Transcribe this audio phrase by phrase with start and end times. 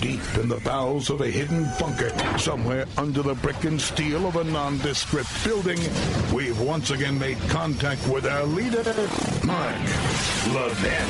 [0.00, 4.36] deep in the bowels of a hidden bunker, somewhere under the brick and steel of
[4.36, 5.78] a nondescript building,
[6.32, 8.82] we've once again made contact with our leader,
[9.44, 9.76] Mark
[10.54, 11.08] Levin.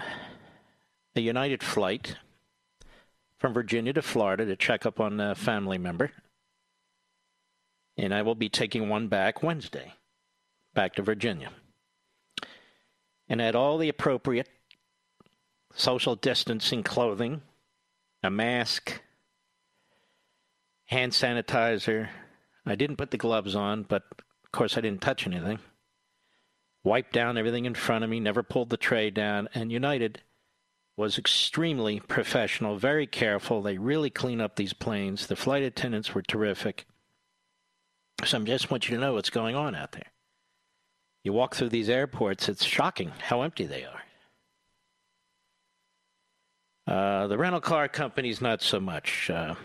[1.16, 2.16] a United flight
[3.38, 6.12] from Virginia to Florida to check up on a family member,
[7.98, 9.94] and I will be taking one back Wednesday,
[10.74, 11.52] back to Virginia,
[13.28, 14.50] and had all the appropriate
[15.74, 17.42] social distancing clothing,
[18.24, 19.02] a mask,
[20.86, 22.10] hand sanitizer
[22.66, 24.04] I didn't put the gloves on, but
[24.44, 25.60] of course I didn't touch anything.
[26.84, 30.22] Wiped down everything in front of me, never pulled the tray down, and United
[30.98, 33.62] was extremely professional, very careful.
[33.62, 35.28] They really clean up these planes.
[35.28, 36.86] The flight attendants were terrific.
[38.26, 40.12] So I just want you to know what's going on out there.
[41.24, 44.02] You walk through these airports, it's shocking how empty they are.
[46.88, 49.30] Uh, the rental car companies, not so much.
[49.30, 49.56] Uh,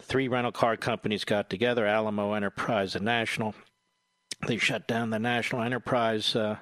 [0.00, 3.54] three rental car companies got together Alamo Enterprise and National.
[4.46, 6.56] They shut down the National Enterprise uh,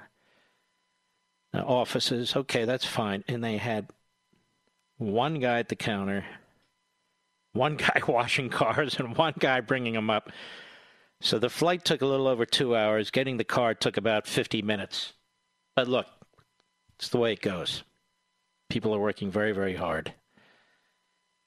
[1.52, 2.34] uh, offices.
[2.34, 3.24] Okay, that's fine.
[3.28, 3.88] And they had
[4.98, 6.24] one guy at the counter,
[7.52, 10.30] one guy washing cars, and one guy bringing them up.
[11.20, 13.10] So the flight took a little over two hours.
[13.10, 15.12] Getting the car took about 50 minutes.
[15.76, 16.06] But look,
[16.97, 17.84] it's the way it goes.
[18.69, 20.14] People are working very, very hard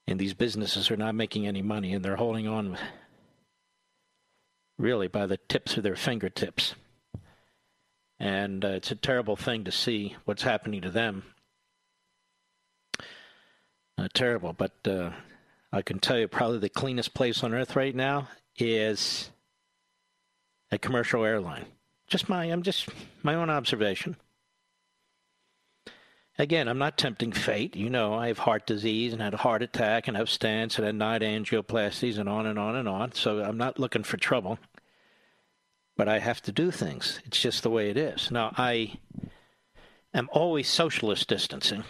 [0.08, 2.78] and these businesses are not making any money and they're holding on
[4.78, 6.76] really by the tips of their fingertips.
[8.20, 11.24] And uh, it's a terrible thing to see what's happening to them.
[13.98, 15.12] Uh, terrible, but uh,
[15.72, 19.32] I can tell you probably the cleanest place on earth right now is
[20.72, 21.66] a commercial airline.
[22.08, 22.90] Just my, I'm just
[23.24, 24.16] my own observation.
[26.40, 27.76] Again, I'm not tempting fate.
[27.76, 30.86] You know, I have heart disease and had a heart attack and have stents and
[30.86, 33.14] had nine angioplasties and on and on and on.
[33.14, 34.60] So I'm not looking for trouble.
[35.96, 37.20] But I have to do things.
[37.26, 38.30] It's just the way it is.
[38.30, 39.00] Now, I
[40.14, 41.84] am always socialist distancing.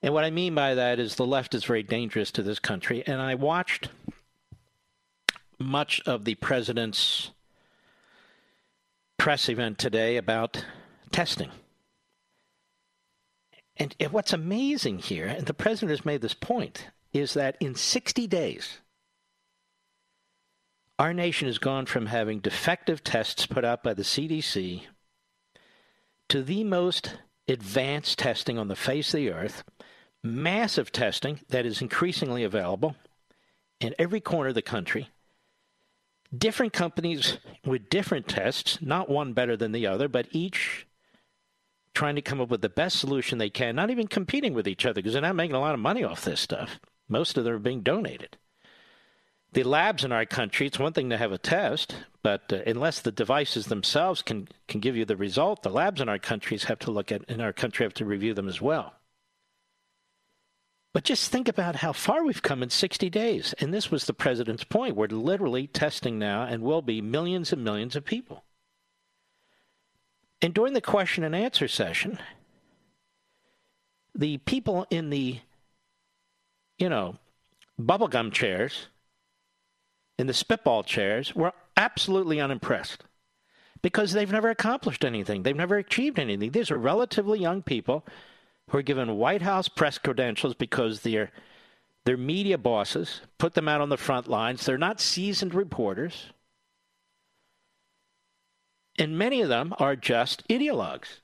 [0.00, 3.02] And what I mean by that is the left is very dangerous to this country.
[3.08, 3.88] And I watched
[5.58, 7.32] much of the president's
[9.18, 10.64] press event today about
[11.10, 11.50] testing.
[13.76, 18.26] And what's amazing here, and the president has made this point, is that in 60
[18.26, 18.78] days,
[20.98, 24.82] our nation has gone from having defective tests put out by the CDC
[26.28, 27.16] to the most
[27.48, 29.64] advanced testing on the face of the earth,
[30.22, 32.94] massive testing that is increasingly available
[33.80, 35.10] in every corner of the country.
[36.36, 40.86] Different companies with different tests, not one better than the other, but each
[41.94, 44.84] trying to come up with the best solution they can, not even competing with each
[44.84, 46.80] other because they're not making a lot of money off this stuff.
[47.08, 48.36] Most of them are being donated.
[49.52, 51.94] The labs in our country, it's one thing to have a test,
[52.24, 56.08] but uh, unless the devices themselves can, can give you the result, the labs in
[56.08, 58.94] our countries have to look at, in our country have to review them as well.
[60.92, 63.52] But just think about how far we've come in 60 days.
[63.58, 64.96] And this was the president's point.
[64.96, 68.44] We're literally testing now and will be millions and millions of people.
[70.44, 72.18] And during the question and answer session,
[74.14, 75.40] the people in the,
[76.76, 77.16] you know,
[77.80, 78.88] bubblegum chairs,
[80.18, 83.04] in the spitball chairs, were absolutely unimpressed
[83.80, 85.44] because they've never accomplished anything.
[85.44, 86.50] They've never achieved anything.
[86.50, 88.04] These are relatively young people
[88.68, 91.30] who are given White House press credentials because they're,
[92.04, 94.66] they're media bosses, put them out on the front lines.
[94.66, 96.33] They're not seasoned reporters
[98.98, 101.18] and many of them are just ideologues.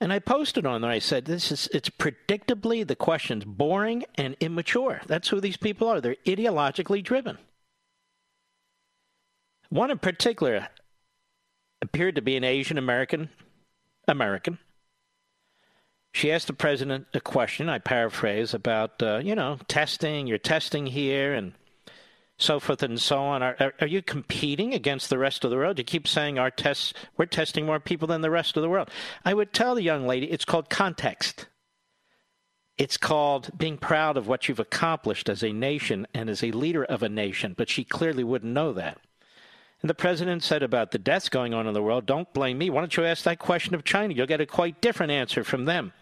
[0.00, 0.90] And I posted on there.
[0.90, 5.00] I said, "This is it's predictably the questions boring and immature.
[5.06, 6.00] That's who these people are.
[6.00, 7.38] They're ideologically driven."
[9.68, 10.68] One in particular
[11.80, 13.30] appeared to be an Asian American
[14.08, 14.58] American.
[16.12, 20.86] She asked the president a question, I paraphrase, about, uh, you know, testing, you're testing
[20.86, 21.54] here, and
[22.42, 23.42] so forth and so on.
[23.42, 25.78] Are, are, you competing against the rest of the world?
[25.78, 28.90] You keep saying our tests, we're testing more people than the rest of the world.
[29.24, 31.46] I would tell the young lady it's called context.
[32.78, 36.84] It's called being proud of what you've accomplished as a nation and as a leader
[36.84, 38.98] of a nation, but she clearly wouldn't know that.
[39.82, 42.70] And the president said about the deaths going on in the world, don't blame me.
[42.70, 44.14] Why don't you ask that question of China?
[44.14, 45.92] You'll get a quite different answer from them.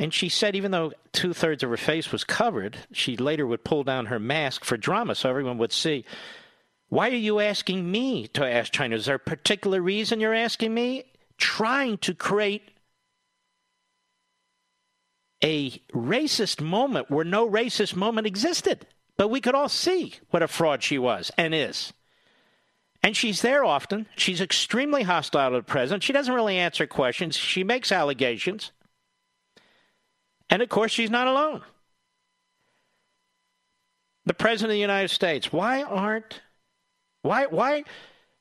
[0.00, 3.64] And she said, even though two thirds of her face was covered, she later would
[3.64, 6.06] pull down her mask for drama so everyone would see.
[6.88, 8.96] Why are you asking me to ask China?
[8.96, 11.04] Is there a particular reason you're asking me?
[11.36, 12.70] Trying to create
[15.44, 18.86] a racist moment where no racist moment existed.
[19.18, 21.92] But we could all see what a fraud she was and is.
[23.02, 24.06] And she's there often.
[24.16, 26.04] She's extremely hostile to the president.
[26.04, 27.36] She doesn't really answer questions.
[27.36, 28.72] She makes allegations.
[30.50, 31.62] And of course, she's not alone.
[34.26, 36.42] The President of the United States, why aren't,
[37.22, 37.84] why, why,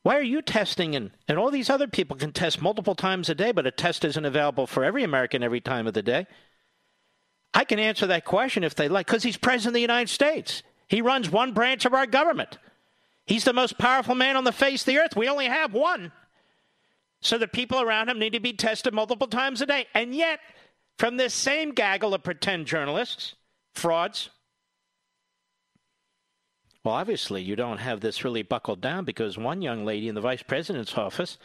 [0.04, 3.36] why are you testing and, and all these other people can test multiple times a
[3.36, 6.28] day, but a test isn't available for every American every time of the day?
[7.54, 10.64] I can answer that question if they like, because he's President of the United States.
[10.88, 12.58] He runs one branch of our government.
[13.26, 15.16] He's the most powerful man on the face of the earth.
[15.16, 16.12] We only have one.
[17.22, 19.88] So the people around him need to be tested multiple times a day.
[19.94, 20.40] And yet,
[21.00, 23.36] from this same gaggle of pretend journalists,
[23.74, 24.30] frauds.
[26.84, 30.22] Well, obviously, you don't have this really buckled down because one young lady in the
[30.22, 31.38] vice president's office,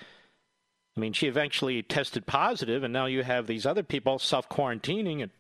[0.97, 5.31] I mean, she eventually tested positive, and now you have these other people self quarantining.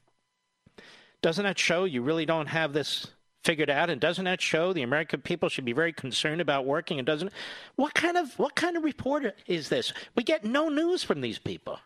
[1.20, 3.08] Doesn't that show you really don't have this
[3.42, 3.90] figured out?
[3.90, 6.98] And doesn't that show the American people should be very concerned about working?
[6.98, 7.32] And doesn't
[7.74, 9.92] what kind of what kind of reporter is this?
[10.14, 11.80] We get no news from these people.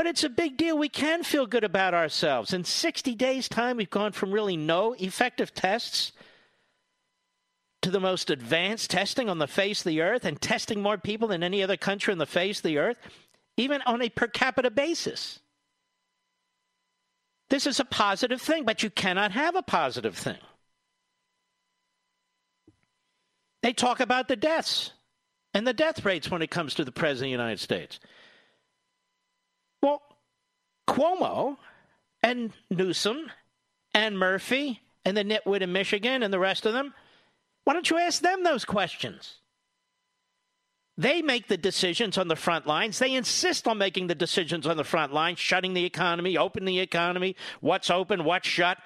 [0.00, 0.78] But it's a big deal.
[0.78, 2.54] We can feel good about ourselves.
[2.54, 6.12] In 60 days' time, we've gone from really no effective tests
[7.82, 11.28] to the most advanced testing on the face of the earth and testing more people
[11.28, 12.96] than any other country on the face of the earth,
[13.58, 15.40] even on a per capita basis.
[17.50, 20.38] This is a positive thing, but you cannot have a positive thing.
[23.62, 24.92] They talk about the deaths
[25.52, 28.00] and the death rates when it comes to the President of the United States.
[30.90, 31.56] Cuomo
[32.20, 33.30] and Newsom
[33.94, 36.92] and Murphy and the nitwit in Michigan and the rest of them,
[37.64, 39.36] why don't you ask them those questions?
[40.98, 42.98] They make the decisions on the front lines.
[42.98, 46.80] They insist on making the decisions on the front lines, shutting the economy, opening the
[46.80, 48.76] economy, what's open, what's shut,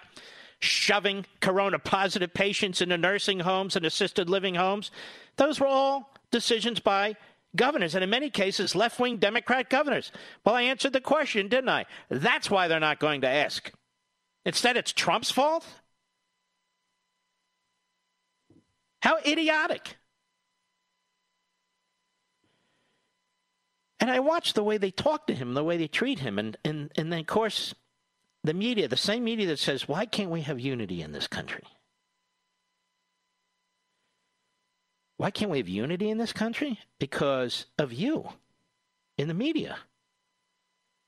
[0.60, 4.90] shoving corona positive patients into nursing homes and assisted living homes.
[5.36, 7.16] Those were all decisions by
[7.56, 10.12] governors, and in many cases, left wing Democrat governors.
[10.44, 11.86] Well, I answered the question, didn't I?
[12.08, 13.70] That's why they're not going to ask.
[14.44, 15.66] Instead, it's Trump's fault?
[19.00, 19.96] How idiotic.
[24.00, 26.56] And I watch the way they talk to him, the way they treat him, and,
[26.64, 27.74] and, and then, of course,
[28.42, 31.64] the media, the same media that says, why can't we have unity in this country?
[35.24, 36.78] Why can't we have unity in this country?
[36.98, 38.28] Because of you
[39.16, 39.78] in the media.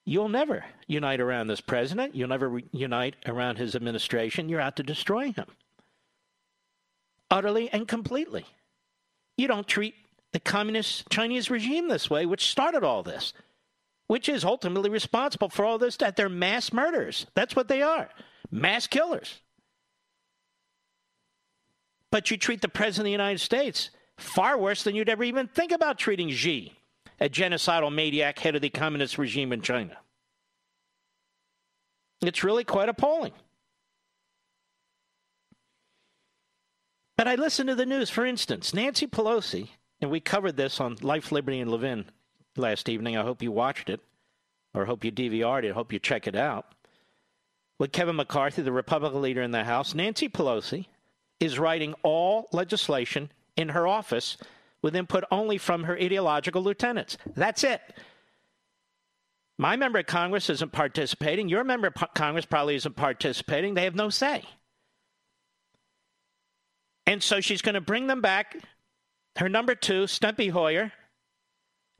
[0.06, 2.14] You'll never unite around this president.
[2.14, 4.48] You'll never re- unite around his administration.
[4.48, 5.44] You're out to destroy him.
[7.30, 8.46] Utterly and completely.
[9.36, 9.94] You don't treat
[10.32, 13.34] the communist Chinese regime this way, which started all this,
[14.06, 17.26] which is ultimately responsible for all this, that they're mass murderers.
[17.34, 18.08] That's what they are
[18.50, 19.42] mass killers.
[22.10, 25.46] But you treat the President of the United States far worse than you'd ever even
[25.46, 26.72] think about treating Xi,
[27.20, 29.96] a genocidal maniac head of the communist regime in China.
[32.22, 33.32] It's really quite appalling.
[37.16, 38.10] But I listen to the news.
[38.10, 39.68] For instance, Nancy Pelosi,
[40.00, 42.06] and we covered this on Life, Liberty, and Levin
[42.56, 43.16] last evening.
[43.16, 44.00] I hope you watched it,
[44.74, 46.66] or hope you DVR'd it, hope you check it out.
[47.78, 50.86] With Kevin McCarthy, the Republican leader in the House, Nancy Pelosi
[51.40, 54.36] is writing all legislation in her office
[54.82, 57.16] with input only from her ideological lieutenants.
[57.34, 57.80] That's it.
[59.58, 61.48] My member of Congress isn't participating.
[61.48, 63.74] Your member of Congress probably isn't participating.
[63.74, 64.44] They have no say.
[67.06, 68.56] And so she's going to bring them back.
[69.36, 70.92] Her number two, Stumpy Hoyer,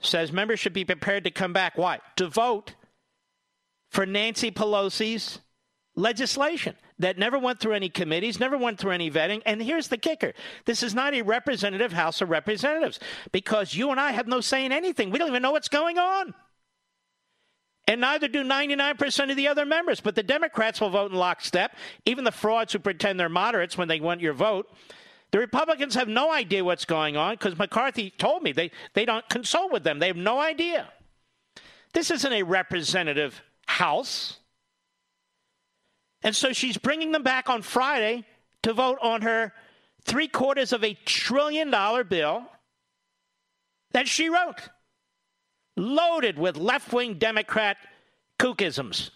[0.01, 1.79] says members should be prepared to come back.
[1.79, 2.01] Why?
[2.17, 2.75] To vote
[3.91, 5.41] for Nancy Pelosi's
[5.95, 6.77] legislation.
[6.99, 9.43] That never went through any committees, never went through any vetting.
[9.45, 10.33] And here's the kicker
[10.65, 12.99] this is not a representative House of Representatives
[13.33, 15.11] because you and I have no say in anything.
[15.11, 16.35] We don't even know what's going on.
[17.89, 20.01] And neither do 99% of the other members.
[20.01, 23.89] But the Democrats will vote in lockstep, even the frauds who pretend they're moderates when
[23.89, 24.69] they want your vote.
[25.31, 29.29] The Republicans have no idea what's going on because McCarthy told me they, they don't
[29.29, 29.99] consult with them.
[29.99, 30.89] They have no idea.
[31.93, 34.39] This isn't a representative House.
[36.27, 38.25] And so she's bringing them back on Friday
[38.65, 39.53] to vote on her
[40.03, 42.45] three quarters of a trillion dollar bill
[43.93, 44.69] that she wrote,
[45.77, 47.77] loaded with left wing Democrat
[48.41, 49.11] kookisms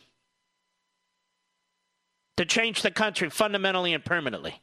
[2.36, 4.62] to change the country fundamentally and permanently.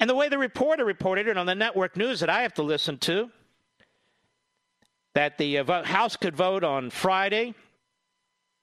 [0.00, 2.62] And the way the reporter reported it on the network news that I have to
[2.62, 3.30] listen to,
[5.14, 7.54] that the uh, House could vote on Friday,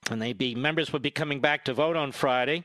[0.09, 2.63] and they be members would be coming back to vote on Friday.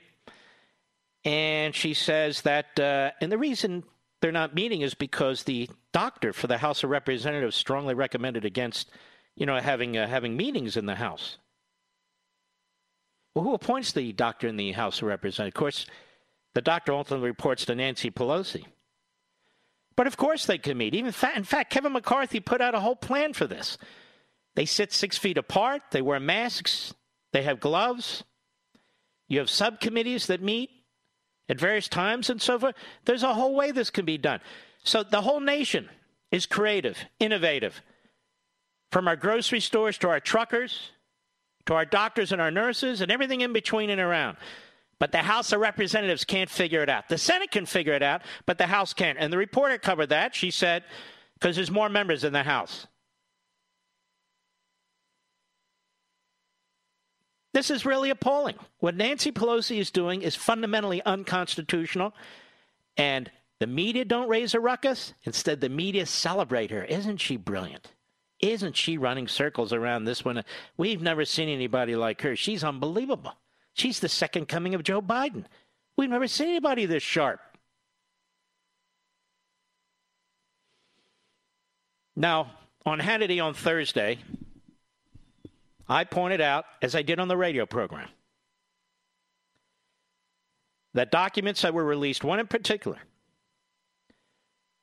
[1.24, 3.82] And she says that, uh, and the reason
[4.20, 8.90] they're not meeting is because the doctor for the House of Representatives strongly recommended against,
[9.34, 11.38] you know, having uh, having meetings in the House.
[13.34, 15.54] Well, who appoints the doctor in the House of Representatives?
[15.54, 15.86] Of course,
[16.54, 18.64] the doctor ultimately reports to Nancy Pelosi.
[19.94, 20.94] But of course they can meet.
[20.94, 23.78] Even in fact, Kevin McCarthy put out a whole plan for this.
[24.54, 25.82] They sit six feet apart.
[25.90, 26.94] They wear masks.
[27.36, 28.24] They have gloves.
[29.28, 30.70] You have subcommittees that meet
[31.50, 32.74] at various times and so forth.
[33.04, 34.40] There's a whole way this can be done.
[34.84, 35.90] So the whole nation
[36.32, 37.82] is creative, innovative.
[38.90, 40.92] From our grocery stores to our truckers,
[41.66, 44.38] to our doctors and our nurses, and everything in between and around.
[44.98, 47.10] But the House of Representatives can't figure it out.
[47.10, 49.18] The Senate can figure it out, but the House can't.
[49.20, 50.34] And the reporter covered that.
[50.34, 50.84] She said,
[51.34, 52.86] because there's more members in the House.
[57.56, 58.56] This is really appalling.
[58.80, 62.12] What Nancy Pelosi is doing is fundamentally unconstitutional,
[62.98, 65.14] and the media don't raise a ruckus.
[65.24, 66.84] Instead, the media celebrate her.
[66.84, 67.94] Isn't she brilliant?
[68.40, 70.44] Isn't she running circles around this one?
[70.76, 72.36] We've never seen anybody like her.
[72.36, 73.32] She's unbelievable.
[73.72, 75.46] She's the second coming of Joe Biden.
[75.96, 77.40] We've never seen anybody this sharp.
[82.14, 82.50] Now,
[82.84, 84.18] on Hannity on Thursday,
[85.88, 88.08] I pointed out, as I did on the radio program,
[90.94, 92.98] that documents that were released, one in particular,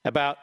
[0.05, 0.37] about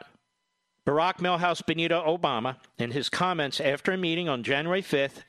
[0.85, 5.23] Barack Milhouse Benito Obama and his comments after a meeting on January 5th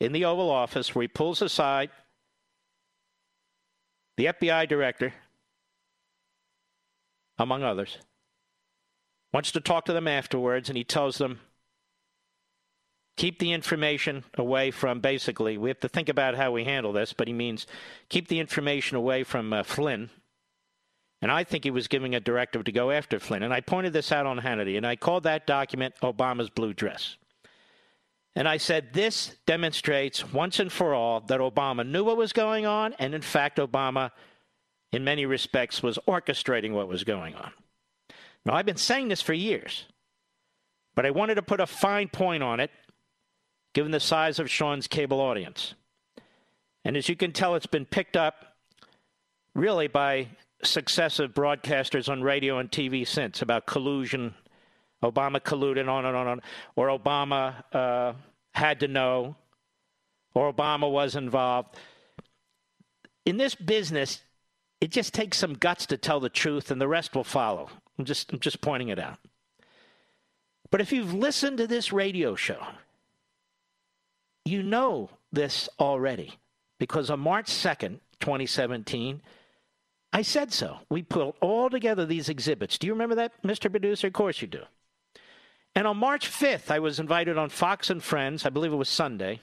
[0.00, 1.90] in the Oval Office, where he pulls aside
[4.16, 5.14] the FBI director,
[7.38, 7.98] among others,
[9.32, 11.40] wants to talk to them afterwards, and he tells them,
[13.18, 17.12] keep the information away from basically, we have to think about how we handle this,
[17.12, 17.66] but he means
[18.08, 20.08] keep the information away from uh, Flynn.
[21.20, 23.42] And I think he was giving a directive to go after Flynn.
[23.42, 27.16] And I pointed this out on Hannity, and I called that document Obama's blue dress.
[28.36, 32.66] And I said, this demonstrates once and for all that Obama knew what was going
[32.66, 34.12] on, and in fact, Obama,
[34.92, 37.50] in many respects, was orchestrating what was going on.
[38.46, 39.86] Now, I've been saying this for years,
[40.94, 42.70] but I wanted to put a fine point on it,
[43.72, 45.74] given the size of Sean's cable audience.
[46.84, 48.56] And as you can tell, it's been picked up
[49.54, 50.28] really by
[50.62, 54.34] successive broadcasters on radio and TV since about collusion
[55.02, 56.42] Obama colluded, on and on and on,
[56.74, 58.14] or Obama uh,
[58.52, 59.36] had to know,
[60.34, 61.76] or Obama was involved.
[63.24, 64.22] In this business,
[64.80, 67.68] it just takes some guts to tell the truth, and the rest will follow.
[67.98, 69.18] I'm just, I'm just pointing it out.
[70.70, 72.66] But if you've listened to this radio show,
[74.48, 76.38] you know this already
[76.78, 79.20] because on March 2nd, 2017,
[80.12, 80.78] I said so.
[80.88, 82.78] We put all together these exhibits.
[82.78, 83.70] Do you remember that, Mr.
[83.70, 84.06] Producer?
[84.06, 84.62] Of course you do.
[85.74, 88.88] And on March 5th, I was invited on Fox and Friends, I believe it was
[88.88, 89.40] Sunday,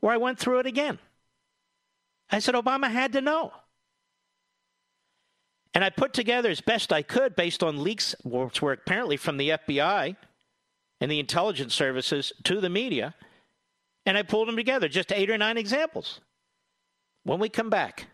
[0.00, 0.98] where I went through it again.
[2.30, 3.52] I said Obama had to know.
[5.74, 9.36] And I put together as best I could, based on leaks, which were apparently from
[9.36, 10.16] the FBI
[11.00, 13.14] and the intelligence services to the media,
[14.06, 16.20] and I pulled them together, just eight or nine examples.
[17.24, 18.06] When we come back,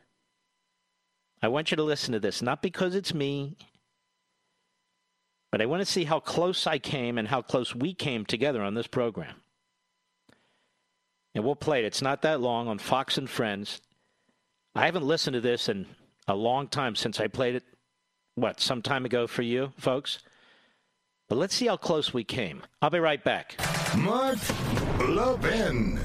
[1.40, 3.56] I want you to listen to this, not because it's me,
[5.50, 8.62] but I want to see how close I came and how close we came together
[8.62, 9.36] on this program.
[11.34, 11.86] And we'll play it.
[11.86, 13.80] It's not that long on Fox and Friends.
[14.74, 15.86] I haven't listened to this in
[16.26, 17.64] a long time since I played it,
[18.34, 20.18] what, some time ago for you, folks?
[21.28, 22.62] But let's see how close we came.
[22.82, 23.56] I'll be right back.
[23.96, 24.38] Mark
[24.98, 25.98] Levin.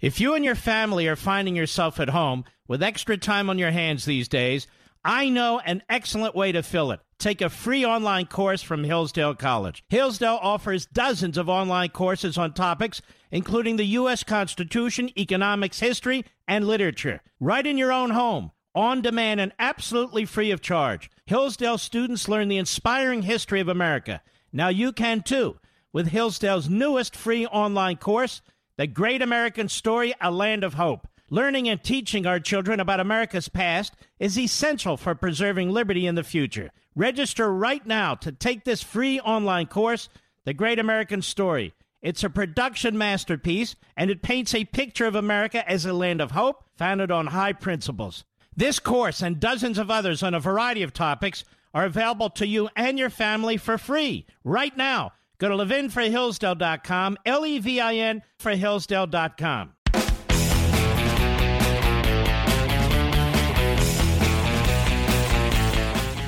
[0.00, 3.70] If you and your family are finding yourself at home with extra time on your
[3.70, 4.66] hands these days,
[5.04, 7.00] I know an excellent way to fill it.
[7.18, 9.84] Take a free online course from Hillsdale College.
[9.88, 13.00] Hillsdale offers dozens of online courses on topics
[13.30, 14.22] including the U.S.
[14.22, 20.50] Constitution, economics, history, and literature, right in your own home, on demand, and absolutely free
[20.50, 21.10] of charge.
[21.26, 24.22] Hillsdale students learn the inspiring history of America.
[24.52, 25.58] Now you can too
[25.92, 28.42] with Hillsdale's newest free online course,
[28.76, 31.08] The Great American Story A Land of Hope.
[31.28, 36.22] Learning and teaching our children about America's past is essential for preserving liberty in the
[36.22, 36.70] future.
[36.94, 40.08] Register right now to take this free online course,
[40.44, 41.74] The Great American Story.
[42.02, 46.30] It's a production masterpiece, and it paints a picture of America as a land of
[46.30, 48.24] hope founded on high principles.
[48.58, 51.44] This course and dozens of others on a variety of topics
[51.74, 55.12] are available to you and your family for free right now.
[55.36, 59.74] Go to levinforhillsdale.com, L E V I N for Hillsdale.com.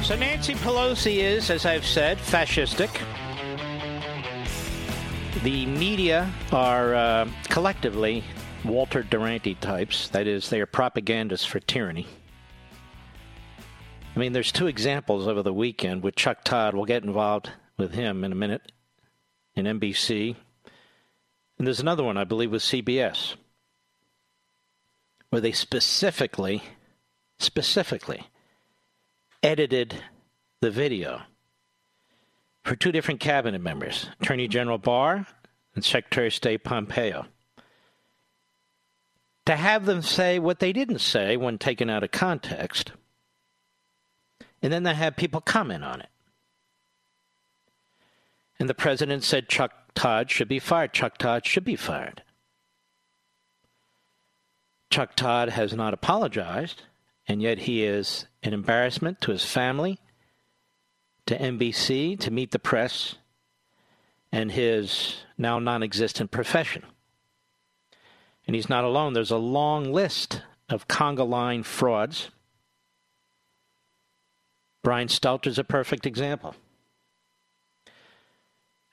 [0.02, 2.90] So Nancy Pelosi is, as I've said, fascistic.
[5.42, 8.23] The media are uh, collectively
[8.64, 10.08] Walter Duranty types.
[10.08, 12.06] That is, they are propagandists for tyranny.
[14.14, 16.74] I mean, there's two examples over the weekend with Chuck Todd.
[16.74, 18.72] We'll get involved with him in a minute
[19.54, 20.34] in NBC.
[21.58, 23.36] And there's another one, I believe, with CBS,
[25.30, 26.62] where they specifically,
[27.38, 28.26] specifically
[29.42, 30.02] edited
[30.60, 31.22] the video
[32.64, 35.26] for two different cabinet members, Attorney General Barr
[35.74, 37.26] and Secretary of State Pompeo.
[39.48, 42.92] To have them say what they didn't say when taken out of context,
[44.60, 46.10] and then they have people comment on it.
[48.60, 50.92] And the president said Chuck Todd should be fired.
[50.92, 52.22] Chuck Todd should be fired.
[54.90, 56.82] Chuck Todd has not apologized,
[57.26, 59.98] and yet he is an embarrassment to his family
[61.24, 63.14] to NBC to meet the press
[64.30, 66.84] and his now non existent profession.
[68.48, 69.12] And he's not alone.
[69.12, 72.30] There's a long list of conga line frauds.
[74.82, 76.56] Brian Stelter is a perfect example.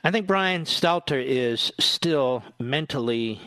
[0.03, 3.39] I think Brian Stelter is still mentally,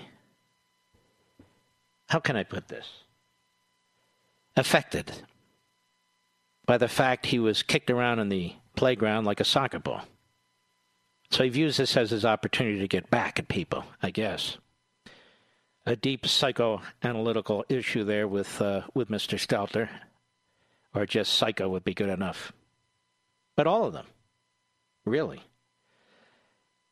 [2.08, 2.88] how can I put this?
[4.56, 5.12] Affected
[6.64, 10.02] by the fact he was kicked around in the playground like a soccer ball.
[11.30, 14.56] So he views this as his opportunity to get back at people, I guess.
[15.88, 19.38] A deep psychoanalytical issue there with uh, with Mr.
[19.38, 19.88] Stelter,
[20.94, 22.52] or just psycho would be good enough.
[23.56, 24.04] But all of them,
[25.06, 25.40] really.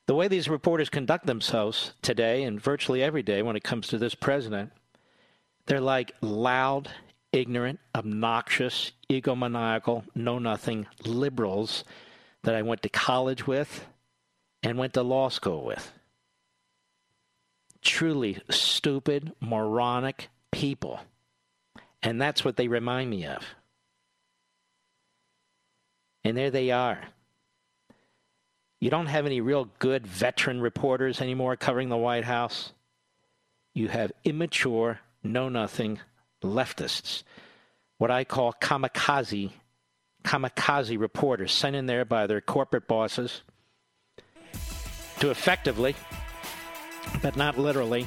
[0.07, 3.99] The way these reporters conduct themselves today and virtually every day when it comes to
[3.99, 4.73] this president,
[5.67, 6.89] they're like loud,
[7.33, 11.85] ignorant, obnoxious, egomaniacal, know nothing liberals
[12.45, 13.85] that I went to college with
[14.63, 15.93] and went to law school with.
[17.87, 20.99] Truly stupid, moronic people.
[22.03, 23.45] And that's what they remind me of.
[26.25, 26.99] And there they are.
[28.81, 32.73] You don't have any real good veteran reporters anymore covering the White House.
[33.73, 36.01] You have immature, know nothing
[36.43, 37.23] leftists,
[37.99, 39.53] what I call kamikaze
[40.25, 43.43] kamikaze reporters sent in there by their corporate bosses
[45.21, 45.95] to effectively,
[47.23, 48.07] but not literally,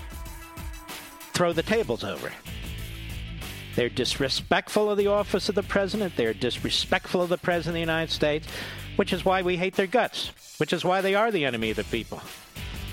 [1.34, 2.32] throw the tables over.
[3.76, 6.16] They're disrespectful of the office of the president.
[6.16, 8.48] They're disrespectful of the president of the United States,
[8.96, 11.78] which is why we hate their guts, which is why they are the enemy of
[11.78, 12.22] the people.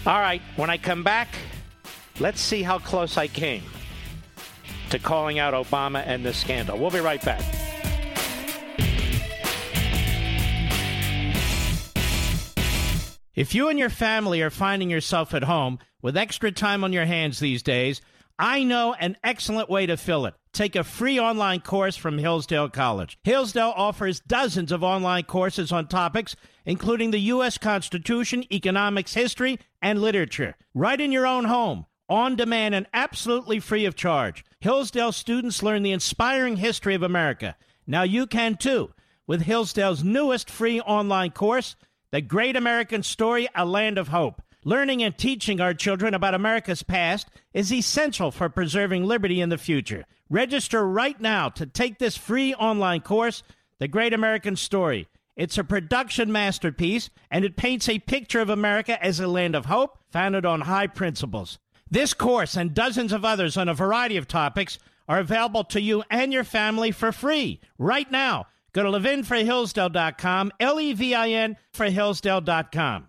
[0.06, 1.28] All right, when I come back,
[2.20, 3.64] let's see how close I came
[4.90, 6.78] to calling out Obama and this scandal.
[6.78, 7.42] We'll be right back.
[13.36, 17.04] If you and your family are finding yourself at home with extra time on your
[17.04, 18.00] hands these days,
[18.38, 20.32] I know an excellent way to fill it.
[20.54, 23.18] Take a free online course from Hillsdale College.
[23.24, 27.58] Hillsdale offers dozens of online courses on topics including the U.S.
[27.58, 33.84] Constitution, economics, history, and literature, right in your own home on demand and absolutely free
[33.84, 34.44] of charge.
[34.60, 37.54] Hillsdale students learn the inspiring history of America.
[37.86, 38.94] Now you can too
[39.26, 41.76] with Hillsdale's newest free online course,
[42.12, 44.40] The Great American Story A Land of Hope.
[44.64, 49.58] Learning and teaching our children about America's past is essential for preserving liberty in the
[49.58, 50.04] future.
[50.30, 53.42] Register right now to take this free online course,
[53.80, 55.08] The Great American Story.
[55.34, 59.66] It's a production masterpiece, and it paints a picture of America as a land of
[59.66, 61.58] hope founded on high principles.
[61.90, 66.04] This course and dozens of others on a variety of topics are available to you
[66.08, 68.46] and your family for free right now.
[68.76, 73.08] Go to levinforhillsdale.com, L E V I N for Hillsdale.com.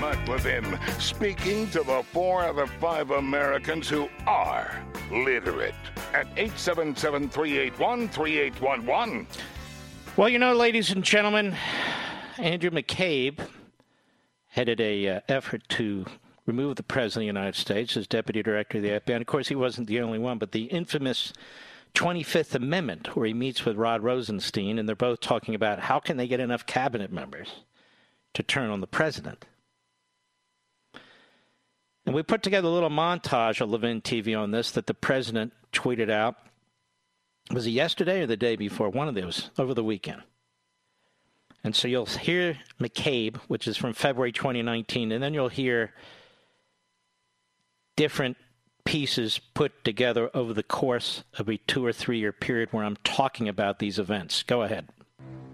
[0.00, 5.74] Mark Levin speaking to the four out of five Americans who are literate
[6.14, 9.26] at 877 381 3811.
[10.16, 11.54] Well, you know, ladies and gentlemen,
[12.38, 13.46] Andrew McCabe
[14.46, 16.06] headed a uh, effort to
[16.48, 19.14] remove the president of the United States as deputy director of the FBI.
[19.14, 21.34] And of course, he wasn't the only one, but the infamous
[21.94, 26.16] 25th Amendment, where he meets with Rod Rosenstein, and they're both talking about how can
[26.16, 27.64] they get enough cabinet members
[28.32, 29.44] to turn on the president.
[32.06, 35.52] And we put together a little montage of Levin TV on this that the president
[35.74, 36.36] tweeted out.
[37.52, 38.88] Was it yesterday or the day before?
[38.88, 40.22] One of those over the weekend.
[41.62, 45.92] And so you'll hear McCabe, which is from February 2019, and then you'll hear
[47.98, 48.36] different
[48.84, 52.96] pieces put together over the course of a two or three year period where I'm
[53.02, 54.44] talking about these events.
[54.44, 54.88] Go ahead.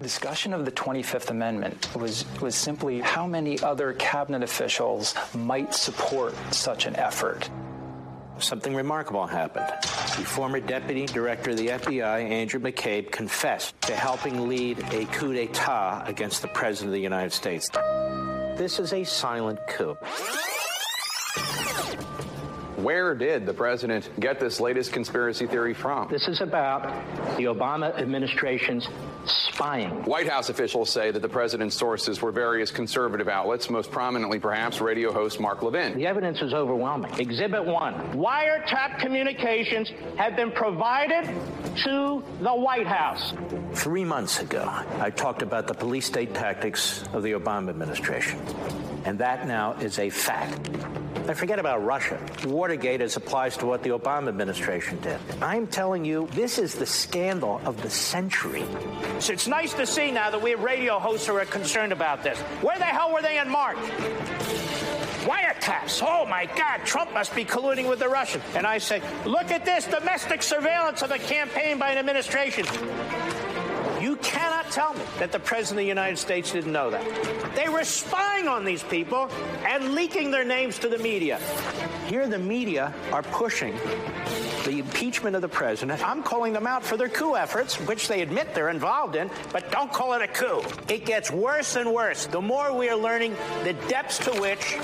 [0.02, 6.34] Discussion of the 25th Amendment was, was simply how many other cabinet officials might support
[6.52, 7.48] such an effort.
[8.38, 9.72] Something remarkable happened.
[9.80, 15.32] The former deputy director of the FBI, Andrew McCabe, confessed to helping lead a coup
[15.32, 17.70] d'etat against the president of the United States.
[18.58, 19.96] This is a silent coup.
[22.84, 26.06] Where did the president get this latest conspiracy theory from?
[26.10, 26.82] This is about
[27.38, 28.86] the Obama administration's
[29.24, 30.04] spying.
[30.04, 34.82] White House officials say that the president's sources were various conservative outlets, most prominently, perhaps,
[34.82, 35.96] radio host Mark Levin.
[35.96, 37.18] The evidence is overwhelming.
[37.18, 41.24] Exhibit one wiretap communications have been provided
[41.84, 43.32] to the White House.
[43.72, 44.62] Three months ago,
[45.00, 48.38] I talked about the police state tactics of the Obama administration,
[49.06, 50.68] and that now is a fact.
[51.26, 52.20] And forget about Russia.
[52.44, 55.18] Watergate as applies to what the Obama administration did.
[55.40, 58.64] I'm telling you, this is the scandal of the century.
[59.20, 62.38] So it's nice to see now that we radio hosts who are concerned about this.
[62.60, 63.78] Where the hell were they in March?
[65.24, 66.02] Wiretaps.
[66.06, 68.44] Oh my God, Trump must be colluding with the Russians.
[68.54, 72.66] And I say, look at this domestic surveillance of a campaign by an administration.
[74.24, 77.54] Cannot tell me that the President of the United States didn't know that.
[77.54, 79.30] They were spying on these people
[79.66, 81.38] and leaking their names to the media.
[82.06, 83.78] Here, the media are pushing
[84.64, 86.06] the impeachment of the president.
[86.06, 89.70] I'm calling them out for their coup efforts, which they admit they're involved in, but
[89.70, 90.62] don't call it a coup.
[90.88, 92.26] It gets worse and worse.
[92.26, 94.76] The more we are learning the depths to which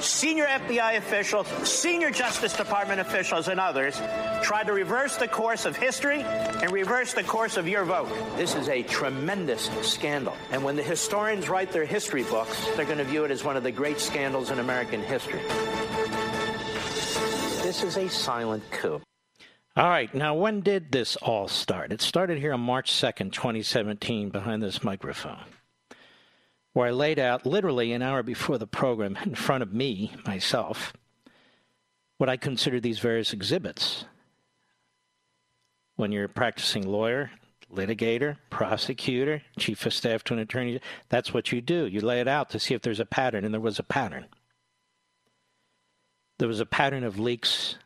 [0.00, 4.00] senior FBI officials, senior Justice Department officials, and others
[4.42, 8.08] try to reverse the course of history and reverse the course of your vote.
[8.36, 10.36] This is a tremendous scandal.
[10.50, 13.56] And when the historians write their history books, they're going to view it as one
[13.56, 15.40] of the great scandals in American history.
[17.62, 19.00] This is a silent coup.
[19.74, 21.92] All right, now when did this all start?
[21.92, 25.38] It started here on March 2nd, 2017, behind this microphone,
[26.74, 30.92] where I laid out literally an hour before the program in front of me, myself,
[32.18, 34.04] what I consider these various exhibits.
[35.96, 37.30] When you're a practicing lawyer,
[37.74, 41.86] litigator, prosecutor, chief of staff to an attorney, that's what you do.
[41.86, 44.26] You lay it out to see if there's a pattern, and there was a pattern.
[46.38, 47.78] There was a pattern of leaks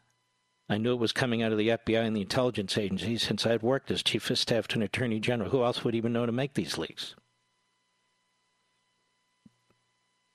[0.68, 3.50] I knew it was coming out of the FBI and the intelligence agencies since I
[3.50, 5.50] had worked as chief of staff to an attorney general.
[5.50, 7.14] Who else would even know to make these leaks?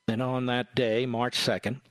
[0.07, 1.81] And on that day, March 2nd,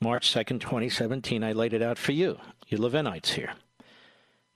[0.00, 3.52] March 2nd, 2017, I laid it out for you, you Levinites here.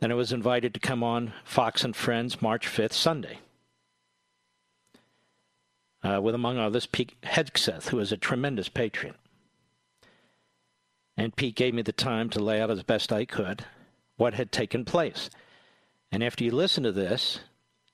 [0.00, 3.38] Then I was invited to come on Fox and Friends March 5th, Sunday,
[6.02, 7.14] uh, with, among others, Pete
[7.88, 9.16] who is a tremendous patriot.
[11.16, 13.64] And Pete gave me the time to lay out as best I could
[14.16, 15.30] what had taken place.
[16.10, 17.40] And after you listen to this,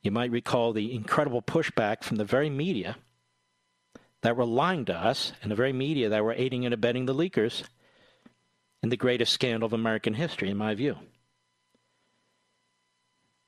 [0.03, 2.97] you might recall the incredible pushback from the very media
[4.23, 7.15] that were lying to us and the very media that were aiding and abetting the
[7.15, 7.65] leakers
[8.83, 10.97] in the greatest scandal of American history, in my view.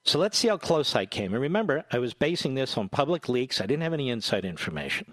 [0.05, 1.33] So let's see how close I came.
[1.33, 3.61] And remember, I was basing this on public leaks.
[3.61, 5.13] I didn't have any inside information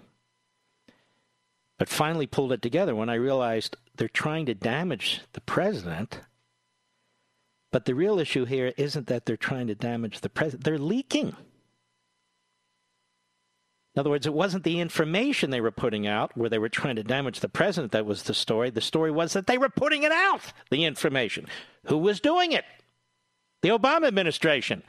[1.80, 6.20] but finally pulled it together when I realized they're trying to damage the president.
[7.72, 11.28] But the real issue here isn't that they're trying to damage the president, they're leaking.
[13.94, 16.96] In other words, it wasn't the information they were putting out where they were trying
[16.96, 18.68] to damage the president that was the story.
[18.68, 21.46] The story was that they were putting it out, the information.
[21.86, 22.66] Who was doing it?
[23.62, 24.82] The Obama administration.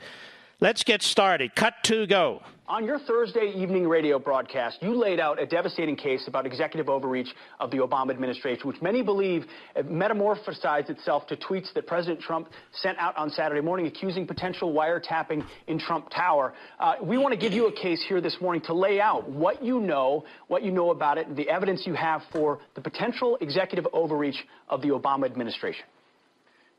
[0.60, 1.54] Let's get started.
[1.54, 2.42] Cut to go.
[2.72, 7.28] On your Thursday evening radio broadcast, you laid out a devastating case about executive overreach
[7.60, 9.44] of the Obama administration, which many believe
[9.76, 15.46] metamorphosized itself to tweets that President Trump sent out on Saturday morning accusing potential wiretapping
[15.66, 16.54] in Trump Tower.
[16.80, 19.62] Uh, we want to give you a case here this morning to lay out what
[19.62, 23.36] you know, what you know about it, and the evidence you have for the potential
[23.42, 25.84] executive overreach of the Obama administration.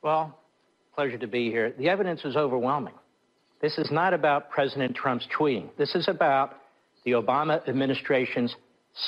[0.01, 0.39] Well,
[0.95, 1.71] pleasure to be here.
[1.77, 2.95] The evidence is overwhelming.
[3.63, 5.69] This is not about President Trump's tweeting.
[5.77, 6.57] This is about
[7.05, 8.53] the Obama administration's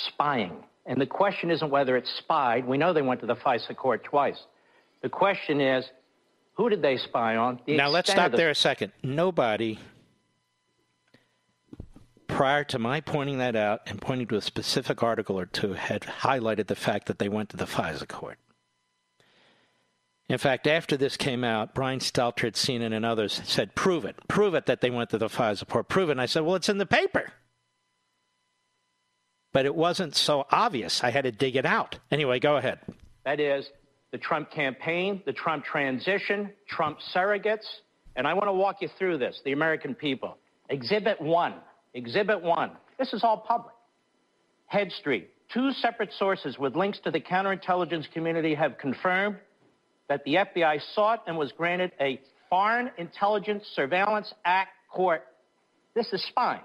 [0.07, 0.63] spying.
[0.85, 2.65] And the question isn't whether it's spied.
[2.65, 4.41] We know they went to the FISA court twice.
[5.03, 5.83] The question is,
[6.53, 7.59] who did they spy on?
[7.65, 8.93] The now, let's stop the- there a second.
[9.03, 9.77] Nobody,
[12.27, 16.03] prior to my pointing that out and pointing to a specific article or two, had
[16.03, 18.39] highlighted the fact that they went to the FISA court.
[20.27, 24.15] In fact, after this came out, Brian Stelter, CNN, and others said, prove it.
[24.27, 25.87] Prove it that they went to the FISA court.
[25.87, 26.13] Prove it.
[26.13, 27.31] And I said, well, it's in the paper.
[29.53, 31.03] But it wasn't so obvious.
[31.03, 31.99] I had to dig it out.
[32.09, 32.79] Anyway, go ahead.
[33.23, 33.69] That is
[34.11, 37.65] the Trump campaign, the Trump transition, Trump surrogates.
[38.15, 40.37] And I want to walk you through this, the American people.
[40.69, 41.55] Exhibit one.
[41.93, 42.71] Exhibit one.
[42.97, 43.73] This is all public.
[44.71, 45.29] Heat Street.
[45.53, 49.37] Two separate sources with links to the counterintelligence community have confirmed
[50.09, 55.25] that the FBI sought and was granted a Foreign Intelligence Surveillance Act court.
[55.95, 56.61] This is spying.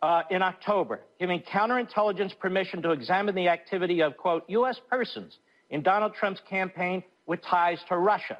[0.00, 4.76] Uh, in October, giving counterintelligence permission to examine the activity of, quote, U.S.
[4.90, 5.38] persons
[5.70, 8.36] in Donald Trump's campaign with ties to Russia.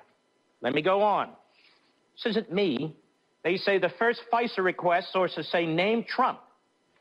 [0.61, 1.29] Let me go on.
[2.17, 2.97] This isn't me.
[3.45, 6.41] They say the first FISA request, sources say, named Trump,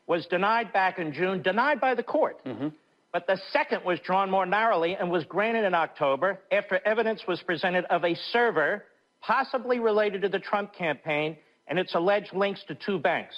[0.06, 2.44] was denied back in June, denied by the court.
[2.44, 2.68] Mm-hmm.
[3.12, 7.40] But the second was drawn more narrowly and was granted in October after evidence was
[7.42, 8.84] presented of a server
[9.20, 11.36] possibly related to the Trump campaign
[11.68, 13.34] and its alleged links to two banks.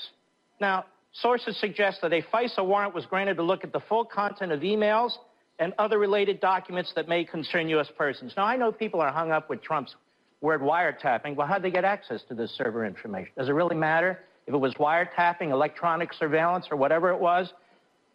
[0.61, 4.53] Now, sources suggest that a FISA warrant was granted to look at the full content
[4.53, 5.13] of emails
[5.59, 7.89] and other related documents that may concern U.S.
[7.99, 8.33] persons.
[8.37, 9.95] Now, I know people are hung up with Trump's
[10.41, 11.37] word wiretapping.
[11.37, 13.33] Well, how'd they get access to this server information?
[13.37, 17.53] Does it really matter if it was wiretapping, electronic surveillance, or whatever it was?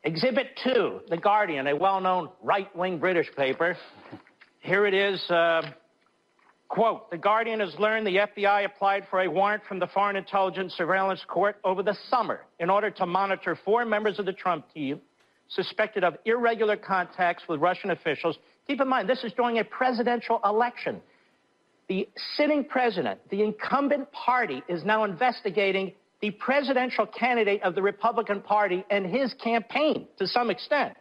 [0.03, 3.75] Exhibit 2, The Guardian, a well known right wing British paper.
[4.61, 5.21] Here it is.
[5.29, 5.61] Uh,
[6.69, 10.73] quote The Guardian has learned the FBI applied for a warrant from the Foreign Intelligence
[10.73, 15.01] Surveillance Court over the summer in order to monitor four members of the Trump team
[15.49, 18.37] suspected of irregular contacts with Russian officials.
[18.67, 21.01] Keep in mind, this is during a presidential election.
[21.89, 22.07] The
[22.37, 28.83] sitting president, the incumbent party, is now investigating the presidential candidate of the Republican Party
[28.89, 30.95] and his campaign to some extent.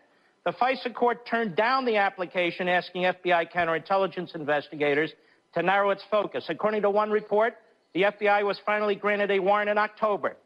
[0.45, 5.13] The FISA court turned down the application asking FBI counterintelligence investigators
[5.55, 6.47] to narrow its focus.
[6.49, 7.57] According to one report,
[7.95, 10.37] the FBI was finally granted a warrant in October.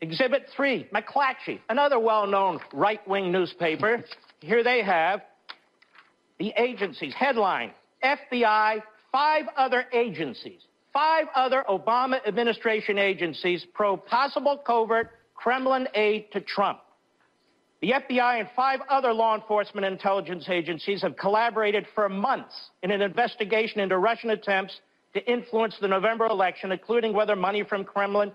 [0.00, 4.04] Exhibit 3, McClatchy, another well known right wing newspaper.
[4.40, 5.20] Here they have
[6.38, 7.14] the agencies.
[7.16, 7.70] Headline
[8.02, 16.40] FBI, five other agencies five other Obama administration agencies probe possible covert Kremlin aid to
[16.40, 16.80] Trump.
[17.80, 23.02] The FBI and five other law enforcement intelligence agencies have collaborated for months in an
[23.02, 24.80] investigation into Russian attempts
[25.14, 28.30] to influence the November election, including whether money from Kremlin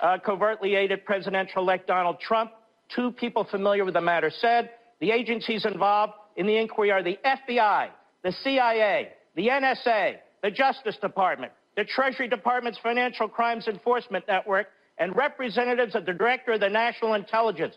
[0.00, 2.52] uh, covertly aided presidential elect Donald Trump.
[2.94, 4.70] Two people familiar with the matter said
[5.00, 7.88] the agencies involved in the inquiry are the FBI,
[8.22, 15.16] the CIA, the NSA, the Justice Department, the Treasury Department's Financial Crimes Enforcement Network, and
[15.16, 17.74] representatives of the Director of the National Intelligence.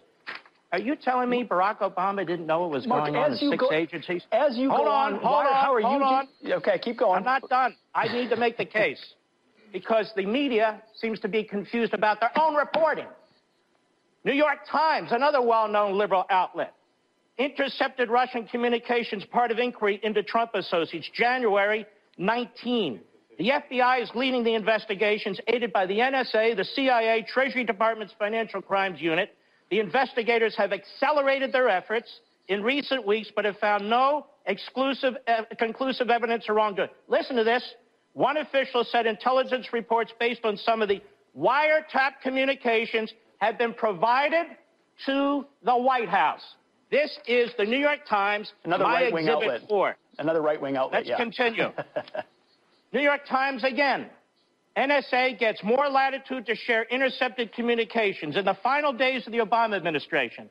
[0.71, 3.57] Are you telling me Barack Obama didn't know what was Mark, going on in six
[3.57, 4.23] go, agencies?
[4.31, 6.51] As you hold go on, on, hold why, on, how are hold you?
[6.51, 6.53] On.
[6.59, 7.17] Okay, keep going.
[7.17, 7.75] I'm not done.
[7.93, 8.99] I need to make the case
[9.71, 13.07] because the media seems to be confused about their own reporting.
[14.25, 16.73] New York Times, another well-known liberal outlet,
[17.37, 21.85] intercepted Russian communications part of inquiry into Trump associates, January
[22.17, 22.99] 19.
[23.37, 28.61] The FBI is leading the investigations, aided by the NSA, the CIA, Treasury Department's Financial
[28.61, 29.35] Crimes Unit.
[29.69, 35.43] The investigators have accelerated their efforts in recent weeks, but have found no exclusive, uh,
[35.57, 36.89] conclusive evidence of wrongdoing.
[37.07, 37.63] Listen to this.
[38.13, 41.01] One official said intelligence reports based on some of the
[41.37, 44.45] wiretap communications have been provided
[45.05, 46.55] to the White House.
[46.89, 49.61] This is the New York Times, Another my right-wing exhibit outlet.
[49.67, 49.97] four.
[50.19, 50.99] Another right-wing outlet.
[50.99, 51.17] Let's yeah.
[51.17, 51.65] continue.
[52.95, 54.05] New York Times again.
[54.77, 58.37] NSA gets more latitude to share intercepted communications.
[58.37, 60.49] In the final days of the Obama administration,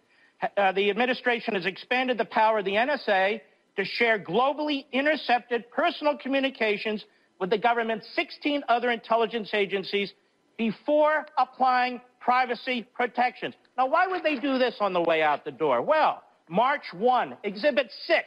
[0.58, 3.40] uh, the administration has expanded the power of the NSA
[3.76, 7.02] to share globally intercepted personal communications
[7.40, 10.12] with the government's 16 other intelligence agencies,
[10.58, 13.54] before applying privacy protections.
[13.78, 15.80] Now, why would they do this on the way out the door?
[15.80, 18.22] Well, March 1, Exhibit 6.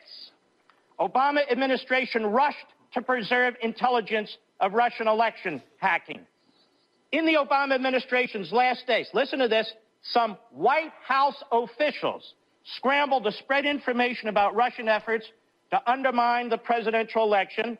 [0.99, 6.25] Obama administration rushed to preserve intelligence of Russian election hacking.
[7.11, 9.71] In the Obama administration's last days, listen to this,
[10.01, 12.33] some White House officials
[12.75, 15.25] scrambled to spread information about Russian efforts
[15.71, 17.77] to undermine the presidential election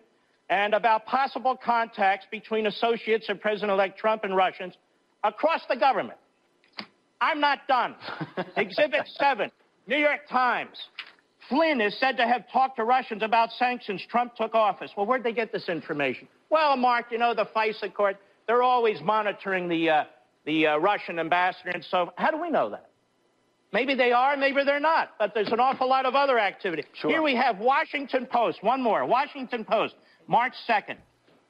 [0.50, 4.76] and about possible contacts between associates of President-elect Trump and Russians
[5.24, 6.18] across the government.
[7.20, 7.96] I'm not done.
[8.58, 9.52] Exhibit 7,
[9.88, 10.78] New York Times.
[11.50, 14.92] Flynn is said to have talked to Russians about sanctions Trump took office.
[14.98, 16.28] Well, where'd they get this information?
[16.50, 20.04] Well, Mark, you know, the FISA court, they're always monitoring the, uh,
[20.46, 22.90] the uh, Russian ambassador and so How do we know that?
[23.74, 26.84] Maybe they are, maybe they're not, but there's an awful lot of other activity.
[26.94, 27.12] Sure.
[27.12, 29.96] Here we have Washington Post, one more, Washington Post,
[30.28, 30.96] March 2nd.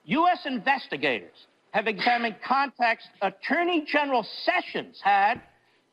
[0.05, 0.39] U.S.
[0.45, 1.35] investigators
[1.71, 5.41] have examined contacts Attorney General Sessions had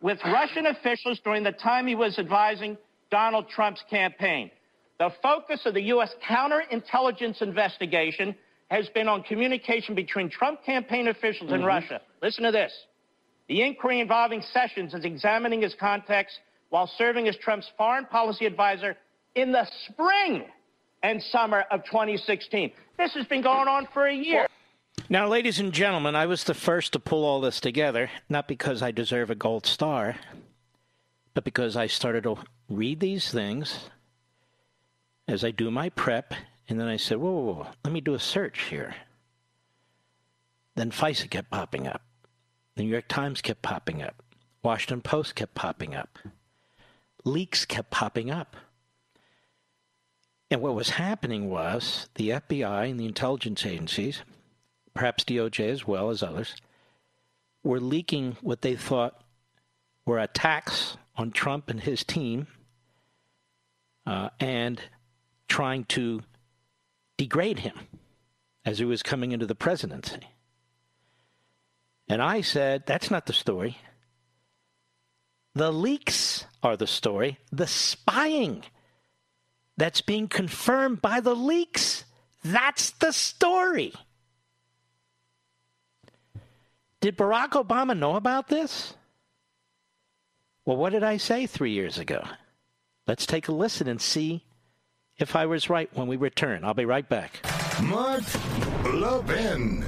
[0.01, 2.79] with Russian officials during the time he was advising
[3.15, 4.51] Donald Trump's campaign.
[4.99, 6.13] The focus of the U.S.
[6.29, 8.35] counterintelligence investigation
[8.73, 11.55] has been on communication between Trump campaign officials mm-hmm.
[11.55, 12.01] and Russia.
[12.21, 12.73] Listen to this.
[13.49, 16.37] The inquiry involving Sessions is examining his contacts
[16.71, 18.97] while serving as Trump's foreign policy advisor
[19.37, 20.47] in the spring
[21.05, 22.73] and summer of 2016.
[22.99, 24.49] This has been going on for a year.
[25.09, 28.83] Now, ladies and gentlemen, I was the first to pull all this together, not because
[28.83, 30.17] I deserve a gold star,
[31.35, 33.91] but because I started to read these things
[35.29, 36.35] as I do my prep,
[36.69, 38.95] and then I said, whoa, whoa, whoa let me do a search here.
[40.77, 42.03] Then FISA kept popping up.
[42.77, 44.23] The New York Times kept popping up.
[44.63, 46.19] Washington Post kept popping up.
[47.25, 48.57] Leaks kept popping up.
[50.51, 54.23] And what was happening was the FBI and the intelligence agencies
[54.95, 56.55] perhaps DOJ as well as others,
[57.63, 59.21] were leaking what they thought
[60.07, 62.47] were attacks on Trump and his team
[64.07, 64.81] uh, and
[65.49, 66.21] trying to
[67.17, 67.79] degrade him
[68.65, 70.21] as he was coming into the presidency.
[72.09, 73.79] And I said, that's not the story.
[75.55, 77.39] The leaks are the story.
[77.53, 78.65] The spying
[79.77, 82.05] that's being confirmed by the leaks,
[82.43, 83.93] that's the story.
[87.01, 88.95] Did Barack Obama know about this?
[90.67, 92.25] Well, what did I say three years ago?
[93.07, 94.45] Let's take a listen and see
[95.19, 96.65] if I was right when we return.
[96.65, 97.41] I'll be right back.
[97.83, 98.23] Mark
[98.85, 99.85] Levin.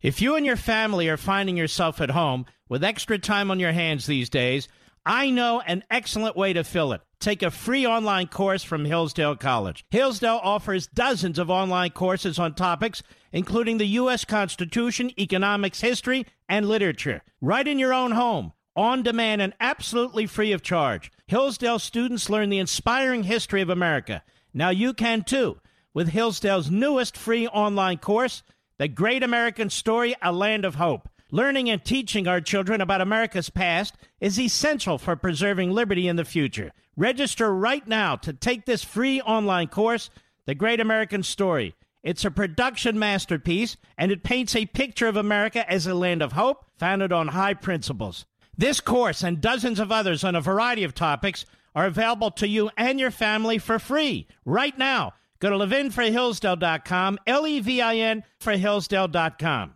[0.00, 3.72] If you and your family are finding yourself at home with extra time on your
[3.72, 4.66] hands these days,
[5.04, 7.02] I know an excellent way to fill it.
[7.20, 9.84] Take a free online course from Hillsdale College.
[9.90, 14.24] Hillsdale offers dozens of online courses on topics including the U.S.
[14.24, 17.22] Constitution, economics, history, and literature.
[17.40, 21.10] Right in your own home, on demand, and absolutely free of charge.
[21.26, 24.22] Hillsdale students learn the inspiring history of America.
[24.54, 25.58] Now you can too
[25.94, 28.44] with Hillsdale's newest free online course,
[28.78, 31.08] The Great American Story A Land of Hope.
[31.30, 36.24] Learning and teaching our children about America's past is essential for preserving liberty in the
[36.24, 36.72] future.
[36.96, 40.08] Register right now to take this free online course,
[40.46, 41.74] The Great American Story.
[42.02, 46.32] It's a production masterpiece, and it paints a picture of America as a land of
[46.32, 48.24] hope founded on high principles.
[48.56, 52.70] This course and dozens of others on a variety of topics are available to you
[52.76, 55.14] and your family for free right now.
[55.38, 59.74] Go to levinforhillsdale.com, L E V I N for Hillsdale.com.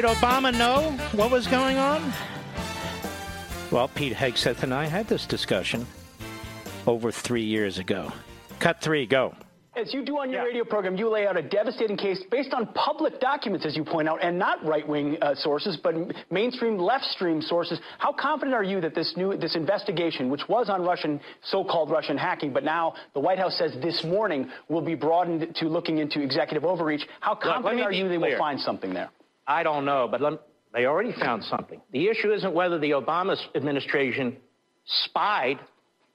[0.00, 2.10] Did Obama know what was going on?
[3.70, 5.86] Well, Pete Hegseth and I had this discussion
[6.86, 8.10] over three years ago.
[8.60, 9.34] Cut three, go.
[9.76, 10.46] As you do on your yeah.
[10.46, 14.08] radio program, you lay out a devastating case based on public documents, as you point
[14.08, 15.94] out, and not right-wing uh, sources, but
[16.30, 17.78] mainstream left-stream sources.
[17.98, 22.16] How confident are you that this new this investigation, which was on Russian so-called Russian
[22.16, 26.22] hacking, but now the White House says this morning will be broadened to looking into
[26.22, 27.06] executive overreach?
[27.20, 29.10] How confident are you they will find something there?
[29.46, 30.34] I don't know, but let,
[30.72, 31.80] they already found something.
[31.92, 34.36] The issue isn't whether the Obama administration
[34.84, 35.58] spied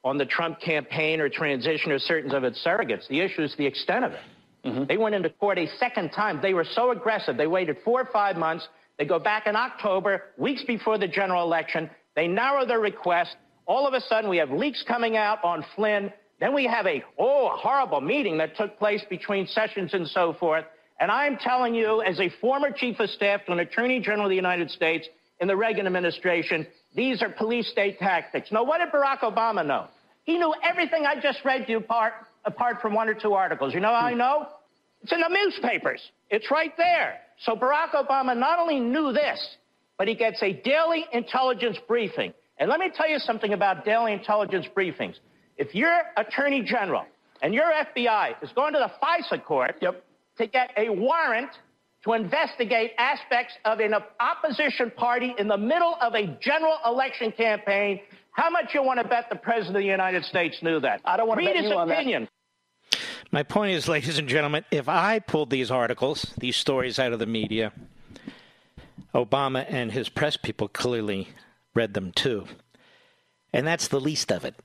[0.03, 3.07] on the Trump campaign or transition or certain of its surrogates.
[3.07, 4.19] The issue is the extent of it.
[4.63, 4.83] Mm-hmm.
[4.85, 6.39] They went into court a second time.
[6.41, 7.37] They were so aggressive.
[7.37, 8.67] They waited four or five months.
[8.97, 11.89] They go back in October, weeks before the general election.
[12.15, 13.35] They narrow their request.
[13.65, 16.13] All of a sudden, we have leaks coming out on Flynn.
[16.39, 20.33] Then we have a, oh, a horrible meeting that took place between Sessions and so
[20.39, 20.65] forth.
[20.99, 24.29] And I'm telling you, as a former chief of staff to an attorney general of
[24.29, 25.07] the United States
[25.39, 26.65] in the Reagan administration,
[26.95, 28.51] these are police state tactics.
[28.51, 29.87] Now, what did Barack Obama know?
[30.23, 32.13] He knew everything I just read to you apart,
[32.45, 33.73] apart from one or two articles.
[33.73, 34.17] You know how I hmm.
[34.19, 34.47] know?
[35.03, 36.01] It's in the newspapers.
[36.29, 37.19] It's right there.
[37.43, 39.57] So Barack Obama not only knew this,
[39.97, 42.33] but he gets a daily intelligence briefing.
[42.57, 45.15] And let me tell you something about daily intelligence briefings.
[45.57, 47.05] If your attorney general
[47.41, 50.03] and your FBI is going to the FISA court yep.
[50.37, 51.49] To get a warrant
[52.03, 57.99] to investigate aspects of an opposition party in the middle of a general election campaign,
[58.31, 61.01] how much you want to bet the president of the United States knew that?
[61.03, 62.23] I don't want to Read bet his you opinion.
[62.23, 62.27] On
[62.91, 62.99] that.
[63.31, 67.19] My point is, ladies and gentlemen, if I pulled these articles, these stories out of
[67.19, 67.73] the media,
[69.15, 71.29] Obama and his press people clearly
[71.73, 72.45] read them too.
[73.51, 74.55] And that's the least of it.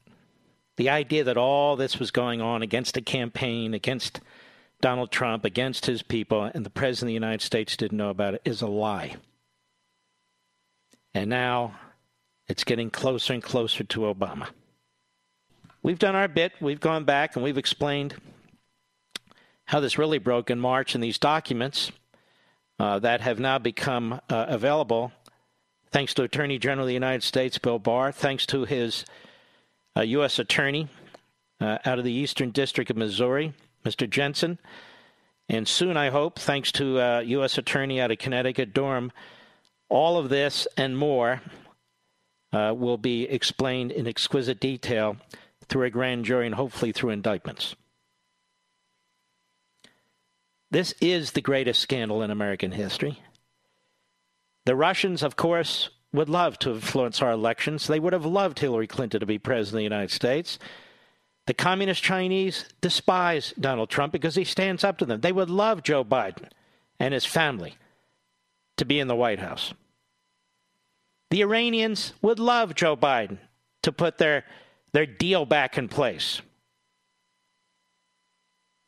[0.76, 4.20] The idea that all this was going on against a campaign, against
[4.80, 8.34] Donald Trump, against his people, and the President of the United States didn't know about
[8.34, 9.16] it is a lie.
[11.14, 11.78] And now
[12.48, 14.48] it's getting closer and closer to Obama.
[15.82, 16.52] We've done our bit.
[16.60, 18.14] We've gone back and we've explained
[19.64, 21.90] how this really broke in March in these documents
[22.78, 25.12] uh, that have now become uh, available
[25.90, 29.04] thanks to Attorney General of the United States Bill Barr, thanks to his
[29.96, 30.38] uh, U.S.
[30.38, 30.88] Attorney
[31.60, 33.52] uh, out of the Eastern District of Missouri,
[33.84, 34.08] Mr.
[34.08, 34.58] Jensen,
[35.50, 37.58] and soon, I hope, thanks to U.S.
[37.58, 39.10] Uh, Attorney out of Connecticut, Durham.
[39.88, 41.42] All of this and more
[42.52, 45.16] uh, will be explained in exquisite detail
[45.66, 47.74] through a grand jury and hopefully through indictments.
[50.70, 53.20] This is the greatest scandal in American history.
[54.66, 57.88] The Russians, of course, would love to influence our elections.
[57.88, 60.60] They would have loved Hillary Clinton to be president of the United States.
[61.50, 65.20] The communist Chinese despise Donald Trump because he stands up to them.
[65.20, 66.48] They would love Joe Biden
[67.00, 67.74] and his family
[68.76, 69.74] to be in the White House.
[71.32, 73.38] The Iranians would love Joe Biden
[73.82, 74.44] to put their,
[74.92, 76.40] their deal back in place.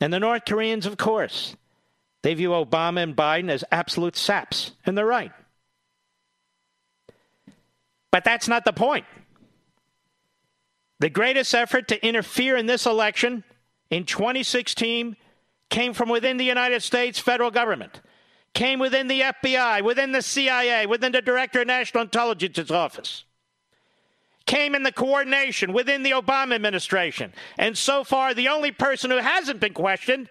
[0.01, 1.57] And the North Koreans, of course,
[2.23, 5.33] they view Obama and Biden as absolute saps, and they're right.
[8.13, 9.07] But that's not the point.
[11.03, 13.43] The greatest effort to interfere in this election
[13.91, 15.17] in 2016
[15.69, 18.01] came from within the United States federal government,
[18.55, 23.25] came within the FBI, within the CIA, within the Director of National Intelligence Office,
[24.47, 27.33] came in the coordination within the Obama administration.
[27.59, 30.29] And so far, the only person who hasn't been questioned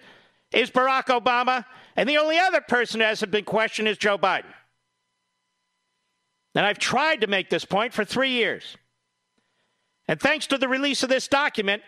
[0.53, 1.65] is Barack Obama
[1.97, 4.53] and the only other person who hasn't been questioned is Joe Biden.
[6.55, 8.77] And I've tried to make this point for three years.
[10.07, 11.83] And thanks to the release of this document,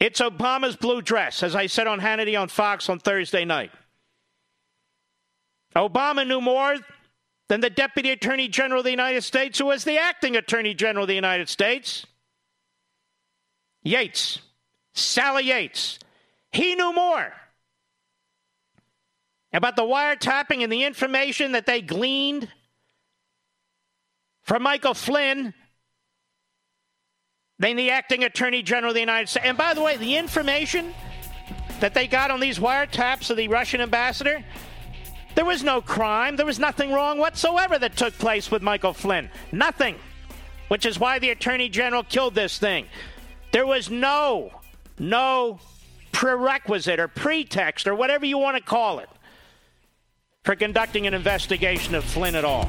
[0.00, 3.70] it's Obama's blue dress, as I said on Hannity on Fox on Thursday night.
[5.74, 6.76] Obama knew more
[7.48, 11.04] than the Deputy Attorney General of the United States, who was the acting Attorney General
[11.04, 12.06] of the United States.
[13.82, 14.40] Yates,
[14.92, 15.98] Sally Yates.
[16.52, 17.32] He knew more
[19.52, 22.48] about the wiretapping and the information that they gleaned
[24.42, 25.54] from Michael Flynn
[27.64, 29.46] than the acting attorney general of the United States.
[29.46, 30.92] And by the way, the information
[31.80, 34.44] that they got on these wiretaps of the Russian ambassador,
[35.34, 36.36] there was no crime.
[36.36, 39.30] There was nothing wrong whatsoever that took place with Michael Flynn.
[39.50, 39.96] Nothing.
[40.68, 42.86] Which is why the attorney general killed this thing.
[43.52, 44.50] There was no,
[44.98, 45.58] no
[46.12, 49.08] prerequisite or pretext or whatever you want to call it
[50.42, 52.68] for conducting an investigation of Flynn at all.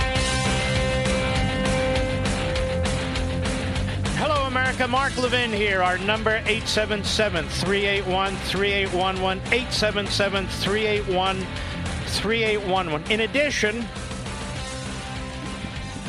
[4.23, 4.87] Hello, America.
[4.87, 5.81] Mark Levin here.
[5.81, 9.39] Our number 877 381 3811.
[9.47, 11.37] 877 381
[12.05, 13.11] 3811.
[13.11, 13.83] In addition,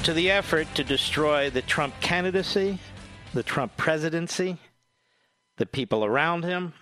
[0.03, 2.79] to the effort to destroy the Trump candidacy,
[3.33, 4.59] the Trump presidency,
[5.57, 6.75] the people around him.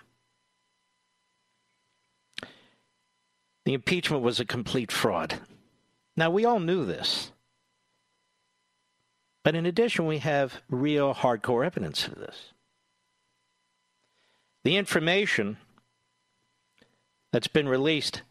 [3.63, 5.39] The impeachment was a complete fraud.
[6.17, 7.30] Now, we all knew this.
[9.43, 12.53] But in addition, we have real hardcore evidence of this.
[14.63, 15.57] The information
[17.31, 18.21] that's been released,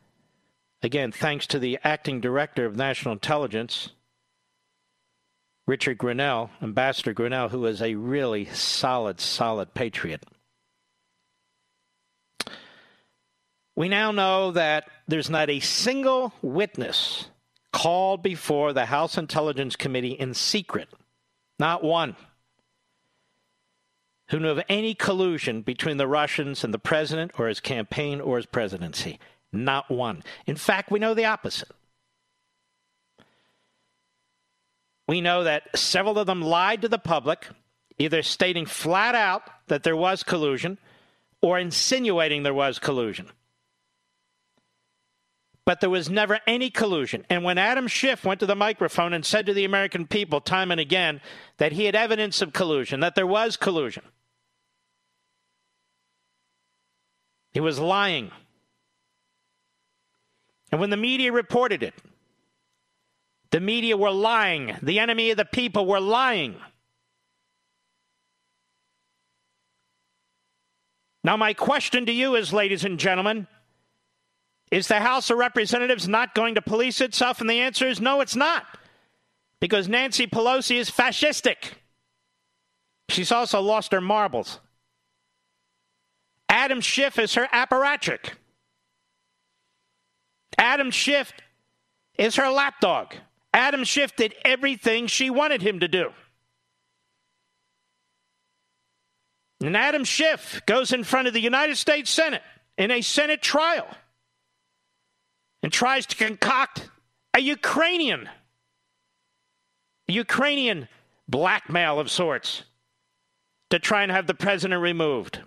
[0.82, 3.90] again, thanks to the acting director of national intelligence,
[5.66, 10.24] Richard Grenell, Ambassador Grenell, who is a really solid, solid patriot.
[13.76, 17.30] We now know that there's not a single witness
[17.72, 20.88] called before the House Intelligence Committee in secret,
[21.60, 22.16] not one,
[24.30, 28.36] who knew of any collusion between the Russians and the president or his campaign or
[28.36, 29.18] his presidency.
[29.52, 30.22] Not one.
[30.46, 31.70] In fact, we know the opposite.
[35.06, 37.48] We know that several of them lied to the public,
[37.98, 40.78] either stating flat out that there was collusion
[41.42, 43.30] or insinuating there was collusion
[45.70, 47.24] but there was never any collusion.
[47.30, 50.72] And when Adam Schiff went to the microphone and said to the American people time
[50.72, 51.20] and again
[51.58, 54.02] that he had evidence of collusion, that there was collusion,
[57.52, 58.32] he was lying.
[60.72, 61.94] And when the media reported it,
[63.52, 64.76] the media were lying.
[64.82, 66.56] The enemy of the people were lying.
[71.22, 73.46] Now, my question to you is, ladies and gentlemen,
[74.70, 77.40] is the House of Representatives not going to police itself?
[77.40, 78.64] And the answer is no, it's not.
[79.60, 81.72] Because Nancy Pelosi is fascistic.
[83.08, 84.60] She's also lost her marbles.
[86.48, 88.30] Adam Schiff is her apparatchik.
[90.56, 91.32] Adam Schiff
[92.16, 93.14] is her lapdog.
[93.52, 96.10] Adam Schiff did everything she wanted him to do.
[99.60, 102.42] And Adam Schiff goes in front of the United States Senate
[102.78, 103.86] in a Senate trial
[105.62, 106.88] and tries to concoct
[107.34, 108.28] a Ukrainian,
[110.08, 110.88] a Ukrainian
[111.28, 112.64] blackmail of sorts
[113.70, 115.40] to try and have the president removed.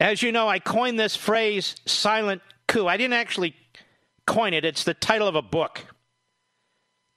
[0.00, 2.86] As you know, I coined this phrase silent coup.
[2.86, 3.56] I didn't actually
[4.26, 5.84] coin it, it's the title of a book.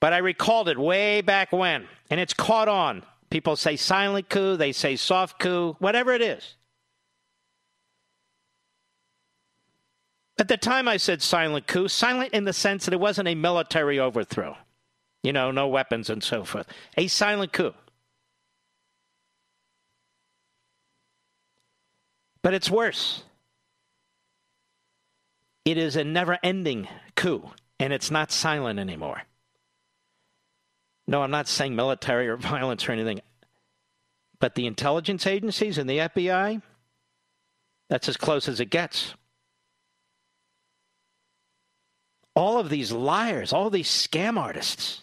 [0.00, 3.04] But I recalled it way back when, and it's caught on.
[3.30, 6.56] People say silent coup, they say soft coup, whatever it is.
[10.38, 13.34] At the time, I said silent coup, silent in the sense that it wasn't a
[13.34, 14.56] military overthrow,
[15.22, 16.66] you know, no weapons and so forth.
[16.96, 17.74] A silent coup.
[22.42, 23.22] But it's worse.
[25.64, 29.22] It is a never ending coup, and it's not silent anymore.
[31.06, 33.20] No, I'm not saying military or violence or anything.
[34.40, 36.62] But the intelligence agencies and the FBI,
[37.88, 39.14] that's as close as it gets.
[42.34, 45.02] All of these liars, all these scam artists.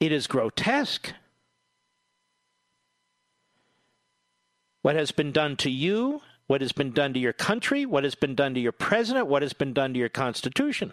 [0.00, 1.12] It is grotesque.
[4.82, 8.14] What has been done to you, what has been done to your country, what has
[8.14, 10.92] been done to your president, what has been done to your Constitution.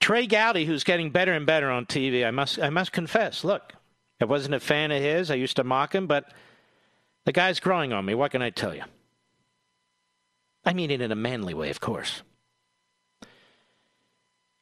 [0.00, 3.74] Trey Gowdy, who's getting better and better on TV, I must, I must confess, look,
[4.20, 5.30] I wasn't a fan of his.
[5.30, 6.32] I used to mock him, but
[7.24, 8.14] the guy's growing on me.
[8.14, 8.82] What can I tell you?
[10.64, 12.22] I mean it in a manly way, of course.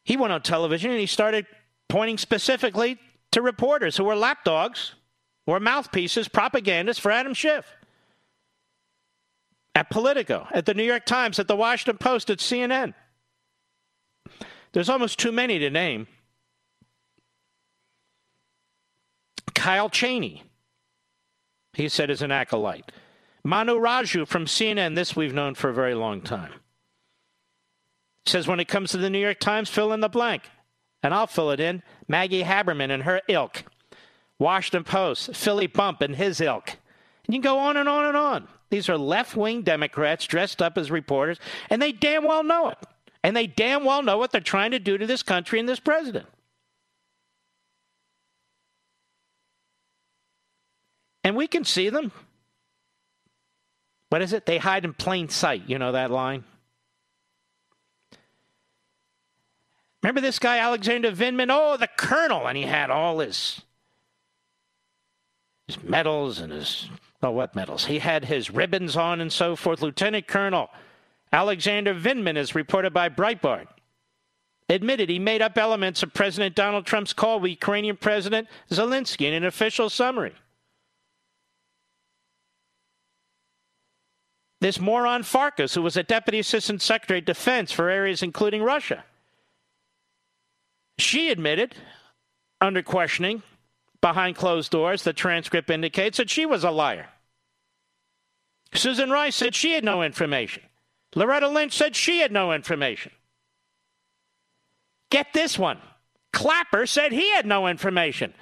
[0.05, 1.47] He went on television and he started
[1.89, 2.99] pointing specifically
[3.33, 4.95] to reporters who were lapdogs
[5.47, 7.67] or mouthpieces, propagandists for Adam Schiff.
[9.75, 12.95] At Politico, at the New York Times, at the Washington Post, at CNN.
[14.73, 16.07] There's almost too many to name.
[19.55, 20.45] Kyle Cheney,
[21.75, 22.91] he said, is an acolyte.
[23.49, 26.53] Manu Raju from CNN, this we've known for a very long time.
[28.27, 30.43] Says when it comes to the New York Times, fill in the blank.
[31.03, 31.83] And I'll fill it in.
[32.07, 33.65] Maggie Haberman and her ilk.
[34.39, 36.77] Washington Post, Philip Bump and his ilk.
[37.27, 38.49] And you can go on and on and on.
[38.69, 41.39] These are left wing Democrats dressed up as reporters,
[41.71, 42.79] and they damn well know it.
[43.25, 45.81] And they damn well know what they're trying to do to this country and this
[45.81, 46.27] president.
[51.25, 52.13] And we can see them.
[54.11, 54.47] What is it?
[54.47, 55.65] They hide in plain sight.
[55.67, 56.45] You know that line?
[60.03, 61.49] Remember this guy, Alexander Vindman?
[61.51, 62.47] Oh, the colonel.
[62.47, 63.61] And he had all his,
[65.67, 66.89] his medals and his,
[67.23, 67.87] oh, what medals?
[67.87, 69.83] He had his ribbons on and so forth.
[69.83, 70.71] Lieutenant Colonel
[71.33, 73.67] Alexander Vindman, is reported by Breitbart,
[74.69, 79.35] admitted he made up elements of President Donald Trump's call with Ukrainian President Zelensky in
[79.35, 80.35] an official summary.
[84.61, 89.05] This moron Farkas, who was a deputy assistant secretary of defense for areas including Russia.
[90.99, 91.77] She admitted,
[92.61, 93.43] under questioning,
[94.01, 97.09] behind closed doors, the transcript indicates that she was a liar.
[98.75, 100.63] Susan Rice said she had no information.
[101.15, 103.13] Loretta Lynch said she had no information.
[105.11, 105.79] Get this one.
[106.33, 108.35] Clapper said he had no information.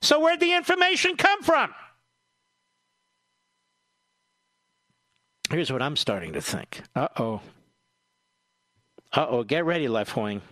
[0.00, 1.74] So where'd the information come from?
[5.50, 6.82] Here's what I'm starting to think.
[6.94, 7.40] Uh oh.
[9.12, 9.44] Uh oh.
[9.44, 10.42] Get ready, left wing.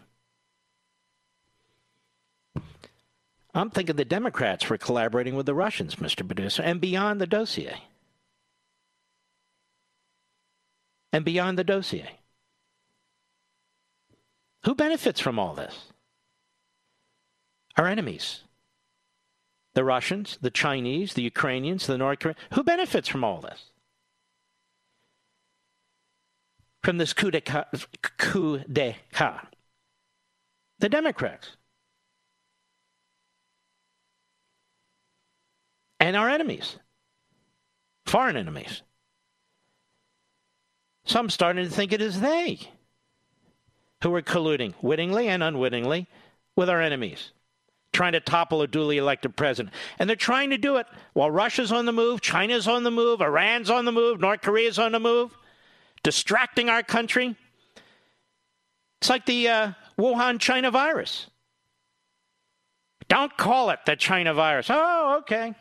[3.55, 6.27] I'm thinking the Democrats were collaborating with the Russians, Mr.
[6.27, 7.83] Producer, and beyond the dossier.
[11.13, 12.19] And beyond the dossier.
[14.65, 15.87] Who benefits from all this?
[17.77, 18.43] Our enemies.
[19.75, 22.39] The Russians, the Chinese, the Ukrainians, the North Koreans.
[22.55, 23.72] Who benefits from all this?
[26.83, 27.69] From this coup d'etat?
[28.19, 29.49] Coup d'etat.
[30.79, 31.57] The Democrats.
[36.03, 36.79] and our enemies,
[38.07, 38.83] foreign enemies.
[41.05, 42.59] Some starting to think it is they
[44.03, 46.09] who are colluding, wittingly and unwittingly,
[46.57, 47.31] with our enemies,
[47.93, 49.73] trying to topple a duly elected president.
[50.01, 53.21] And they're trying to do it while Russia's on the move, China's on the move,
[53.21, 55.39] Iran's on the move, North Korea's on the move,
[56.03, 57.37] distracting our country.
[59.01, 61.27] It's like the uh, Wuhan China virus.
[63.09, 64.69] Don't call it the China virus.
[64.71, 65.55] Oh, okay.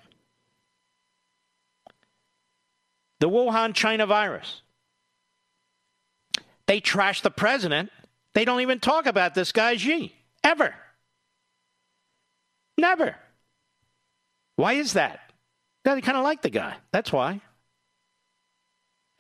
[3.22, 4.64] the Wuhan China virus.
[6.66, 7.92] They trash the president.
[8.34, 10.14] They don't even talk about this guy Xi
[10.44, 10.74] ever.
[12.78, 13.16] Never.
[14.56, 15.20] Why is that?
[15.84, 16.76] They kind of like the guy.
[16.92, 17.42] That's why.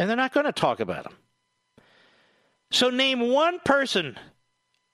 [0.01, 1.13] And they're not going to talk about them.
[2.71, 4.17] So name one person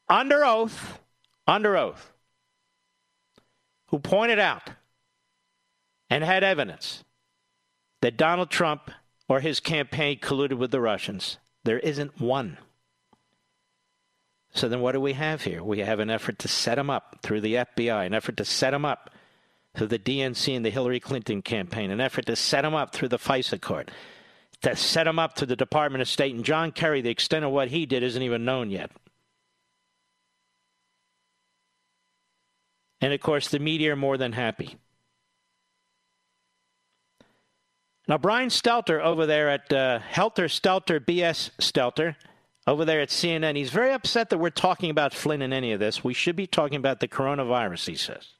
[0.09, 0.99] under oath,
[1.47, 2.11] under oath,
[3.85, 4.71] who pointed out
[6.09, 7.05] and had evidence
[8.01, 8.91] that Donald Trump
[9.29, 11.37] or his campaign colluded with the Russians.
[11.63, 12.57] There isn't one.
[14.53, 15.63] So then what do we have here?
[15.63, 18.73] We have an effort to set him up through the FBI, an effort to set
[18.73, 19.09] him up
[19.73, 23.07] through the DNC and the Hillary Clinton campaign, an effort to set him up through
[23.07, 23.89] the FISA court,
[24.63, 26.33] to set him up to the Department of State.
[26.33, 28.91] And John Kerry, the extent of what he did isn't even known yet.
[32.99, 34.77] And of course, the media are more than happy.
[38.07, 42.15] Now, Brian Stelter over there at uh, Helter Stelter BS Stelter,
[42.65, 45.79] over there at CNN, he's very upset that we're talking about Flynn in any of
[45.79, 46.03] this.
[46.03, 48.33] We should be talking about the coronavirus, he says.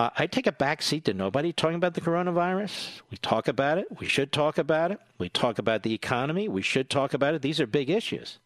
[0.00, 3.02] Uh, I take a back seat to nobody talking about the coronavirus.
[3.10, 3.86] We talk about it.
[4.00, 4.98] We should talk about it.
[5.18, 6.48] We talk about the economy.
[6.48, 7.42] We should talk about it.
[7.42, 8.38] These are big issues.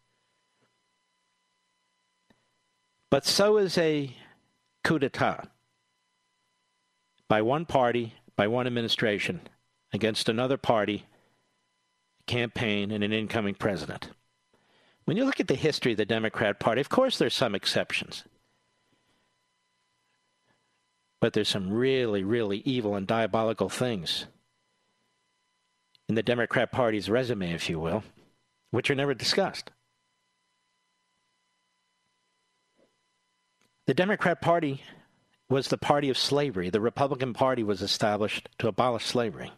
[3.09, 4.13] But so is a
[4.83, 5.45] coup d'etat
[7.29, 9.39] by one party, by one administration,
[9.93, 11.05] against another party,
[12.27, 14.09] campaign, and an incoming president.
[15.05, 18.25] When you look at the history of the Democrat Party, of course there's some exceptions.
[21.25, 24.27] But there's some really, really evil and diabolical things
[26.07, 28.03] in the Democrat Party's resume, if you will,
[28.69, 29.71] which are never discussed.
[33.87, 34.83] The Democrat Party
[35.49, 36.69] was the party of slavery.
[36.69, 39.51] The Republican Party was established to abolish slavery.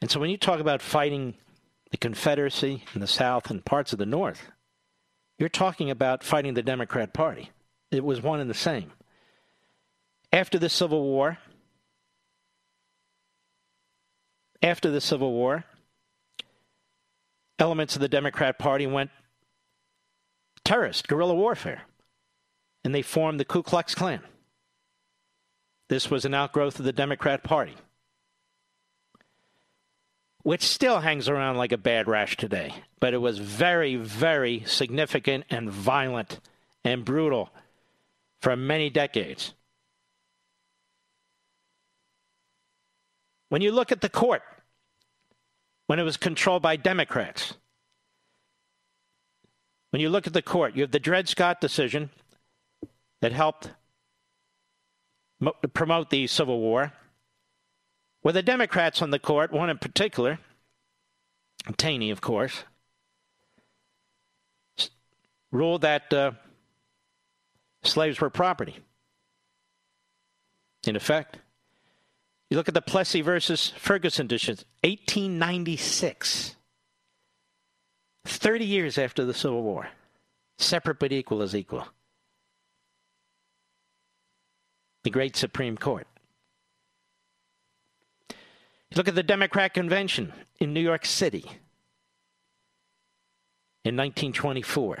[0.00, 1.34] And so when you talk about fighting
[1.90, 4.46] the Confederacy in the South and parts of the North,
[5.40, 7.50] you're talking about fighting the Democrat Party.
[7.90, 8.92] It was one and the same.
[10.32, 11.38] After the Civil War,
[14.62, 15.64] after the Civil War,
[17.58, 19.10] elements of the Democrat Party went
[20.64, 21.82] terrorist, guerrilla warfare
[22.84, 24.20] and they formed the Ku Klux Klan.
[25.88, 27.74] This was an outgrowth of the Democrat Party,
[30.42, 32.74] which still hangs around like a bad rash today.
[32.98, 36.40] But it was very, very significant and violent
[36.84, 37.50] and brutal
[38.40, 39.54] for many decades.
[43.52, 44.40] When you look at the court,
[45.86, 47.52] when it was controlled by Democrats,
[49.90, 52.08] when you look at the court, you have the Dred Scott decision,
[53.20, 53.72] that helped
[55.38, 56.94] mo- promote the Civil War
[58.22, 60.38] were the Democrats on the court, one in particular,
[61.76, 62.64] Taney, of course,
[65.50, 66.30] ruled that uh,
[67.82, 68.78] slaves were property.
[70.86, 71.36] In effect,
[72.52, 76.54] you look at the Plessy versus Ferguson decision, 1896,
[78.24, 79.88] 30 years after the Civil War.
[80.58, 81.88] Separate but equal is equal.
[85.02, 86.06] the great Supreme Court.
[88.30, 91.44] You Look at the Democrat convention in New York City
[93.84, 95.00] in 1924,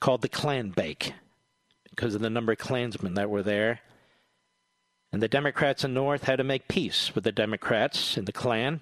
[0.00, 1.14] called the Klan Bake
[1.90, 3.80] because of the number of Klansmen that were there.
[5.12, 8.32] And the Democrats in the North had to make peace with the Democrats in the
[8.32, 8.80] Klan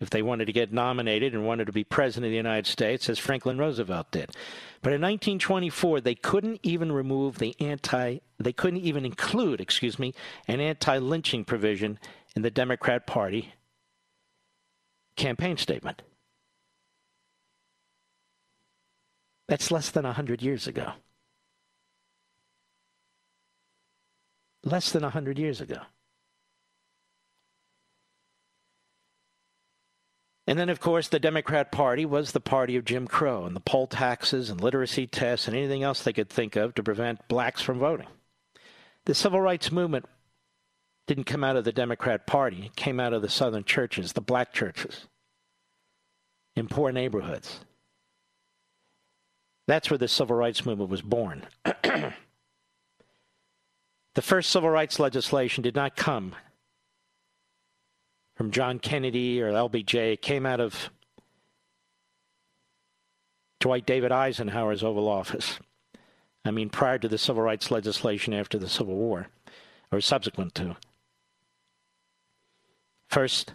[0.00, 3.10] if they wanted to get nominated and wanted to be president of the United States,
[3.10, 4.30] as Franklin Roosevelt did.
[4.80, 10.14] But in 1924, they couldn't even remove the anti, they couldn't even include, excuse me,
[10.48, 11.98] an anti lynching provision
[12.34, 13.52] in the Democrat Party
[15.16, 16.00] campaign statement.
[19.48, 20.92] That's less than 100 years ago.
[24.64, 25.80] Less than 100 years ago.
[30.46, 33.60] And then, of course, the Democrat Party was the party of Jim Crow and the
[33.60, 37.62] poll taxes and literacy tests and anything else they could think of to prevent blacks
[37.62, 38.08] from voting.
[39.04, 40.06] The civil rights movement
[41.06, 44.20] didn't come out of the Democrat Party, it came out of the southern churches, the
[44.20, 45.06] black churches,
[46.56, 47.60] in poor neighborhoods.
[49.68, 51.46] That's where the civil rights movement was born.
[54.14, 56.34] the first civil rights legislation did not come
[58.36, 60.14] from John Kennedy or LBJ.
[60.14, 60.90] It came out of
[63.60, 65.58] Dwight David Eisenhower's Oval Office.
[66.44, 69.28] I mean, prior to the civil rights legislation after the Civil War,
[69.92, 70.76] or subsequent to.
[73.08, 73.54] First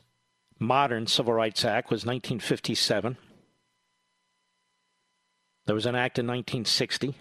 [0.60, 3.18] modern Civil Rights Act was 1957.
[5.66, 7.16] There was an act in 1960.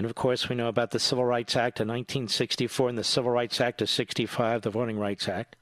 [0.00, 3.32] And of course, we know about the Civil Rights Act of 1964 and the Civil
[3.32, 5.56] Rights Act of 65, the Voting Rights Act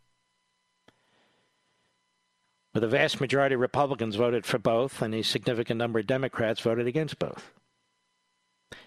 [2.70, 6.60] where the vast majority of Republicans voted for both and a significant number of Democrats
[6.60, 7.50] voted against both.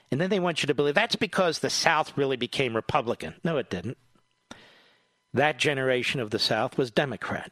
[0.10, 3.34] And then they want you to believe that's because the South really became Republican.
[3.44, 3.98] No, it didn't.
[5.34, 7.52] That generation of the South was Democrat.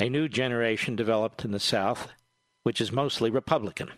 [0.00, 2.08] A new generation developed in the South,
[2.62, 3.90] which is mostly Republican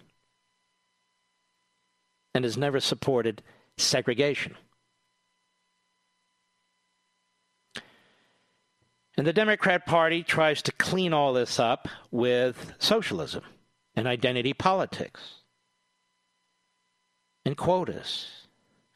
[2.35, 3.43] and has never supported
[3.77, 4.57] segregation.
[9.17, 13.45] And the Democrat Party tries to clean all this up with socialism
[13.95, 15.21] and identity politics
[17.45, 18.47] and quotas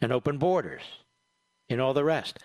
[0.01, 0.83] and open borders
[1.69, 2.39] and all the rest.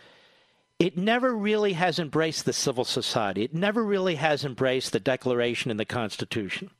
[0.79, 3.43] It never really has embraced the civil society.
[3.43, 6.71] It never really has embraced the Declaration and the Constitution.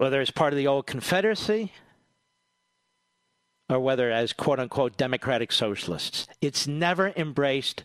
[0.00, 1.72] Whether it's part of the old Confederacy
[3.68, 7.84] or whether as quote unquote democratic socialists, it's never embraced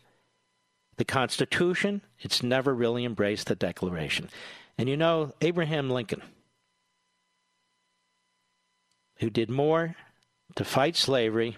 [0.95, 4.29] the Constitution, it's never really embraced the Declaration.
[4.77, 6.21] And you know, Abraham Lincoln,
[9.17, 9.97] who did more
[10.55, 11.57] to fight slavery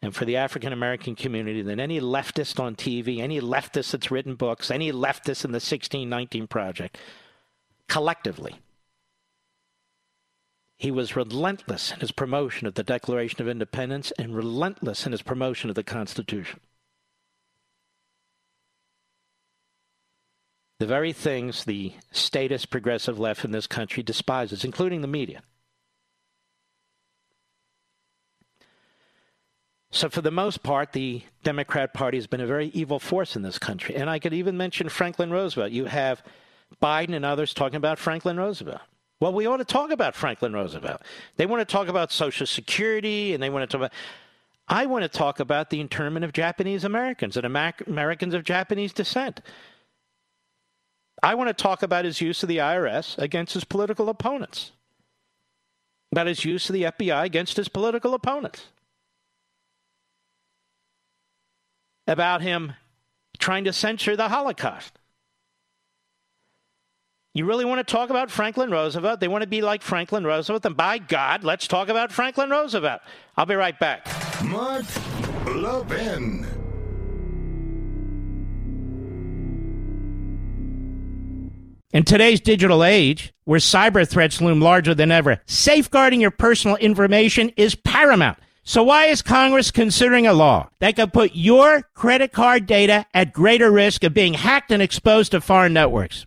[0.00, 4.36] and for the African American community than any leftist on TV, any leftist that's written
[4.36, 6.96] books, any leftist in the 1619 Project,
[7.88, 8.61] collectively.
[10.82, 15.22] He was relentless in his promotion of the Declaration of Independence and relentless in his
[15.22, 16.58] promotion of the Constitution.
[20.80, 25.44] the very things the statist progressive left in this country despises, including the media.
[29.92, 33.42] So, for the most part, the Democrat Party has been a very evil force in
[33.42, 33.94] this country.
[33.94, 35.70] And I could even mention Franklin Roosevelt.
[35.70, 36.24] You have
[36.82, 38.80] Biden and others talking about Franklin Roosevelt.
[39.22, 41.00] Well, we ought to talk about Franklin Roosevelt.
[41.36, 43.92] They want to talk about Social Security and they want to talk about.
[44.66, 49.40] I want to talk about the internment of Japanese Americans and Americans of Japanese descent.
[51.22, 54.72] I want to talk about his use of the IRS against his political opponents,
[56.10, 58.64] about his use of the FBI against his political opponents,
[62.08, 62.72] about him
[63.38, 64.98] trying to censor the Holocaust.
[67.34, 69.20] You really want to talk about Franklin Roosevelt?
[69.20, 70.64] They want to be like Franklin Roosevelt?
[70.64, 73.00] Then by God, let's talk about Franklin Roosevelt.
[73.38, 74.06] I'll be right back.
[74.44, 74.84] Mark
[75.46, 76.46] Levin.
[81.94, 87.50] In today's digital age, where cyber threats loom larger than ever, safeguarding your personal information
[87.56, 88.36] is paramount.
[88.62, 93.32] So why is Congress considering a law that could put your credit card data at
[93.32, 96.26] greater risk of being hacked and exposed to foreign networks?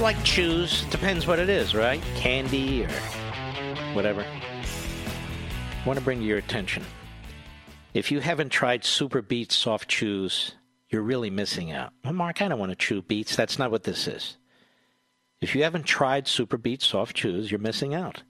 [0.00, 0.84] Like chews.
[0.90, 2.02] Depends what it is, right?
[2.14, 2.90] Candy or
[3.94, 4.22] whatever.
[4.22, 6.84] I want to bring to your attention.
[7.94, 10.52] If you haven't tried Super Beets soft chews,
[10.88, 11.92] you're really missing out.
[12.04, 13.34] Well, Mark, I don't want to chew beets.
[13.34, 14.36] That's not what this is.
[15.40, 18.22] If you haven't tried Super Beets soft chews, you're missing out.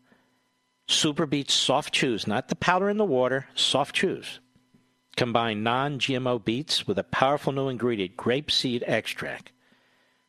[0.87, 4.41] Super Beets soft chews, not the powder in the water, soft chews.
[5.17, 9.53] Combine non GMO beets with a powerful new ingredient, grapeseed extract.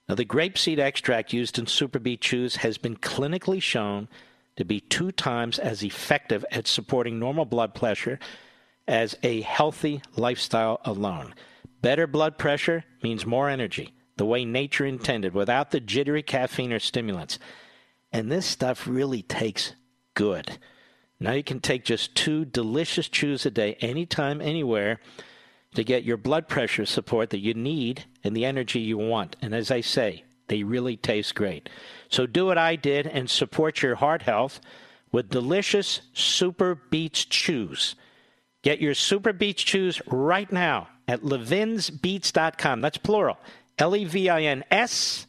[0.09, 4.07] Now, the grapeseed extract used in Super Beet Chews has been clinically shown
[4.55, 8.17] to be two times as effective at supporting normal blood pressure
[8.87, 11.35] as a healthy lifestyle alone.
[11.83, 16.79] Better blood pressure means more energy, the way nature intended, without the jittery caffeine or
[16.79, 17.37] stimulants.
[18.11, 19.75] And this stuff really takes
[20.15, 20.57] good.
[21.19, 24.99] Now you can take just two delicious chews a day, anytime, anywhere
[25.75, 29.35] to get your blood pressure support that you need and the energy you want.
[29.41, 31.69] And as I say, they really taste great.
[32.09, 34.59] So do what I did and support your heart health
[35.11, 37.95] with delicious Super Beets Chews.
[38.63, 42.81] Get your Super Beets Chews right now at levinsbeets.com.
[42.81, 43.37] That's plural.
[43.77, 45.25] L E V I N S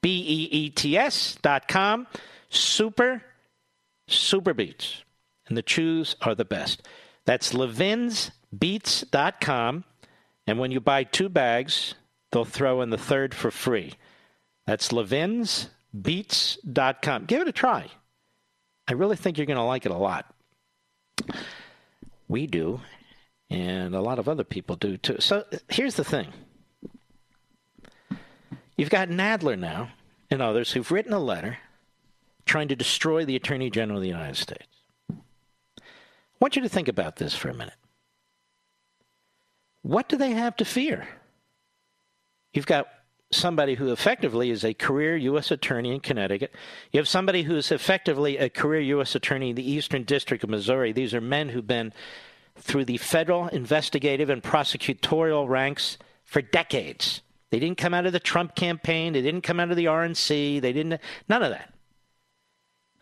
[0.00, 2.06] B E E T S.com.
[2.48, 3.22] Super,
[4.08, 5.02] Super Beets.
[5.48, 6.86] And the chews are the best.
[7.24, 9.84] That's Levin's beets.com.
[10.46, 11.94] And when you buy two bags,
[12.30, 13.94] they'll throw in the third for free.
[14.66, 17.24] That's levinsbeets.com.
[17.26, 17.88] Give it a try.
[18.88, 20.34] I really think you're going to like it a lot.
[22.28, 22.80] We do,
[23.50, 25.16] and a lot of other people do too.
[25.20, 26.28] So here's the thing
[28.76, 29.90] you've got Nadler now
[30.30, 31.58] and others who've written a letter
[32.46, 34.66] trying to destroy the Attorney General of the United States.
[35.10, 35.14] I
[36.40, 37.74] want you to think about this for a minute.
[39.82, 41.06] What do they have to fear?
[42.54, 42.88] You've got
[43.32, 45.50] somebody who effectively is a career U.S.
[45.50, 46.54] attorney in Connecticut.
[46.92, 49.14] You have somebody who is effectively a career U.S.
[49.14, 50.92] attorney in the Eastern District of Missouri.
[50.92, 51.92] These are men who've been
[52.56, 57.22] through the federal investigative and prosecutorial ranks for decades.
[57.50, 59.14] They didn't come out of the Trump campaign.
[59.14, 60.60] They didn't come out of the RNC.
[60.60, 61.72] They didn't, none of that.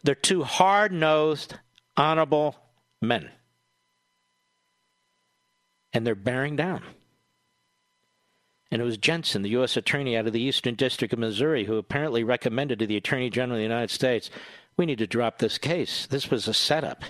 [0.03, 1.57] They're two hard nosed,
[1.97, 2.57] honorable
[3.03, 3.31] men
[5.93, 6.83] and they're bearing down.
[8.71, 9.77] And it was Jensen, the U.S.
[9.77, 13.57] Attorney out of the Eastern District of Missouri, who apparently recommended to the Attorney General
[13.57, 14.31] of the United States,
[14.77, 16.07] we need to drop this case.
[16.07, 17.03] This was a setup.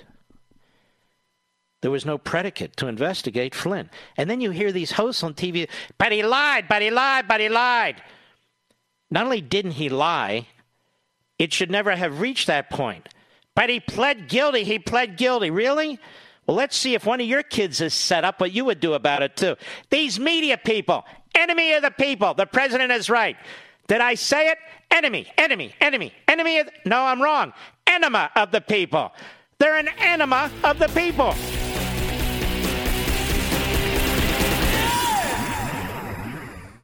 [1.82, 3.90] There was no predicate to investigate Flynn.
[4.16, 5.68] And then you hear these hosts on TV,
[5.98, 8.02] but he lied, but he lied, but he lied.
[9.10, 10.46] Not only didn't he lie,
[11.38, 13.08] it should never have reached that point.
[13.54, 14.64] But he pled guilty.
[14.64, 15.50] He pled guilty.
[15.50, 15.98] Really?
[16.46, 18.94] Well, let's see if one of your kids is set up what you would do
[18.94, 19.56] about it, too.
[19.90, 22.34] These media people, enemy of the people.
[22.34, 23.36] The president is right.
[23.86, 24.58] Did I say it?
[24.90, 26.68] Enemy, enemy, enemy, enemy of.
[26.84, 27.52] No, I'm wrong.
[27.86, 29.12] Enema of the people.
[29.58, 31.34] They're an enema of the people.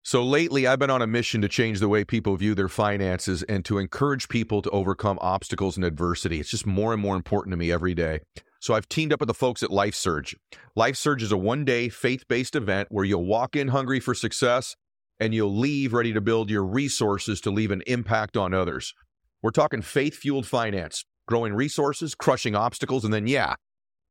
[0.03, 3.43] So lately, I've been on a mission to change the way people view their finances
[3.43, 6.39] and to encourage people to overcome obstacles and adversity.
[6.39, 8.21] It's just more and more important to me every day.
[8.61, 10.37] So I've teamed up with the folks at Life Surge.
[10.75, 14.15] Life Surge is a one day faith based event where you'll walk in hungry for
[14.15, 14.77] success
[15.21, 18.95] and you'll leave ready to build your resources to leave an impact on others.
[19.43, 23.55] We're talking faith fueled finance, growing resources, crushing obstacles, and then, yeah,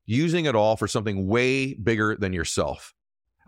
[0.05, 2.93] using it all for something way bigger than yourself.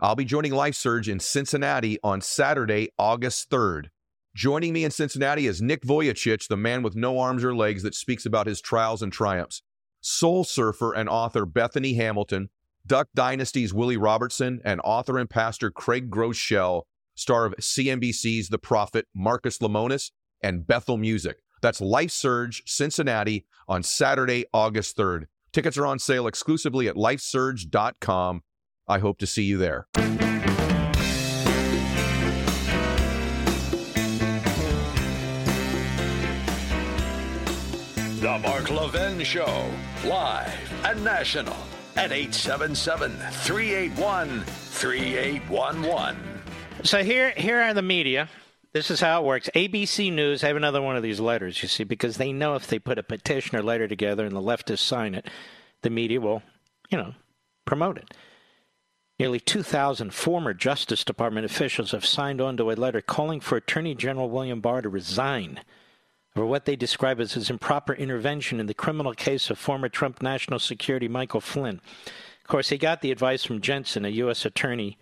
[0.00, 3.86] I'll be joining Life Surge in Cincinnati on Saturday, August 3rd.
[4.34, 7.94] Joining me in Cincinnati is Nick Vujicic, the man with no arms or legs that
[7.94, 9.62] speaks about his trials and triumphs
[10.00, 12.50] soul surfer and author Bethany Hamilton,
[12.86, 16.82] Duck Dynasty's Willie Robertson, and author and pastor Craig Groeschel,
[17.14, 20.10] star of CNBC's The Profit Marcus Lemonis,
[20.42, 21.38] and Bethel Music.
[21.60, 25.24] That's Life Surge Cincinnati on Saturday, August 3rd.
[25.52, 28.42] Tickets are on sale exclusively at lifesurge.com.
[28.86, 29.88] I hope to see you there.
[38.20, 39.70] The Mark Levin Show,
[40.04, 40.52] live
[40.84, 41.54] and national
[41.94, 46.16] at 877 381 3811.
[46.82, 48.28] So here, here are the media.
[48.72, 49.48] This is how it works.
[49.54, 52.66] ABC News I have another one of these letters, you see, because they know if
[52.66, 55.28] they put a petition or letter together and the leftists sign it,
[55.82, 56.42] the media will,
[56.90, 57.14] you know,
[57.66, 58.14] promote it.
[59.20, 63.94] Nearly 2,000 former Justice Department officials have signed on to a letter calling for Attorney
[63.94, 65.60] General William Barr to resign
[66.36, 70.22] over what they describe as his improper intervention in the criminal case of former Trump
[70.22, 71.80] National Security Michael Flynn.
[72.42, 74.44] Of course, he got the advice from Jensen, a U.S.
[74.44, 74.98] attorney,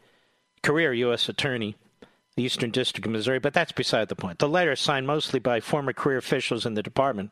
[0.63, 1.29] career U.S.
[1.29, 1.77] attorney,
[2.37, 4.39] the Eastern District of Missouri, but that's beside the point.
[4.39, 7.31] The letter, signed mostly by former career officials in the department,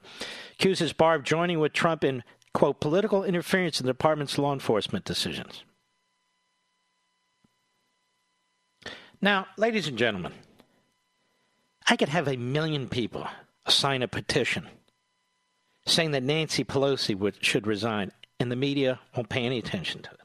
[0.52, 2.22] accuses Barr of joining with Trump in,
[2.52, 5.64] quote, political interference in the department's law enforcement decisions.
[9.20, 10.32] Now, ladies and gentlemen,
[11.86, 13.26] I could have a million people
[13.66, 14.68] sign a petition
[15.86, 20.10] saying that Nancy Pelosi would, should resign, and the media won't pay any attention to
[20.10, 20.20] it.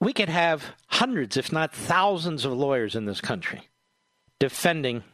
[0.00, 3.68] We could have hundreds, if not thousands, of lawyers in this country
[4.38, 5.04] defending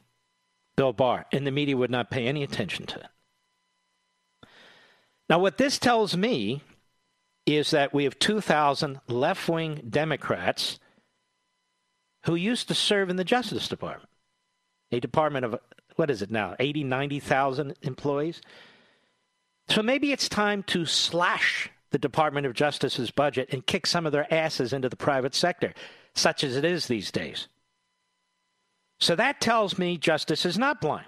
[0.77, 4.49] Bill Barr, and the media would not pay any attention to it.
[5.29, 6.63] Now, what this tells me
[7.47, 10.79] is that we have 2,000 left wing Democrats
[12.25, 14.09] who used to serve in the Justice Department
[14.93, 15.59] a department of,
[15.97, 18.41] what is it now, 80, 90,000 employees.
[19.69, 24.13] So maybe it's time to slash the Department of Justice's budget and kick some of
[24.13, 25.75] their asses into the private sector,
[26.15, 27.49] such as it is these days.
[28.99, 31.07] So that tells me justice is not blind.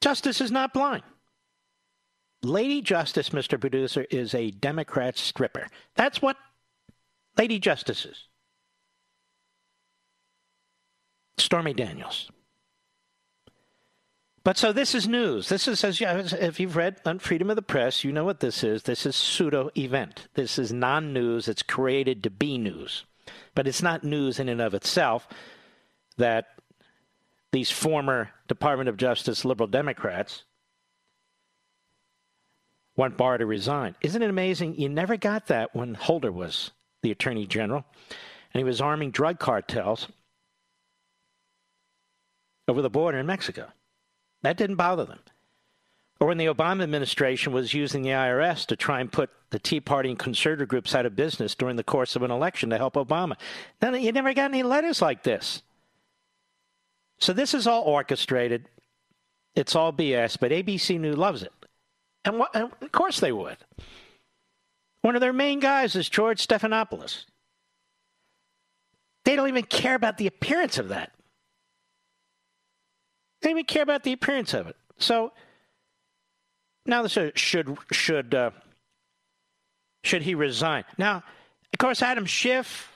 [0.00, 1.02] Justice is not blind.
[2.42, 3.60] Lady Justice, Mr.
[3.60, 5.68] Producer, is a Democrat stripper.
[5.94, 6.36] That's what
[7.36, 8.26] Lady Justice is.
[11.40, 12.30] Stormy Daniels.
[14.42, 15.48] But so this is news.
[15.48, 18.64] This is, as if you've read on Freedom of the Press, you know what this
[18.64, 18.84] is.
[18.84, 20.28] This is pseudo event.
[20.34, 21.46] This is non news.
[21.46, 23.04] It's created to be news.
[23.54, 25.28] But it's not news in and of itself
[26.16, 26.46] that
[27.52, 30.44] these former Department of Justice liberal Democrats
[32.96, 33.94] want Barr to resign.
[34.00, 34.76] Isn't it amazing?
[34.76, 36.70] You never got that when Holder was
[37.02, 37.84] the Attorney General
[38.52, 40.08] and he was arming drug cartels
[42.70, 43.68] over the border in Mexico.
[44.42, 45.18] That didn't bother them.
[46.20, 49.80] Or when the Obama administration was using the IRS to try and put the Tea
[49.80, 52.94] Party and conservative groups out of business during the course of an election to help
[52.94, 53.34] Obama.
[53.82, 55.62] None you never got any letters like this.
[57.18, 58.68] So this is all orchestrated.
[59.54, 61.52] It's all BS, but ABC News loves it.
[62.24, 63.56] And, and of course they would.
[65.02, 67.24] One of their main guys is George Stephanopoulos.
[69.24, 71.12] They don't even care about the appearance of that.
[73.42, 74.76] They even care about the appearance of it.
[74.98, 75.32] So
[76.86, 78.50] now this should should uh,
[80.04, 80.84] should he resign?
[80.98, 81.22] Now,
[81.72, 82.88] of course, Adam Schiff.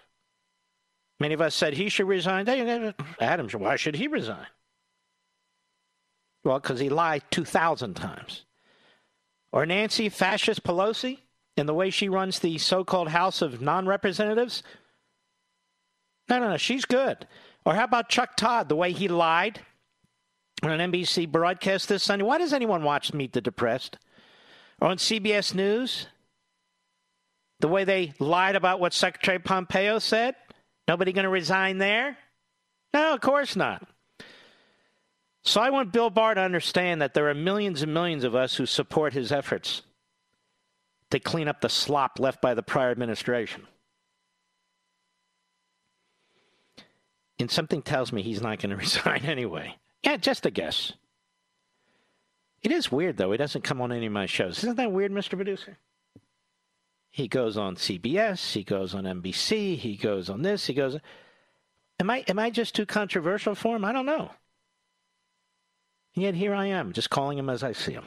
[1.21, 2.49] Many of us said he should resign.
[3.21, 4.47] Adam, why should he resign?
[6.43, 8.45] Well, because he lied two thousand times.
[9.53, 11.21] Or Nancy Fascist Pelosi
[11.57, 14.65] in the way she runs the so-called House of Non-Representatives.
[16.29, 17.29] No, no, no, she's good.
[17.65, 19.61] Or how about Chuck Todd, the way he lied
[20.65, 22.25] on an NBC broadcast this Sunday.
[22.25, 23.99] Why does anyone watch Meet the Depressed?
[24.81, 26.07] Or on CBS News?
[27.61, 30.35] The way they lied about what Secretary Pompeo said?
[30.89, 32.19] Nobody going to resign there?
[32.93, 33.87] No, of course not.
[35.43, 38.57] So I want Bill Barr to understand that there are millions and millions of us
[38.57, 39.83] who support his efforts
[41.11, 43.67] to clean up the slop left by the prior administration.
[47.39, 49.77] And something tells me he's not going to resign anyway.
[50.05, 50.93] Yeah, just a guess.
[52.63, 53.33] It is weird, though.
[53.33, 54.59] He doesn't come on any of my shows.
[54.59, 55.31] Isn't that weird, Mr.
[55.31, 55.79] Producer?
[57.11, 58.53] He goes on CBS.
[58.53, 59.77] He goes on NBC.
[59.79, 60.67] He goes on this.
[60.67, 60.99] He goes.
[62.01, 63.85] Am I am I just too controversial for him?
[63.85, 64.31] I don't know.
[66.15, 68.05] And yet here I am, just calling him as I see him.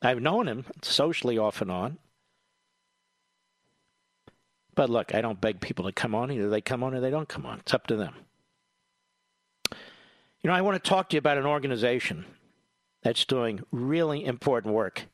[0.00, 1.98] I've known him socially off and on.
[4.74, 6.30] But look, I don't beg people to come on.
[6.30, 7.58] Either they come on or they don't come on.
[7.58, 8.14] It's up to them.
[10.42, 12.24] You know, I want to talk to you about an organization
[13.02, 15.06] that's doing really important work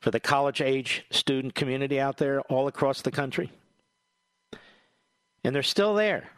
[0.00, 3.52] for the college age student community out there all across the country.
[5.44, 6.30] And they're still there.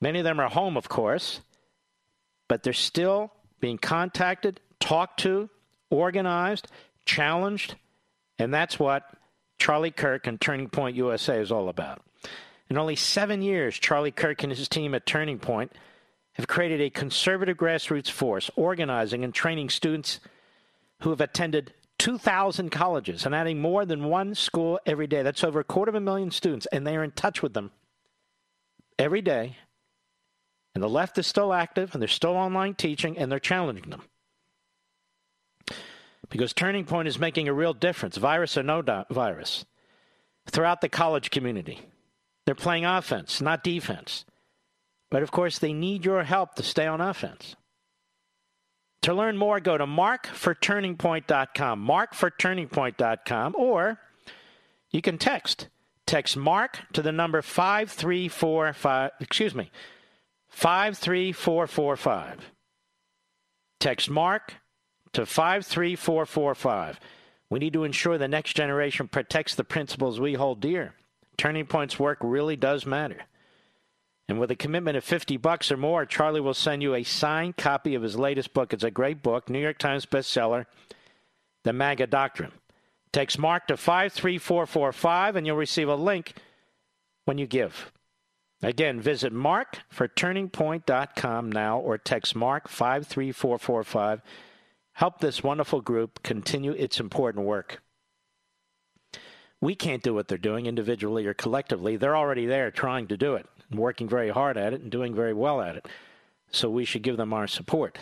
[0.00, 1.40] Many of them are home, of course,
[2.48, 5.48] but they're still being contacted, talked to,
[5.90, 6.68] organized,
[7.06, 7.76] challenged,
[8.38, 9.04] and that's what
[9.58, 12.02] Charlie Kirk and Turning Point USA is all about.
[12.68, 15.72] In only seven years, Charlie Kirk and his team at Turning Point
[16.34, 20.20] have created a conservative grassroots force organizing and training students
[21.00, 25.22] who have attended 2,000 colleges and adding more than one school every day.
[25.22, 27.70] That's over a quarter of a million students, and they are in touch with them
[28.98, 29.56] every day.
[30.74, 34.02] And the left is still active, and they're still online teaching, and they're challenging them.
[36.30, 39.64] Because Turning Point is making a real difference, virus or no virus,
[40.50, 41.80] throughout the college community.
[42.44, 44.24] They're playing offense, not defense.
[45.14, 47.54] But of course, they need your help to stay on offense.
[49.02, 54.00] To learn more, go to markforturningpoint.com, markforturningpoint.com, or
[54.90, 55.68] you can text.
[56.04, 59.70] Text Mark to the number 53445, excuse me,
[60.48, 62.50] 53445.
[63.78, 64.54] Text Mark
[65.12, 66.98] to 53445.
[67.50, 70.92] We need to ensure the next generation protects the principles we hold dear.
[71.36, 73.26] Turning Point's work really does matter.
[74.28, 77.56] And with a commitment of 50 bucks or more, Charlie will send you a signed
[77.56, 78.72] copy of his latest book.
[78.72, 80.66] It's a great book, New York Times bestseller,
[81.64, 82.52] The MAGA Doctrine.
[83.12, 86.34] Text Mark to 53445 and you'll receive a link
[87.26, 87.92] when you give.
[88.62, 94.22] Again, visit Mark for turningpoint.com now or text Mark 53445.
[94.94, 97.82] Help this wonderful group continue its important work.
[99.60, 101.96] We can't do what they're doing individually or collectively.
[101.96, 105.14] They're already there trying to do it and working very hard at it and doing
[105.14, 105.86] very well at it.
[106.50, 107.98] So we should give them our support.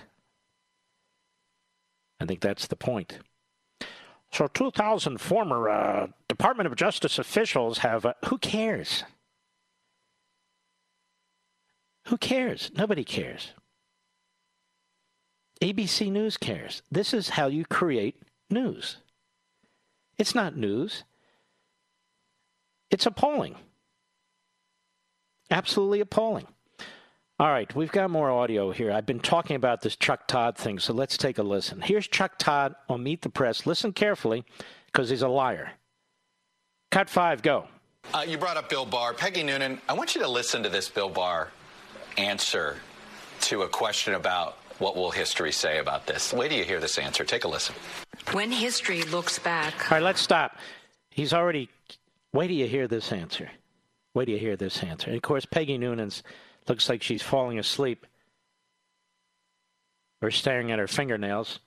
[2.20, 3.18] I think that's the point.
[4.32, 8.06] So 2,000 former uh, Department of Justice officials have.
[8.06, 9.04] Uh, who cares?
[12.08, 12.70] Who cares?
[12.74, 13.52] Nobody cares.
[15.60, 16.82] ABC News cares.
[16.90, 18.16] This is how you create
[18.50, 18.96] news.
[20.18, 21.04] It's not news,
[22.90, 23.56] it's appalling.
[25.52, 26.46] Absolutely appalling.
[27.38, 28.90] All right, we've got more audio here.
[28.90, 31.80] I've been talking about this Chuck Todd thing, so let's take a listen.
[31.80, 33.66] Here's Chuck Todd on Meet the Press.
[33.66, 34.44] Listen carefully
[34.86, 35.72] because he's a liar.
[36.90, 37.66] Cut five, go.
[38.14, 39.12] Uh, you brought up Bill Barr.
[39.12, 41.50] Peggy Noonan, I want you to listen to this Bill Barr
[42.16, 42.76] answer
[43.42, 46.32] to a question about what will history say about this.
[46.32, 47.24] Wait till you hear this answer.
[47.24, 47.74] Take a listen.
[48.32, 49.74] When history looks back.
[49.90, 50.56] All right, let's stop.
[51.10, 51.68] He's already.
[52.32, 53.50] Wait till you hear this answer.
[54.14, 55.08] Wait till you hear this answer.
[55.08, 56.22] And of course, Peggy Noonan's
[56.68, 58.06] looks like she's falling asleep
[60.20, 61.60] or staring at her fingernails.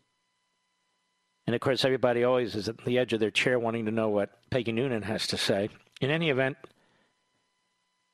[1.48, 4.10] And of course, everybody always is at the edge of their chair wanting to know
[4.10, 5.70] what Peggy Noonan has to say.
[6.02, 6.58] In any event,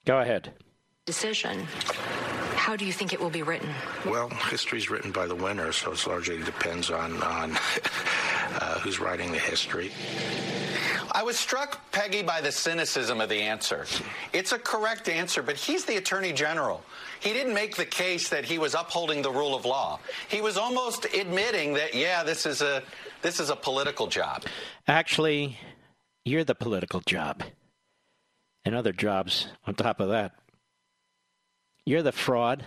[0.05, 0.53] go ahead.
[1.05, 1.65] Decision.
[2.55, 3.69] How do you think it will be written?
[4.05, 7.51] Well, history's written by the winner, so it largely depends on, on
[8.61, 9.91] uh, who's writing the history.
[11.13, 13.85] I was struck, Peggy, by the cynicism of the answer.
[14.31, 16.81] It's a correct answer, but he's the Attorney General.
[17.19, 19.99] He didn't make the case that he was upholding the rule of law.
[20.29, 22.81] He was almost admitting that, yeah, this is a
[23.21, 24.43] this is a political job.
[24.87, 25.57] Actually,
[26.25, 27.43] you're the political job.
[28.63, 30.33] And other jobs on top of that.
[31.85, 32.63] You're the fraud.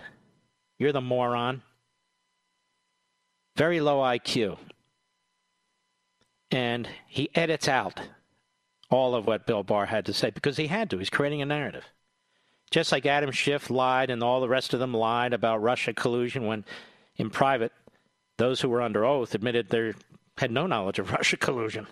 [0.77, 1.63] You're the moron.
[3.55, 4.57] Very low IQ.
[6.51, 8.01] And he edits out
[8.95, 10.97] all of what Bill Barr had to say because he had to.
[10.97, 11.85] He's creating a narrative.
[12.71, 16.45] Just like Adam Schiff lied and all the rest of them lied about Russia collusion
[16.45, 16.65] when
[17.17, 17.71] in private
[18.37, 19.93] those who were under oath admitted they
[20.37, 21.87] had no knowledge of Russia collusion.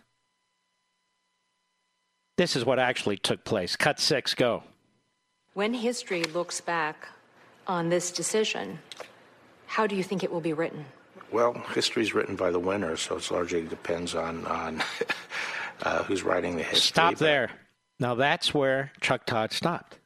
[2.37, 3.75] This is what actually took place.
[3.75, 4.63] Cut six, go.
[5.53, 7.07] When history looks back
[7.67, 8.79] on this decision,
[9.67, 10.85] how do you think it will be written?
[11.31, 14.83] Well, history is written by the winner, so it largely depends on on
[15.83, 16.79] uh, who's writing the history.
[16.79, 17.51] Stop there.
[17.99, 19.99] Now that's where Chuck Todd stopped,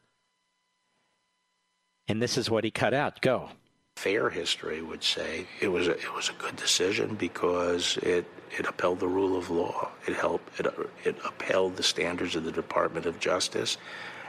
[2.08, 3.22] and this is what he cut out.
[3.22, 3.50] Go.
[3.96, 8.26] Fair history would say it was a, it was a good decision because it
[8.58, 9.90] it upheld the rule of law.
[10.08, 10.68] It helped it
[11.04, 13.78] it upheld the standards of the Department of Justice,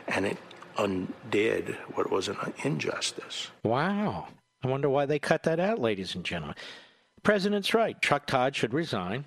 [0.06, 0.38] and it
[0.78, 3.48] undid what was an injustice.
[3.64, 4.28] Wow.
[4.62, 6.56] I wonder why they cut that out, ladies and gentlemen.
[7.16, 8.00] The president's right.
[8.00, 9.24] Chuck Todd should resign.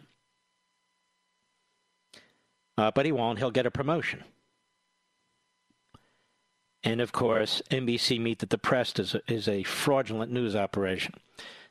[2.82, 3.38] Uh, but he won't.
[3.38, 4.24] He'll get a promotion.
[6.84, 11.14] And of course, NBC Meet the Press is a, is a fraudulent news operation.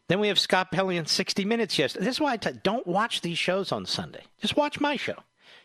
[0.07, 2.05] Then we have Scott Pelley in 60 Minutes yesterday.
[2.05, 4.23] This is why I tell don't watch these shows on Sunday.
[4.41, 5.17] Just watch my show.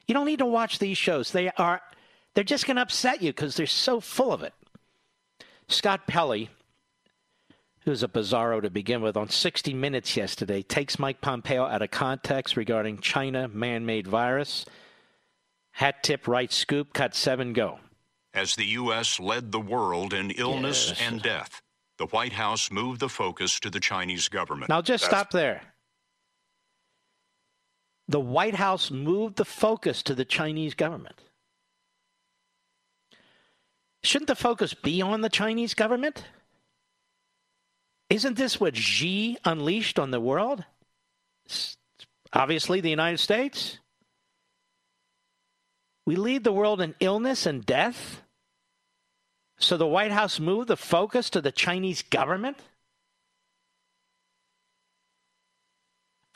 [0.08, 1.32] You don't need to watch these shows.
[1.32, 1.80] They are
[2.34, 4.54] they're just going to upset you because they're so full of it.
[5.68, 6.50] Scott Pelley,
[7.82, 11.92] who's a bizarro to begin with, on 60 Minutes yesterday, takes Mike Pompeo out of
[11.92, 14.66] context regarding China man made virus.
[15.76, 17.80] Hat tip, right scoop, cut seven, go.
[18.34, 19.20] As the U.S.
[19.20, 21.02] led the world in illness Yes.
[21.02, 21.62] and death,
[21.98, 24.70] the White House moved the focus to the Chinese government.
[24.70, 25.62] Now, just stop there.
[28.08, 31.20] The White House moved the focus to the Chinese government.
[34.04, 36.24] Shouldn't the focus be on the Chinese government?
[38.10, 40.64] Isn't this what Xi unleashed on the world?
[41.50, 41.76] S-
[42.32, 43.80] Obviously, the United States.
[46.06, 48.22] We lead the world in illness and death.
[49.58, 52.58] So the White House moved the focus to the Chinese government?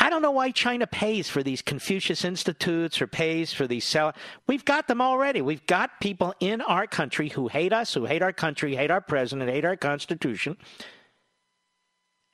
[0.02, 4.16] I don't know why China pays for these Confucius Institutes or pays for these cell.
[4.48, 5.42] We've got them already.
[5.42, 9.02] We've got people in our country who hate us, who hate our country, hate our
[9.02, 10.58] president, hate our constitution,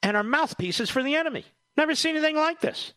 [0.03, 1.43] and are mouthpieces for the enemy.
[1.75, 2.93] Never seen anything like this.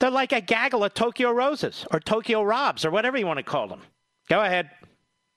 [0.00, 3.42] They're like a gaggle of Tokyo Roses or Tokyo Robs or whatever you want to
[3.42, 3.80] call them.
[4.28, 4.70] Go ahead.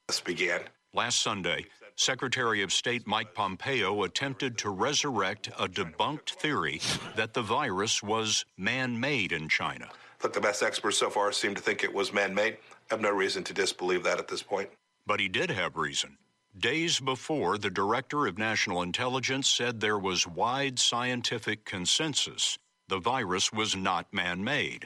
[0.07, 0.61] This began.
[0.93, 1.65] Last Sunday,
[1.95, 6.79] Secretary of State Mike Pompeo attempted to resurrect a debunked theory
[7.15, 9.89] that the virus was man made in China.
[10.21, 12.53] Look, the best experts so far seem to think it was man made.
[12.53, 14.69] I have no reason to disbelieve that at this point.
[15.07, 16.17] But he did have reason.
[16.59, 22.59] Days before, the Director of National Intelligence said there was wide scientific consensus
[22.91, 24.85] the virus was not man made.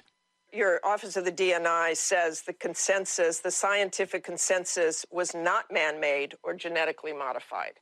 [0.53, 6.35] Your Office of the DNI says the consensus, the scientific consensus, was not man made
[6.43, 7.73] or genetically modified.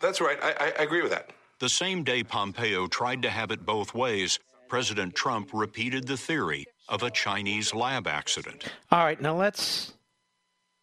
[0.00, 0.38] That's right.
[0.42, 1.30] I, I, I agree with that.
[1.60, 6.66] The same day Pompeo tried to have it both ways, President Trump repeated the theory
[6.88, 8.64] of a Chinese lab accident.
[8.90, 9.92] All right, now let's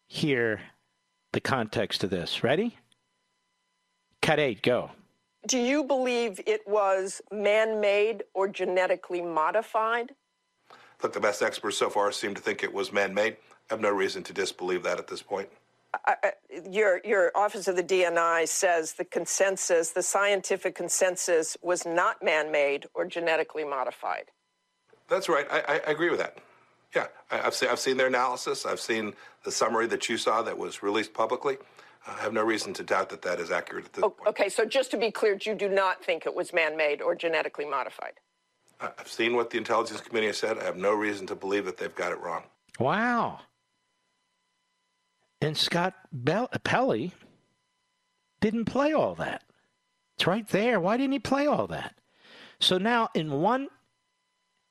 [0.07, 0.61] hear
[1.33, 2.41] the context of this.
[2.41, 2.77] Ready?
[4.21, 4.91] Cut eight, go.
[5.45, 10.15] Do you believe it was man made or genetically modified?
[11.03, 13.37] Look, the best experts so far seem to think it was man made.
[13.69, 15.49] I have no reason to disbelieve that at this point.
[16.05, 16.31] I, I,
[16.69, 22.87] your your Office of the DNI says the consensus, the scientific consensus, was not man-made
[22.93, 24.25] or genetically modified.
[25.07, 25.45] That's right.
[25.49, 26.37] I, I, I agree with that.
[26.95, 28.65] Yeah, I, I've, seen, I've seen their analysis.
[28.65, 29.13] I've seen
[29.43, 31.57] the summary that you saw that was released publicly.
[32.07, 34.63] I have no reason to doubt that that is accurate at this O- Okay, so
[34.65, 38.13] just to be clear, you do not think it was man-made or genetically modified.
[38.79, 40.59] I- I've seen what the intelligence committee has said.
[40.59, 42.43] I have no reason to believe that they've got it wrong.
[42.79, 43.39] Wow.
[45.41, 47.13] And Scott Bell- uh, Pelley
[48.39, 49.43] didn't play all that.
[50.15, 50.79] It's right there.
[50.79, 51.95] Why didn't he play all that?
[52.59, 53.69] So now, in one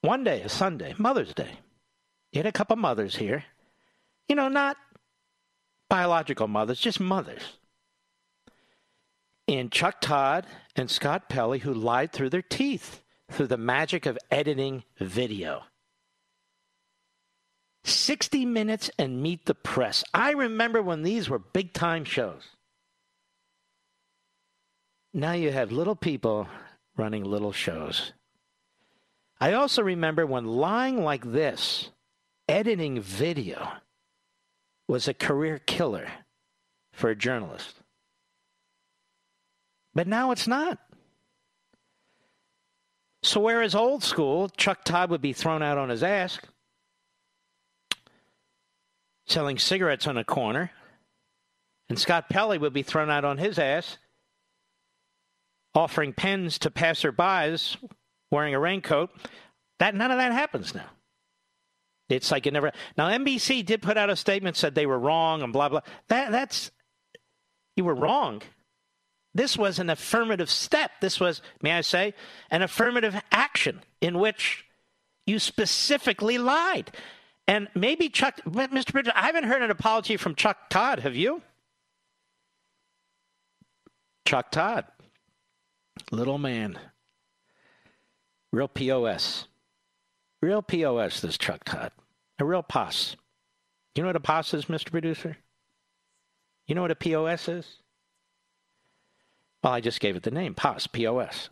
[0.01, 1.59] one day, a Sunday, Mother's Day,
[2.31, 3.44] you had a couple mothers here.
[4.28, 4.77] You know, not
[5.95, 7.59] biological mothers, just mothers.
[9.47, 10.45] And Chuck Todd
[10.75, 15.62] and Scott Pelley, who lied through their teeth through the magic of editing video.
[17.85, 20.03] 60 Minutes and Meet the Press.
[20.12, 22.43] I remember when these were big time shows.
[25.12, 26.49] Now you have little people
[26.97, 28.15] running little shows.
[29.41, 31.91] I also remember when lying like this,
[32.49, 33.75] editing video,
[34.89, 36.09] was a career killer
[36.93, 37.74] for a journalist.
[39.94, 40.78] But now it's not.
[43.23, 46.39] So, whereas old school, Chuck Todd would be thrown out on his ass,
[49.27, 50.73] selling cigarettes on a corner,
[51.89, 53.97] and Scott Pelley would be thrown out on his ass,
[55.74, 57.77] offering pens to passerbys
[58.31, 59.11] wearing a raincoat.
[59.78, 60.90] That none of that happens now.
[62.09, 62.73] It's like it never.
[62.97, 65.81] Now NBC did put out a statement said they were wrong and blah blah.
[66.09, 66.71] That that's
[67.77, 68.43] you were wrong.
[69.35, 70.93] This was an affirmative step.
[71.01, 72.15] This was, may I say,
[72.51, 74.65] an affirmative action in which
[75.27, 76.93] you specifically lied.
[77.49, 78.93] And maybe Chuck, Mr.
[78.93, 81.01] Bridges, I haven't heard an apology from Chuck Todd.
[81.01, 81.43] Have you?
[84.25, 84.87] Chuck Todd,
[86.11, 86.79] little man,
[88.53, 89.47] real POS,
[90.45, 91.21] real POS.
[91.21, 91.91] This Chuck Todd,
[92.39, 93.16] a real POS.
[93.95, 94.91] You know what a POS is, Mr.
[94.91, 95.39] Producer?
[96.66, 97.66] You know what a POS is?
[99.62, 101.49] Well, I just gave it the name, POS, POS.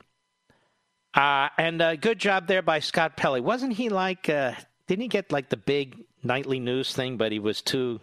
[1.15, 3.41] Uh, and uh, good job there by Scott Pelley.
[3.41, 4.53] Wasn't he like, uh,
[4.87, 8.01] didn't he get like the big nightly news thing, but he was too.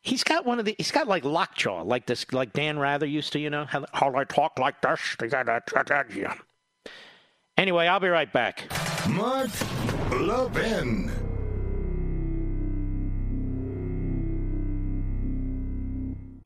[0.00, 3.32] He's got one of the, he's got like lockjaw, like this, like Dan Rather used
[3.32, 5.16] to, you know, how, how I talk like this.
[7.56, 8.97] Anyway, I'll be right back.
[9.08, 9.50] Mark
[10.10, 11.27] Levin.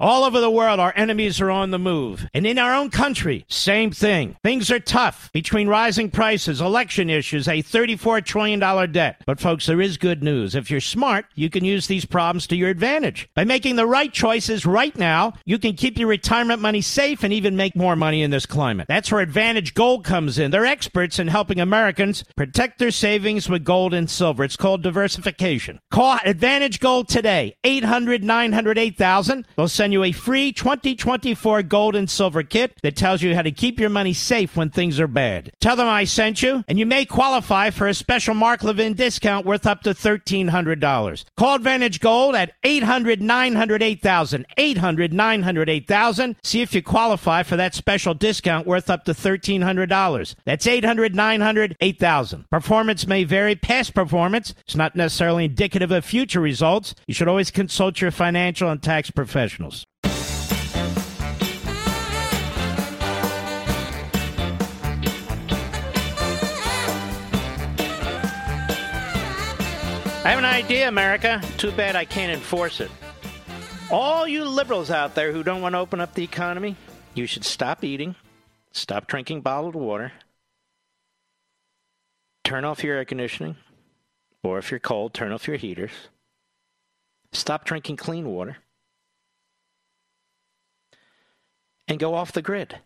[0.02, 2.28] All over the world, our enemies are on the move.
[2.34, 4.36] And in our own country, same thing.
[4.42, 8.58] Things are tough between rising prices, election issues, a $34 trillion
[8.90, 9.22] debt.
[9.26, 10.56] But folks, there is good news.
[10.56, 13.28] If you're smart, you can use these problems to your advantage.
[13.36, 17.32] By making the right choices right now, you can keep your retirement money safe and
[17.32, 18.88] even make more money in this climate.
[18.88, 20.50] That's where Advantage Gold comes in.
[20.50, 24.42] They're experts in helping Americans protect their savings with gold and silver.
[24.42, 25.78] It's called diversification.
[25.92, 29.46] Call Advantage Gold today, 800 900 8000.
[29.54, 33.52] They'll send you a free 2024 gold and silver kit that tells you how to
[33.52, 35.52] keep your money safe when things are bad.
[35.60, 39.46] Tell them I sent you, and you may qualify for a special Mark Levin discount
[39.46, 41.24] worth up to $1,300.
[41.36, 44.46] Call Advantage Gold at 800 900 8000.
[44.56, 46.36] 800 900 8000.
[46.42, 50.34] See if you qualify for that special discount worth up to $1,300.
[50.44, 52.50] That's 800 900 8000.
[52.50, 53.54] Performance may vary.
[53.54, 56.94] Past performance is not necessarily indicative of future results.
[57.06, 59.81] You should always consult your financial and tax professionals.
[70.24, 71.42] I have an idea, America.
[71.58, 72.92] Too bad I can't enforce it.
[73.90, 76.76] All you liberals out there who don't want to open up the economy,
[77.12, 78.14] you should stop eating,
[78.70, 80.12] stop drinking bottled water,
[82.44, 83.56] turn off your air conditioning,
[84.44, 85.90] or if you're cold, turn off your heaters.
[87.32, 88.58] Stop drinking clean water.
[91.88, 92.78] And go off the grid.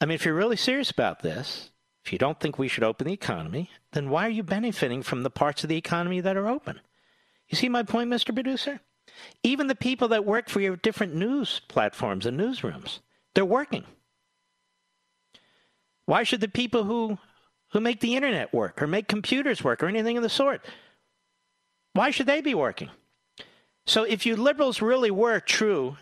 [0.00, 1.70] I mean, if you're really serious about this,
[2.04, 5.22] if you don't think we should open the economy, then why are you benefiting from
[5.22, 6.80] the parts of the economy that are open?
[7.48, 8.34] You see my point, Mr.
[8.34, 8.80] Producer?
[9.42, 13.00] Even the people that work for your different news platforms and newsrooms,
[13.34, 13.84] they're working.
[16.04, 17.18] Why should the people who
[17.72, 20.64] who make the internet work or make computers work or anything of the sort,
[21.92, 22.90] why should they be working?
[23.86, 25.96] So if you liberals really were true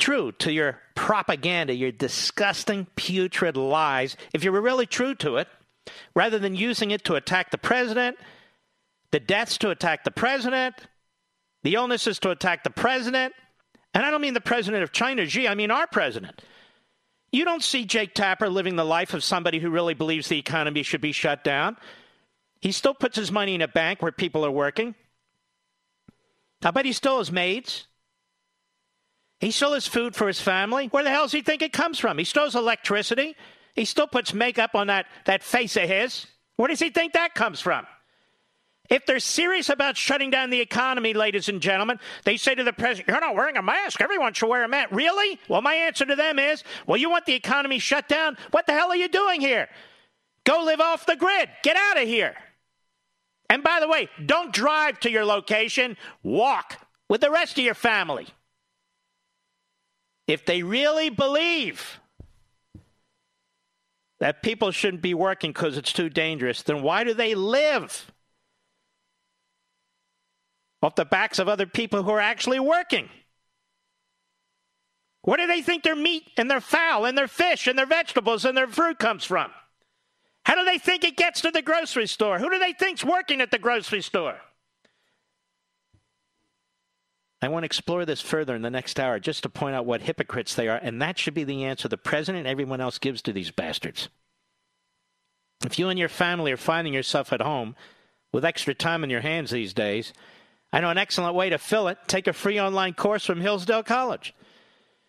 [0.00, 5.46] true to your propaganda, your disgusting, putrid lies, if you were really true to it,
[6.14, 8.16] rather than using it to attack the president,
[9.12, 10.74] the deaths to attack the president,
[11.62, 13.34] the illnesses to attack the president,
[13.94, 16.42] and I don't mean the president of China, Xi, I mean our president.
[17.32, 20.82] You don't see Jake Tapper living the life of somebody who really believes the economy
[20.82, 21.76] should be shut down.
[22.60, 24.94] He still puts his money in a bank where people are working.
[26.62, 27.86] I bet he still has maids.
[29.40, 30.88] He still has food for his family.
[30.88, 32.18] Where the hell does he think it comes from?
[32.18, 33.34] He has electricity.
[33.74, 36.26] He still puts makeup on that, that face of his.
[36.56, 37.86] Where does he think that comes from?
[38.90, 42.72] If they're serious about shutting down the economy, ladies and gentlemen, they say to the
[42.72, 44.00] president, You're not wearing a mask.
[44.00, 44.90] Everyone should wear a mask.
[44.90, 45.38] Really?
[45.48, 48.36] Well, my answer to them is, Well, you want the economy shut down?
[48.50, 49.68] What the hell are you doing here?
[50.44, 51.48] Go live off the grid.
[51.62, 52.34] Get out of here.
[53.48, 56.76] And by the way, don't drive to your location, walk
[57.08, 58.26] with the rest of your family.
[60.30, 61.98] If they really believe
[64.20, 68.12] that people shouldn't be working because it's too dangerous, then why do they live
[70.82, 73.08] off the backs of other people who are actually working?
[75.22, 78.44] Where do they think their meat and their fowl and their fish and their vegetables
[78.44, 79.50] and their fruit comes from?
[80.44, 82.38] How do they think it gets to the grocery store?
[82.38, 84.40] Who do they think's working at the grocery store?
[87.42, 90.02] I want to explore this further in the next hour just to point out what
[90.02, 93.22] hypocrites they are, and that should be the answer the president and everyone else gives
[93.22, 94.08] to these bastards.
[95.64, 97.76] If you and your family are finding yourself at home
[98.32, 100.12] with extra time in your hands these days,
[100.72, 101.98] I know an excellent way to fill it.
[102.06, 104.34] Take a free online course from Hillsdale College.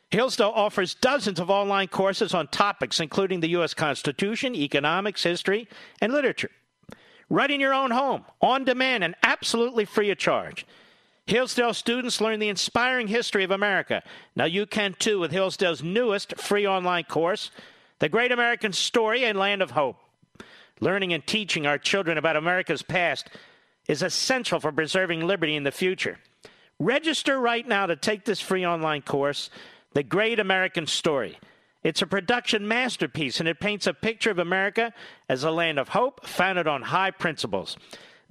[0.10, 3.74] Hillsdale offers dozens of online courses on topics including the U.S.
[3.74, 5.70] Constitution, economics, history,
[6.02, 6.52] and literature.
[7.30, 10.66] Right in your own home, on demand, and absolutely free of charge.
[11.28, 14.04] Hillsdale students learn the inspiring history of America.
[14.36, 17.52] Now you can too with Hillsdale's newest free online course,
[18.00, 19.98] The Great American Story and Land of Hope.
[20.80, 23.30] Learning and teaching our children about America's past
[23.88, 26.18] is essential for preserving liberty in the future.
[26.80, 29.52] Register right now to take this free online course,
[29.94, 31.38] The Great American Story.
[31.84, 34.94] It's a production masterpiece and it paints a picture of America
[35.30, 37.78] as a land of hope founded on high principles.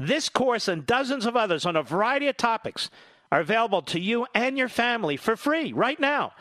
[0.00, 2.88] This course and dozens of others on a variety of topics
[3.30, 6.32] are available to you and your family for free right now.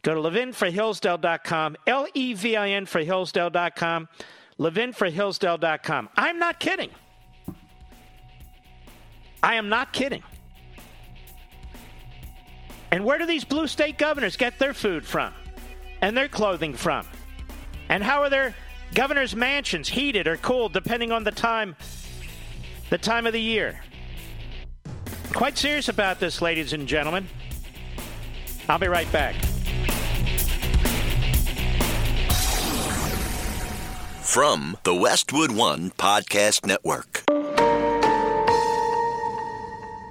[0.00, 4.08] Go to levinforhillsdale.com, L E V I N for Hillsdale.com,
[4.58, 6.08] levinforhillsdale.com.
[6.16, 6.88] I'm not kidding.
[9.42, 10.22] I am not kidding.
[12.90, 15.34] And where do these blue state governors get their food from
[16.00, 17.06] and their clothing from?
[17.90, 18.54] And how are their
[18.94, 21.76] governors' mansions heated or cooled depending on the time
[22.90, 23.80] the time of the year.
[25.32, 27.28] Quite serious about this, ladies and gentlemen.
[28.68, 29.34] I'll be right back.
[34.22, 37.24] From the Westwood One Podcast Network.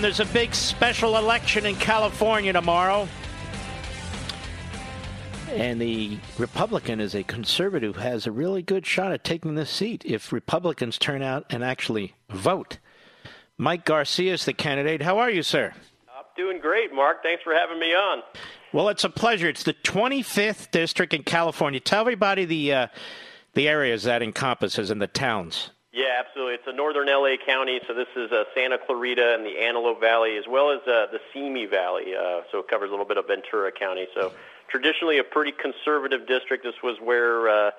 [0.00, 3.08] There's a big special election in California tomorrow.
[5.50, 9.70] And the Republican is a conservative who has a really good shot at taking this
[9.70, 12.78] seat if Republicans turn out and actually vote.
[13.58, 15.02] Mike Garcia is the candidate.
[15.02, 15.72] How are you, sir?
[16.08, 17.22] I'm doing great, Mark.
[17.22, 18.22] Thanks for having me on.
[18.72, 19.48] Well, it's a pleasure.
[19.48, 21.80] It's the 25th district in California.
[21.80, 22.86] Tell everybody the uh,
[23.54, 25.70] the areas that encompasses and the towns.
[25.96, 26.56] Yeah, absolutely.
[26.56, 30.36] It's a northern LA county, so this is uh, Santa Clarita and the Antelope Valley,
[30.36, 32.14] as well as uh, the Simi Valley.
[32.14, 34.06] Uh, so it covers a little bit of Ventura County.
[34.14, 34.30] So
[34.68, 36.64] traditionally a pretty conservative district.
[36.64, 37.70] This was where uh,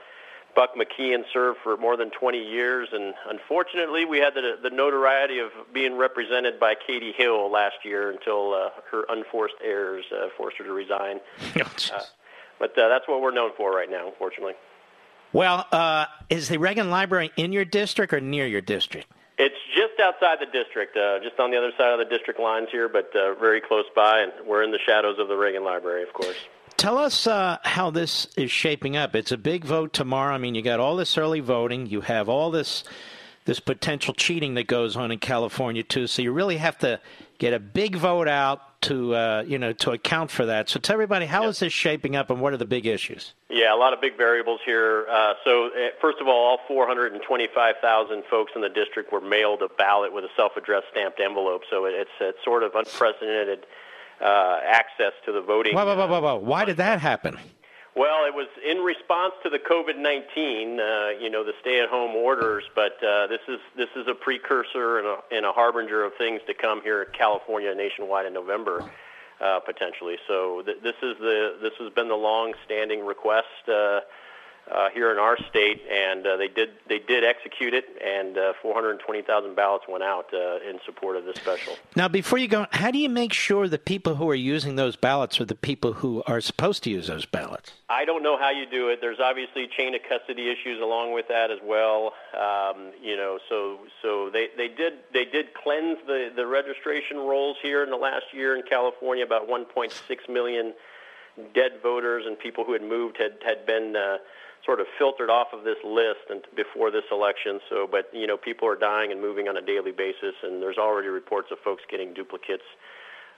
[0.56, 5.38] Buck McKeon served for more than 20 years, and unfortunately, we had the, the notoriety
[5.38, 10.58] of being represented by Katie Hill last year until uh, her unforced heirs uh, forced
[10.58, 11.20] her to resign.
[11.56, 12.00] uh,
[12.58, 14.56] but uh, that's what we're known for right now, unfortunately.
[15.34, 19.08] Well, uh, is the Reagan Library in your district or near your district?
[19.38, 22.70] It's just outside the district, uh, just on the other side of the district lines
[22.72, 26.02] here, but uh, very close by, and we're in the shadows of the Reagan Library,
[26.02, 26.38] of course.
[26.78, 29.16] Tell us uh, how this is shaping up.
[29.16, 30.34] It's a big vote tomorrow.
[30.34, 31.88] I mean, you got all this early voting.
[31.88, 32.84] You have all this
[33.46, 36.06] this potential cheating that goes on in California too.
[36.06, 37.00] So you really have to
[37.40, 40.70] get a big vote out to uh, you know to account for that.
[40.70, 43.34] So tell everybody how is this shaping up, and what are the big issues?
[43.50, 45.06] Yeah, a lot of big variables here.
[45.10, 49.70] Uh, so uh, first of all, all 425,000 folks in the district were mailed a
[49.70, 51.64] ballot with a self-addressed stamped envelope.
[51.70, 53.66] So it's, it's sort of unprecedented
[54.22, 55.76] uh, access to the voting.
[55.76, 56.38] Whoa, whoa, whoa, whoa, whoa!
[56.38, 57.38] Why did that happen?
[57.98, 62.64] Well, it was in response to the COVID-19, uh, you know, the stay-at-home orders.
[62.76, 66.42] But uh, this is this is a precursor and a, and a harbinger of things
[66.46, 68.88] to come here in California, nationwide in November,
[69.42, 70.18] uh, potentially.
[70.28, 73.68] So th- this is the this has been the long-standing request.
[73.68, 74.02] Uh,
[74.72, 78.54] uh, here in our state, and uh, they did they did execute it, and uh,
[78.62, 81.76] 420,000 ballots went out uh, in support of this special.
[81.96, 84.96] Now, before you go, how do you make sure the people who are using those
[84.96, 87.72] ballots are the people who are supposed to use those ballots?
[87.90, 89.00] I don't know how you do it.
[89.00, 92.14] There's obviously chain of custody issues along with that as well.
[92.38, 97.58] Um, you know, so so they, they did they did cleanse the the registration rolls
[97.62, 99.24] here in the last year in California.
[99.24, 99.92] About 1.6
[100.30, 100.74] million
[101.54, 104.18] dead voters and people who had moved had had been uh,
[104.66, 107.60] sort of filtered off of this list and before this election.
[107.70, 110.78] So, but you know, people are dying and moving on a daily basis, and there's
[110.78, 112.64] already reports of folks getting duplicates.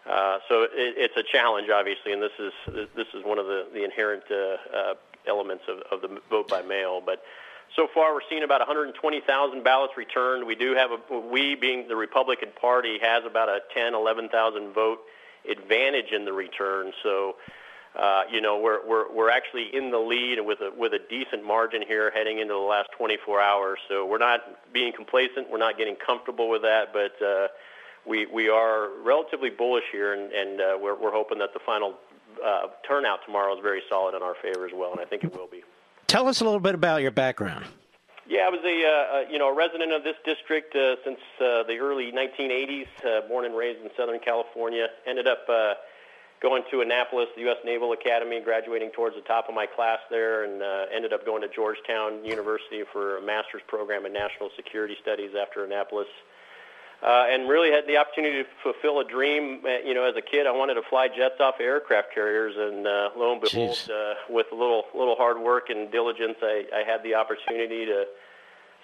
[0.10, 2.54] Uh, so it, it's a challenge, obviously, and this is
[2.96, 4.94] this is one of the the inherent uh, uh,
[5.28, 7.02] elements of, of the vote by mail.
[7.06, 7.22] But
[7.76, 10.48] so far, we're seeing about 120,000 ballots returned.
[10.48, 15.00] We do have a we, being the Republican Party, has about a 10, 11,000 vote
[15.50, 16.92] advantage in the return.
[17.04, 17.36] So
[18.32, 21.82] you know, we're, we're, we're actually in the lead with a, with a decent margin
[21.82, 23.80] here heading into the last 24 hours.
[23.88, 24.42] So we're not
[24.74, 25.50] being complacent.
[25.50, 27.48] We're not getting comfortable with that, but uh,
[28.06, 31.96] we, we are relatively bullish here, and, and uh, we're, we're hoping that the final
[32.44, 35.36] uh, turnout tomorrow is very solid in our favor as well, and I think it
[35.36, 35.64] will be.
[36.08, 37.66] Tell us a little bit about your background.
[38.28, 41.64] Yeah, I was a uh, you know a resident of this district uh, since uh,
[41.64, 42.88] the early 1980s.
[43.04, 44.88] Uh, born and raised in Southern California.
[45.08, 45.74] Ended up uh,
[46.42, 47.58] going to Annapolis, the U.S.
[47.66, 51.42] Naval Academy, graduating towards the top of my class there, and uh, ended up going
[51.42, 56.08] to Georgetown University for a master's program in national security studies after Annapolis.
[57.02, 59.62] Uh, and really had the opportunity to fulfill a dream.
[59.64, 62.86] Uh, you know, as a kid, I wanted to fly jets off aircraft carriers, and
[62.86, 66.84] uh, lo and behold, uh, with a little little hard work and diligence, I, I
[66.84, 68.04] had the opportunity to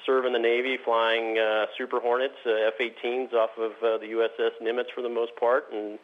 [0.05, 4.51] serve in the Navy, flying uh, Super Hornets, uh, F-18s off of uh, the USS
[4.63, 5.99] Nimitz for the most part, and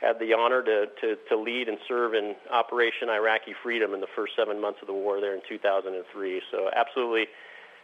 [0.00, 4.06] had the honor to, to, to lead and serve in Operation Iraqi Freedom in the
[4.14, 6.42] first seven months of the war there in 2003.
[6.50, 7.26] So absolutely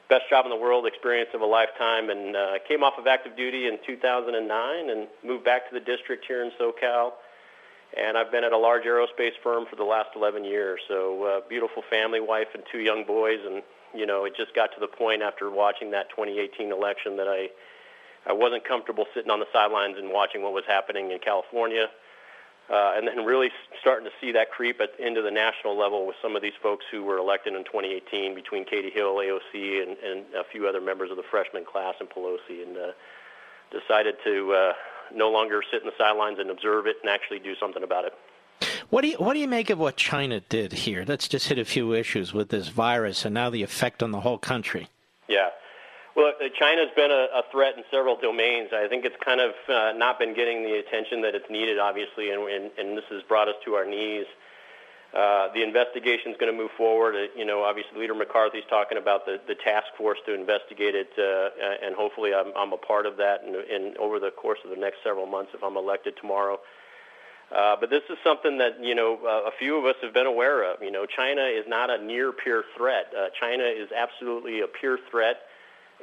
[0.08, 3.36] best job in the world, experience of a lifetime, and uh, came off of active
[3.36, 7.12] duty in 2009 and moved back to the district here in SoCal.
[7.96, 10.80] And I've been at a large aerospace firm for the last 11 years.
[10.88, 13.38] So uh, beautiful family, wife, and two young boys.
[13.44, 13.62] And
[13.94, 17.48] you know, it just got to the point after watching that 2018 election that I
[18.24, 21.88] I wasn't comfortable sitting on the sidelines and watching what was happening in California.
[22.70, 26.16] Uh, and then really starting to see that creep at, into the national level with
[26.22, 30.24] some of these folks who were elected in 2018 between Katie Hill, AOC, and, and
[30.34, 32.92] a few other members of the freshman class and Pelosi, and uh,
[33.70, 34.72] decided to uh,
[35.14, 38.14] no longer sit in the sidelines and observe it and actually do something about it.
[38.90, 41.04] What do you what do you make of what China did here?
[41.06, 44.20] Let's just hit a few issues with this virus and now the effect on the
[44.20, 44.88] whole country.
[45.28, 45.48] Yeah.
[46.14, 48.68] Well, uh, China's been a, a threat in several domains.
[48.72, 52.30] I think it's kind of uh, not been getting the attention that it's needed, obviously,
[52.30, 54.26] and, and, and this has brought us to our knees.
[55.14, 57.14] Uh, the investigation is going to move forward.
[57.14, 61.08] Uh, you know, obviously, Leader McCarthy's talking about the, the task force to investigate it,
[61.18, 63.44] uh, and hopefully, I'm, I'm a part of that.
[63.44, 66.58] And, over the course of the next several months, if I'm elected tomorrow.
[67.54, 70.26] Uh, but this is something that you know uh, a few of us have been
[70.26, 70.82] aware of.
[70.82, 73.12] You know, China is not a near peer threat.
[73.16, 75.36] Uh, China is absolutely a peer threat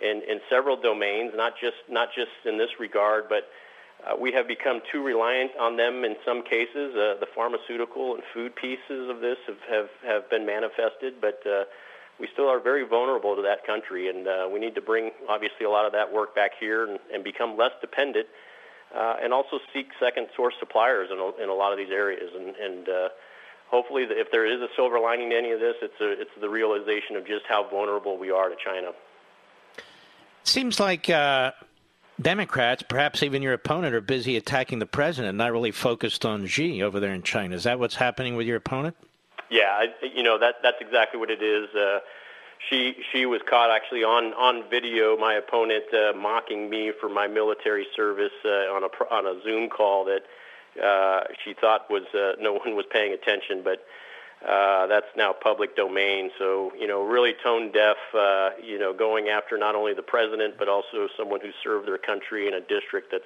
[0.01, 3.49] in, in several domains, not just not just in this regard, but
[4.05, 6.95] uh, we have become too reliant on them in some cases.
[6.95, 11.63] Uh, the pharmaceutical and food pieces of this have have, have been manifested, but uh,
[12.19, 15.65] we still are very vulnerable to that country, and uh, we need to bring obviously
[15.65, 18.27] a lot of that work back here and, and become less dependent,
[18.95, 22.29] uh, and also seek second source suppliers in a, in a lot of these areas,
[22.35, 22.55] and.
[22.55, 23.09] and uh,
[23.69, 26.49] Hopefully, if there is a silver lining to any of this, it's, a, it's the
[26.49, 28.93] realization of just how vulnerable we are to China.
[30.43, 31.51] Seems like uh,
[32.21, 36.81] Democrats, perhaps even your opponent, are busy attacking the president, not really focused on Xi
[36.83, 37.55] over there in China.
[37.55, 38.95] Is that what's happening with your opponent?
[39.49, 41.73] Yeah, I, you know that that's exactly what it is.
[41.73, 41.99] Uh,
[42.69, 45.17] she she was caught actually on on video.
[45.17, 49.69] My opponent uh, mocking me for my military service uh, on a on a Zoom
[49.69, 50.23] call that
[50.83, 53.85] uh, she thought was uh, no one was paying attention, but
[54.47, 56.31] uh, that's now public domain.
[56.39, 60.55] So, you know, really tone deaf, uh, you know, going after not only the president,
[60.57, 63.23] but also someone who served their country in a district that's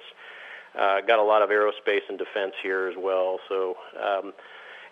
[0.78, 3.38] uh, got a lot of aerospace and defense here as well.
[3.48, 4.32] So, um,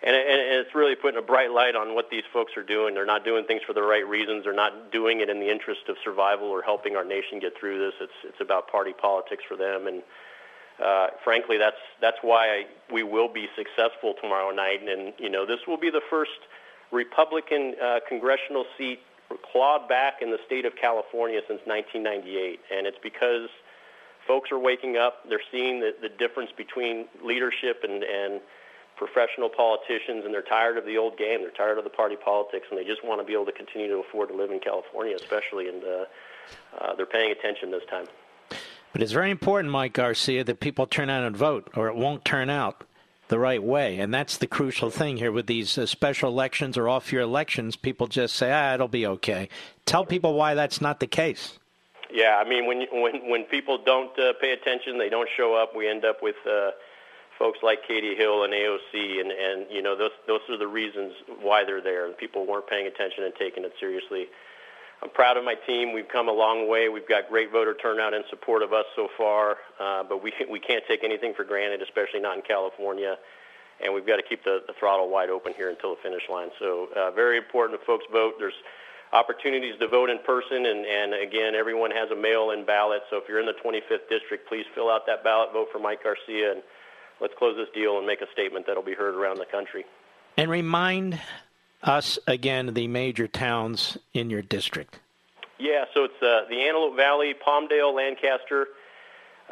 [0.01, 2.93] and, and it's really putting a bright light on what these folks are doing.
[2.93, 4.45] They're not doing things for the right reasons.
[4.45, 7.79] They're not doing it in the interest of survival or helping our nation get through
[7.79, 7.93] this.
[7.99, 10.03] It's it's about party politics for them, and
[10.83, 14.81] uh, frankly, that's that's why I, we will be successful tomorrow night.
[14.87, 16.31] And you know, this will be the first
[16.91, 18.99] Republican uh, congressional seat
[19.51, 23.49] clawed back in the state of California since 1998, and it's because
[24.27, 25.27] folks are waking up.
[25.27, 28.41] They're seeing the, the difference between leadership and, and
[28.95, 31.41] professional politicians, and they're tired of the old game.
[31.41, 33.87] They're tired of the party politics, and they just want to be able to continue
[33.87, 35.67] to afford to live in California, especially.
[35.67, 36.05] And uh,
[36.79, 38.05] uh, they're paying attention this time.
[38.93, 42.23] But it's very important, Mike Garcia, that people turn out and vote, or it won't
[42.23, 42.83] turn out
[43.27, 43.97] the right way.
[43.97, 47.75] And that's the crucial thing here with these uh, special elections or off year elections.
[47.75, 49.49] People just say, ah, it'll be okay.
[49.87, 51.57] Tell people why that's not the case.
[52.11, 55.75] Yeah, I mean, when when when people don't uh, pay attention, they don't show up.
[55.75, 56.69] We end up with uh,
[57.39, 61.13] folks like Katie Hill and AOC, and and you know those those are the reasons
[61.41, 62.07] why they're there.
[62.11, 64.27] People weren't paying attention and taking it seriously.
[65.03, 65.91] I'm proud of my team.
[65.91, 66.87] We've come a long way.
[66.87, 70.61] We've got great voter turnout in support of us so far, uh, but we we
[70.61, 73.17] can't take anything for granted, especially not in California.
[73.83, 76.51] And we've got to keep the, the throttle wide open here until the finish line.
[76.57, 78.35] So uh, very important that folks vote.
[78.39, 78.53] There's
[79.11, 83.01] opportunities to vote in person, and, and again, everyone has a mail-in ballot.
[83.09, 86.03] So if you're in the 25th district, please fill out that ballot, vote for Mike
[86.03, 86.63] Garcia, and
[87.19, 89.83] let's close this deal and make a statement that'll be heard around the country.
[90.37, 91.19] And remind
[91.83, 94.99] us again the major towns in your district.
[95.59, 98.67] Yeah, so it's uh, the Antelope Valley, Palmdale, Lancaster,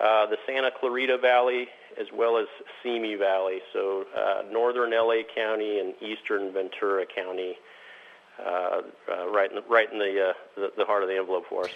[0.02, 1.68] uh, the Santa Clarita Valley,
[2.00, 2.48] as well as
[2.82, 3.62] Simi Valley.
[3.72, 7.58] So uh, northern LA County and eastern Ventura County.
[8.44, 8.82] Uh,
[9.12, 11.66] uh, right in the, right in the, uh, the, the heart of the envelope for
[11.66, 11.70] us.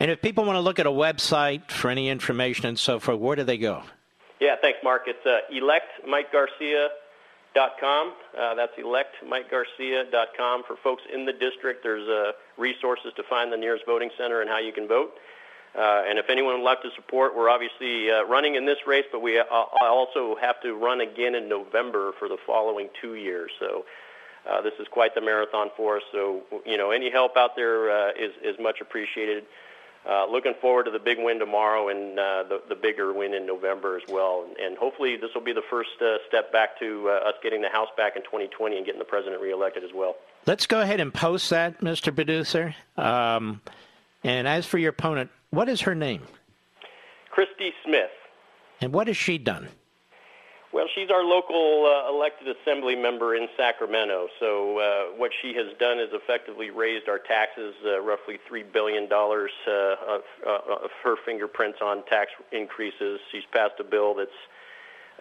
[0.00, 3.18] And if people want to look at a website for any information and so forth,
[3.18, 3.82] where do they go?
[4.40, 5.02] Yeah, thanks, Mark.
[5.06, 6.88] It's uh, electmikegarcia.com
[7.80, 8.12] com.
[8.38, 10.64] Uh, that's electmikegarcia.com.
[10.66, 14.50] For folks in the district, there's uh, resources to find the nearest voting center and
[14.50, 15.12] how you can vote.
[15.76, 19.04] Uh, and if anyone would like to support, we're obviously uh, running in this race,
[19.12, 19.44] but we uh,
[19.82, 23.50] also have to run again in November for the following two years.
[23.60, 23.84] So
[24.48, 26.02] uh, this is quite the marathon for us.
[26.12, 29.44] So, you know, any help out there uh, is, is much appreciated.
[30.08, 33.44] Uh, looking forward to the big win tomorrow and uh, the, the bigger win in
[33.44, 34.46] November as well.
[34.62, 37.68] And, hopefully this will be the first uh, step back to uh, us getting the
[37.68, 40.14] House back in 2020 and getting the president reelected as well.
[40.46, 42.14] Let's go ahead and post that, Mr.
[42.14, 42.74] Producer.
[42.96, 43.60] Um,
[44.22, 46.22] And as for your opponent, what is her name?
[47.30, 48.10] Christy Smith.
[48.80, 49.68] And what has she done?
[50.76, 54.28] Well, she's our local uh, elected assembly member in Sacramento.
[54.38, 59.08] So uh, what she has done is effectively raised our taxes, uh, roughly three billion
[59.08, 63.20] dollars uh, of, uh, of her fingerprints on tax increases.
[63.32, 64.30] She's passed a bill that's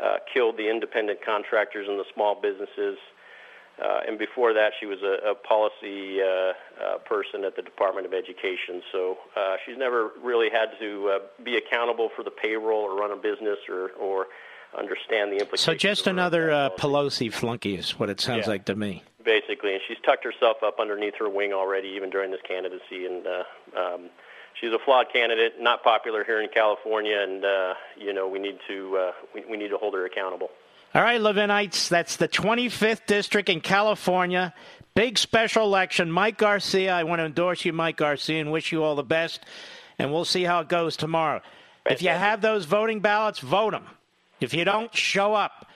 [0.03, 2.97] uh, killed the independent contractors and the small businesses.
[3.79, 6.19] And before that, she was a, a policy
[7.05, 8.81] person at the Department of Education.
[8.91, 9.19] So
[9.65, 13.91] she's never really had to be accountable for the payroll or run a business or,
[13.91, 14.27] or
[14.77, 15.61] understand the implications.
[15.61, 18.51] So just another uh, Pelosi flunky is what it sounds Yeah.
[18.51, 19.03] like to me.
[19.23, 23.05] Basically, and she's tucked herself up underneath her wing already, even during this candidacy.
[23.07, 23.43] And uh,
[23.79, 24.09] um,
[24.59, 28.59] she's a flawed candidate, not popular here in California, and uh, you know we need
[28.67, 30.49] to uh, we, we need to hold her accountable.
[30.93, 34.53] All right, Levinites, that's the 25th district in California.
[34.93, 36.09] Big special election.
[36.09, 39.43] Mike Garcia, I want to endorse you, Mike Garcia, and wish you all the best.
[39.99, 41.41] And we'll see how it goes tomorrow.
[41.85, 43.87] If you have those voting ballots, vote them.
[44.39, 45.67] If you don't, show up.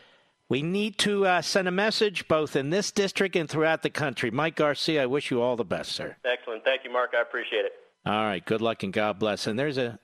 [0.50, 4.32] We need to uh, send a message both in this district and throughout the country.
[4.32, 6.16] Mike Garcia, I wish you all the best, sir.
[6.26, 7.12] Excellent, thank you, Mark.
[7.16, 7.74] I appreciate it.
[8.06, 9.46] All right, good luck and God bless.
[9.46, 10.00] And there's a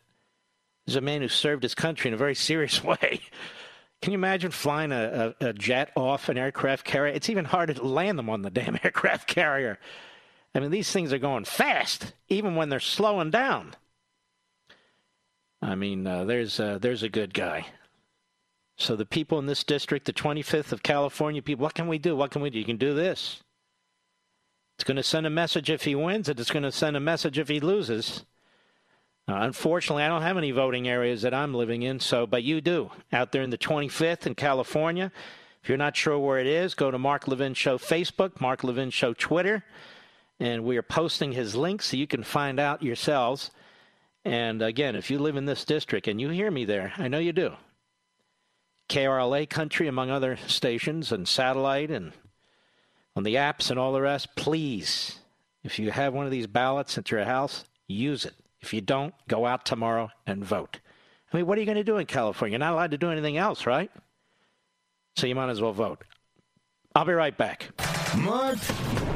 [0.86, 3.22] there's a man who served his country in a very serious way.
[4.02, 7.14] Can you imagine flying a, a, a jet off an aircraft carrier?
[7.14, 9.80] It's even harder to land them on the damn aircraft carrier.
[10.54, 13.76] I mean, these things are going fast, even when they're slowing down.
[15.62, 17.66] I mean, uh, there's uh, there's a good guy.
[18.78, 22.16] So the people in this district, the 25th of California people, what can we do?
[22.16, 22.60] What can we do?
[22.60, 23.42] You can do this.
[24.76, 27.00] It's going to send a message if he wins, and it's going to send a
[27.00, 28.26] message if he loses.
[29.28, 32.62] Uh, unfortunately, I don't have any voting areas that I'm living in, so but you
[32.62, 35.12] do out there in the 25th in California.
[35.64, 38.92] If you're not sure where it is, go to Mark Levin Show Facebook, Mark Levin
[38.92, 39.64] Show Twitter,
[40.40, 43.50] and we are posting his link so you can find out yourselves.
[44.26, 47.20] And again, if you live in this district and you hear me there, I know
[47.20, 47.54] you do.
[48.90, 52.14] KRLA Country, among other stations, and satellite, and
[53.16, 55.20] on the apps and all the rest, please,
[55.64, 58.34] if you have one of these ballots at your house, use it.
[58.62, 60.80] If you don't, go out tomorrow and vote.
[61.32, 62.54] I mean, what are you going to do in California?
[62.54, 63.92] You're not allowed to do anything else, right?
[65.16, 66.04] So you might as well vote.
[66.94, 67.70] I'll be right back.
[68.18, 68.58] Mark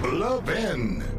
[0.03, 1.18] Levin.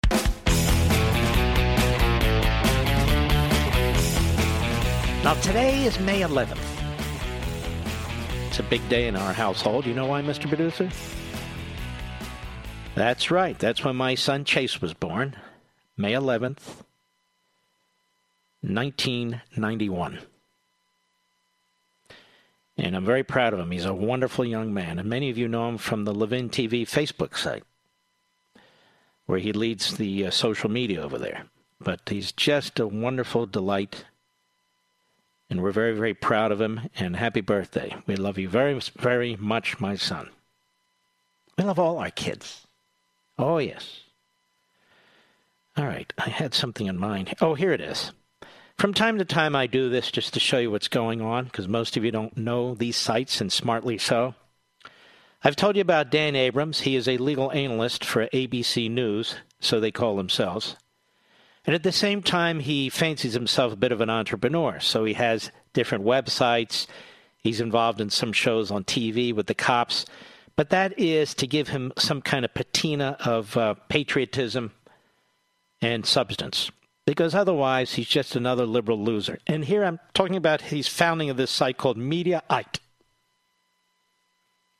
[5.23, 6.57] Now, today is May 11th.
[8.47, 9.85] It's a big day in our household.
[9.85, 10.47] You know why, Mr.
[10.47, 10.89] Producer?
[12.95, 13.57] That's right.
[13.59, 15.35] That's when my son Chase was born.
[15.95, 16.81] May 11th,
[18.61, 20.19] 1991.
[22.77, 23.69] And I'm very proud of him.
[23.69, 24.97] He's a wonderful young man.
[24.97, 27.63] And many of you know him from the Levin TV Facebook site,
[29.27, 31.45] where he leads the uh, social media over there.
[31.79, 34.05] But he's just a wonderful delight
[35.51, 36.89] and we're very, very proud of him.
[36.97, 37.95] And happy birthday.
[38.07, 40.29] We love you very, very much, my son.
[41.57, 42.65] We love all our kids.
[43.37, 43.99] Oh, yes.
[45.77, 47.35] All right, I had something in mind.
[47.41, 48.11] Oh, here it is.
[48.77, 51.67] From time to time, I do this just to show you what's going on, because
[51.67, 54.33] most of you don't know these sites, and smartly so.
[55.43, 56.81] I've told you about Dan Abrams.
[56.81, 60.77] He is a legal analyst for ABC News, so they call themselves.
[61.65, 64.79] And at the same time, he fancies himself a bit of an entrepreneur.
[64.79, 66.87] So he has different websites.
[67.37, 70.05] He's involved in some shows on TV with the cops.
[70.55, 74.71] But that is to give him some kind of patina of uh, patriotism
[75.81, 76.71] and substance.
[77.05, 79.39] because otherwise he's just another liberal loser.
[79.47, 82.79] And here I'm talking about his founding of this site called Mediaite.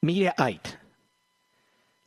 [0.05, 0.75] Mediaite.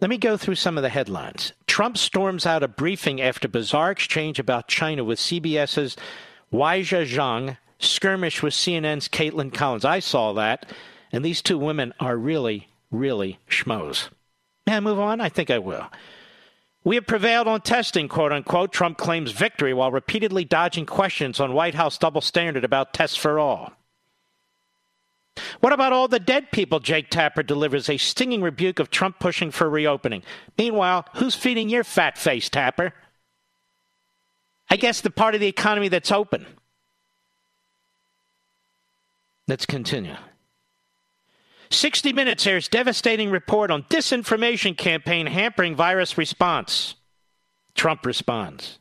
[0.01, 1.53] Let me go through some of the headlines.
[1.66, 5.97] Trump storms out a briefing after bizarre exchange about China with CBS's
[6.53, 9.85] Weijia Jiang, skirmish with CNN's Kaitlan Collins.
[9.85, 10.71] I saw that,
[11.12, 14.09] and these two women are really, really schmoes.
[14.66, 15.21] May I move on?
[15.21, 15.87] I think I will.
[16.83, 18.73] We have prevailed on testing, quote unquote.
[18.73, 23.39] Trump claims victory while repeatedly dodging questions on White House double standard about tests for
[23.39, 23.73] all.
[25.61, 26.81] What about all the dead people?
[26.81, 30.23] Jake Tapper delivers a stinging rebuke of Trump pushing for reopening.
[30.56, 32.93] Meanwhile, who's feeding your fat face, Tapper?
[34.70, 36.47] I guess the part of the economy that's open.
[39.47, 40.16] Let's continue.
[41.70, 46.94] 60 Minutes airs devastating report on disinformation campaign hampering virus response.
[47.74, 48.78] Trump responds.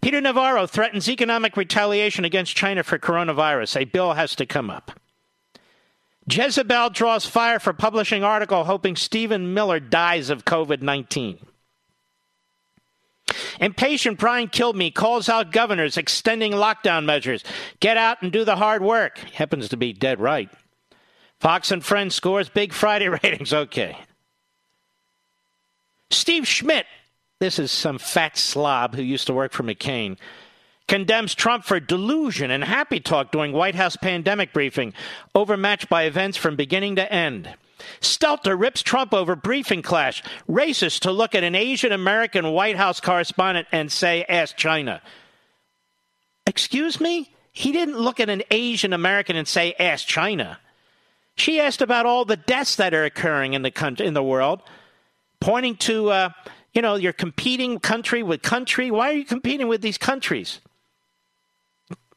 [0.00, 3.80] Peter Navarro threatens economic retaliation against China for coronavirus.
[3.80, 4.92] A bill has to come up.
[6.28, 11.38] Jezebel draws fire for publishing article hoping Stephen Miller dies of COVID 19.
[13.60, 17.42] Impatient Brian Kilmeade calls out governors extending lockdown measures.
[17.80, 19.18] Get out and do the hard work.
[19.18, 20.50] Happens to be dead right.
[21.40, 23.52] Fox and Friends scores big Friday ratings.
[23.52, 23.96] Okay.
[26.10, 26.86] Steve Schmidt,
[27.38, 30.16] this is some fat slob who used to work for McCain,
[30.88, 34.94] condemns Trump for delusion and happy talk during White House pandemic briefing,
[35.34, 37.54] overmatched by events from beginning to end.
[38.00, 43.00] Stelter rips Trump over briefing clash, racist to look at an Asian American White House
[43.00, 45.02] correspondent and say, ask China.
[46.46, 47.30] Excuse me?
[47.52, 50.58] He didn't look at an Asian American and say, ask China.
[51.36, 54.62] She asked about all the deaths that are occurring in the country, in the world,
[55.40, 56.28] pointing to, uh,
[56.76, 58.90] you know, you're competing country with country.
[58.90, 60.60] Why are you competing with these countries?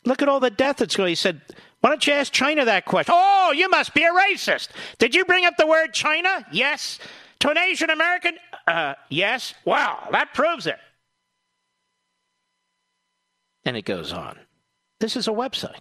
[0.04, 1.10] Look at all the death that's going.
[1.10, 1.42] He said,
[1.80, 4.68] "Why don't you ask China that question?" Oh, you must be a racist.
[4.98, 6.46] Did you bring up the word China?
[6.52, 7.00] Yes.
[7.40, 8.38] To an Asian American?
[8.68, 9.54] Uh, yes.
[9.64, 10.78] Wow, that proves it.
[13.64, 14.38] And it goes on.
[15.00, 15.80] This is a website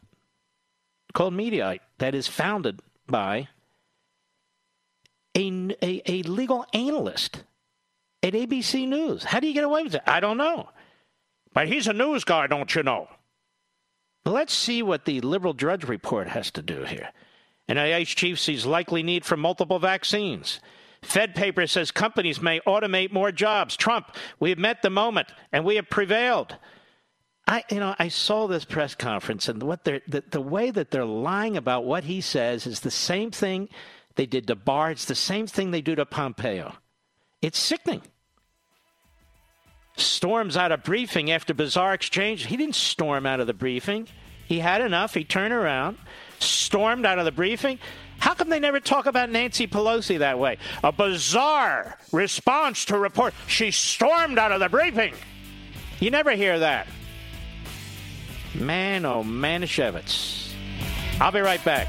[1.15, 3.49] called Mediaite that is founded by
[5.35, 7.43] a, a, a legal analyst
[8.23, 9.25] at ABC News.
[9.25, 10.03] How do you get away with it?
[10.07, 10.69] I don't know.
[11.53, 13.09] But he's a news guy, don't you know?
[14.25, 17.11] Let's see what the liberal drudge report has to do here.
[17.69, 20.61] NIH chief sees likely need for multiple vaccines.
[21.03, 23.77] Fed paper says companies may automate more jobs.
[23.77, 26.57] Trump, we have met the moment and we have prevailed.
[27.47, 30.91] I, you know, I saw this press conference, and what they're the, the way that
[30.91, 33.71] they're lying about what he says is the same thing
[34.17, 34.91] they did to Barr.
[34.91, 36.75] It's the same thing they do to Pompeo.
[37.41, 38.03] It's sickening.
[39.97, 42.47] Storms out of briefing after bizarre exchange.
[42.47, 44.09] He didn't storm out of the briefing.
[44.47, 45.15] He had enough.
[45.15, 45.99] He turned around,
[46.39, 47.79] stormed out of the briefing.
[48.19, 50.59] How come they never talk about Nancy Pelosi that way?
[50.83, 53.35] A bizarre response to report.
[53.47, 55.15] She stormed out of the briefing.
[56.01, 56.87] You never hear that.
[58.55, 60.53] Man, oh, Manischewitz.
[61.21, 61.89] I'll be right back.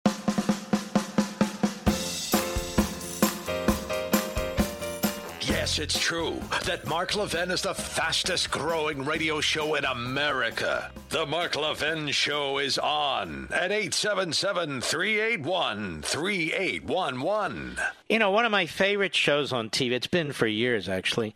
[5.71, 10.91] Yes, it's true that Mark Levin is the fastest growing radio show in America.
[11.07, 17.77] The Mark Levin Show is on at 877 381 3811.
[18.09, 21.33] You know, one of my favorite shows on TV, it's been for years actually,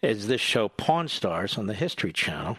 [0.00, 2.56] is this show Pawn Stars on the History Channel.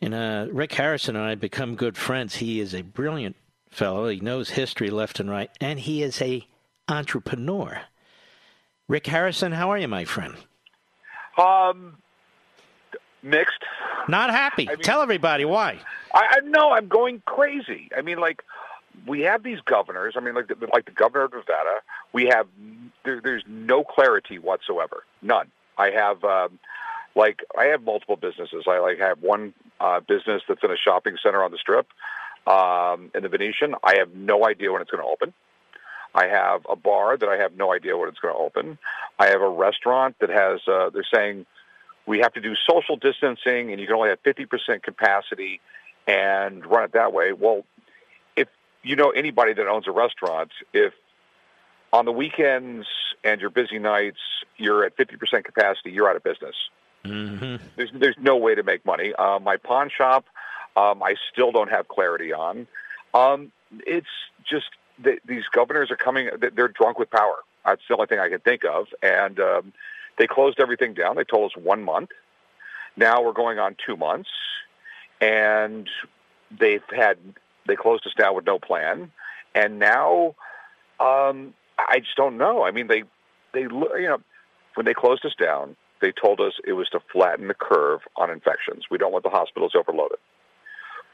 [0.00, 2.36] And uh, Rick Harrison and I become good friends.
[2.36, 3.34] He is a brilliant
[3.68, 4.06] fellow.
[4.06, 6.46] He knows history left and right, and he is a
[6.88, 7.80] entrepreneur.
[8.90, 10.34] Rick Harrison, how are you, my friend?
[11.38, 11.98] Um,
[13.22, 13.62] mixed.
[14.08, 14.68] Not happy.
[14.68, 15.78] I mean- Tell everybody why.
[16.12, 17.88] I, I no, I'm going crazy.
[17.96, 18.42] I mean, like
[19.06, 20.14] we have these governors.
[20.16, 21.82] I mean, like the, like the governor of Nevada.
[22.12, 22.48] We have
[23.04, 25.04] there, there's no clarity whatsoever.
[25.22, 25.52] None.
[25.78, 26.58] I have um,
[27.14, 28.64] like I have multiple businesses.
[28.66, 31.86] I like have one uh, business that's in a shopping center on the Strip
[32.48, 33.76] um, in the Venetian.
[33.84, 35.32] I have no idea when it's going to open.
[36.14, 38.78] I have a bar that I have no idea when it's going to open.
[39.18, 40.60] I have a restaurant that has.
[40.66, 41.46] Uh, they're saying
[42.06, 45.60] we have to do social distancing, and you can only have 50% capacity
[46.06, 47.32] and run it that way.
[47.32, 47.64] Well,
[48.36, 48.48] if
[48.82, 50.92] you know anybody that owns a restaurant, if
[51.92, 52.86] on the weekends
[53.22, 54.18] and your busy nights
[54.56, 56.54] you're at 50% capacity, you're out of business.
[57.04, 57.64] Mm-hmm.
[57.76, 59.14] There's there's no way to make money.
[59.14, 60.26] Uh, my pawn shop,
[60.76, 62.66] um, I still don't have clarity on.
[63.14, 63.52] Um,
[63.86, 64.06] it's
[64.48, 64.66] just
[65.04, 66.28] that these governors are coming.
[66.54, 67.36] They're drunk with power.
[67.64, 68.86] That's the only thing I can think of.
[69.02, 69.72] And um,
[70.18, 71.16] they closed everything down.
[71.16, 72.10] They told us one month.
[72.96, 74.30] Now we're going on two months,
[75.20, 75.88] and
[76.58, 77.18] they've had
[77.66, 79.12] they closed us down with no plan.
[79.54, 80.34] And now,
[80.98, 82.64] um, I just don't know.
[82.64, 83.04] I mean, they
[83.52, 84.20] they you know
[84.74, 88.30] when they closed us down, they told us it was to flatten the curve on
[88.30, 88.84] infections.
[88.90, 90.18] We don't want the hospitals overloaded.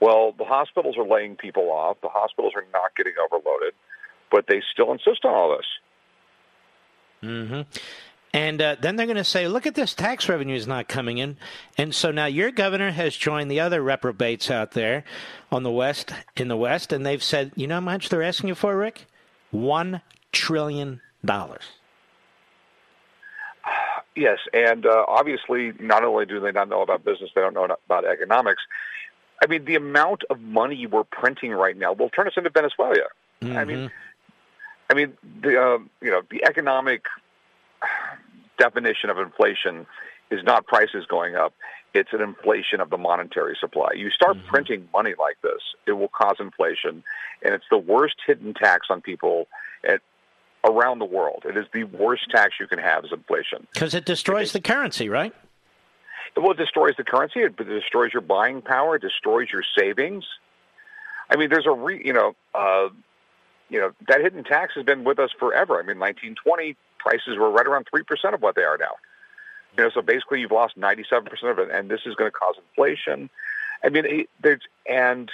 [0.00, 1.96] Well, the hospitals are laying people off.
[2.02, 3.74] The hospitals are not getting overloaded,
[4.30, 5.66] but they still insist on all this.
[7.22, 7.62] hmm
[8.34, 11.16] And uh, then they're going to say, look at this, tax revenue is not coming
[11.18, 11.38] in.
[11.78, 15.04] And so now your governor has joined the other reprobates out there
[15.50, 18.48] on the West, in the West, and they've said, you know how much they're asking
[18.48, 19.06] you for, Rick?
[19.50, 20.02] One
[20.32, 21.64] trillion dollars.
[24.18, 27.66] Yes, and uh, obviously, not only do they not know about business, they don't know
[27.84, 28.62] about economics.
[29.42, 32.96] I mean, the amount of money we're printing right now will turn us into Venezuela.
[33.42, 33.90] I mean,
[34.88, 37.04] I mean, the uh, you know the economic
[38.58, 39.86] definition of inflation
[40.30, 41.52] is not prices going up;
[41.92, 43.90] it's an inflation of the monetary supply.
[43.94, 47.02] You start printing money like this, it will cause inflation,
[47.42, 49.48] and it's the worst hidden tax on people
[49.84, 50.00] at
[50.64, 51.44] around the world.
[51.48, 53.66] It is the worst tax you can have is inflation.
[53.72, 55.32] Because it destroys the currency, right?
[56.34, 57.40] Well, it destroys the currency.
[57.40, 58.96] It destroys your buying power.
[58.96, 60.24] It destroys your savings.
[61.30, 62.88] I mean, there's a re, you know, uh,
[63.68, 65.74] you know that hidden tax has been with us forever.
[65.74, 68.94] I mean, 1920 prices were right around three percent of what they are now.
[69.76, 72.36] You know, so basically you've lost 97 percent of it, and this is going to
[72.36, 73.28] cause inflation.
[73.84, 75.30] I mean, there's and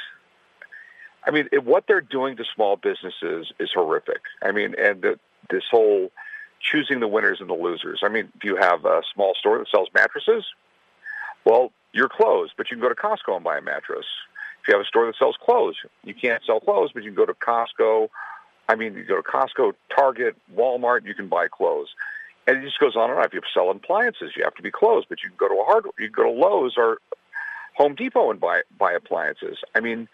[1.27, 4.23] I mean what they're doing to small businesses is horrific.
[4.43, 5.19] I mean, and the,
[5.51, 6.11] this whole
[6.61, 8.01] choosing the winners and the losers.
[8.03, 10.45] I mean, if you have a small store that sells mattresses,
[11.45, 14.07] well, you're closed, but you can go to Costco and buy a mattress.
[14.63, 17.17] If you have a store that sells clothes, you can't sell clothes, but you can
[17.17, 18.09] go to Costco.
[18.69, 21.89] I mean, you go to Costco, Target, Walmart, you can buy clothes.
[22.47, 23.25] And it just goes on and on.
[23.25, 25.65] If you sell appliances, you have to be closed, but you can go to a
[25.65, 26.99] hardware, you can go to Lowe's or
[27.77, 29.59] Home Depot and buy buy appliances.
[29.75, 30.09] I mean,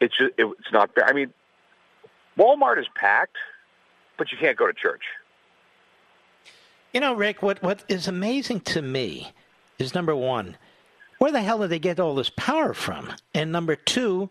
[0.00, 1.04] it's just, it, it's not fair.
[1.06, 1.32] I mean,
[2.38, 3.36] Walmart is packed,
[4.16, 5.02] but you can't go to church.
[6.92, 9.32] You know, Rick, what, what is amazing to me
[9.78, 10.56] is number one,
[11.20, 13.12] where the hell did they get all this power from?
[13.34, 14.30] And number two,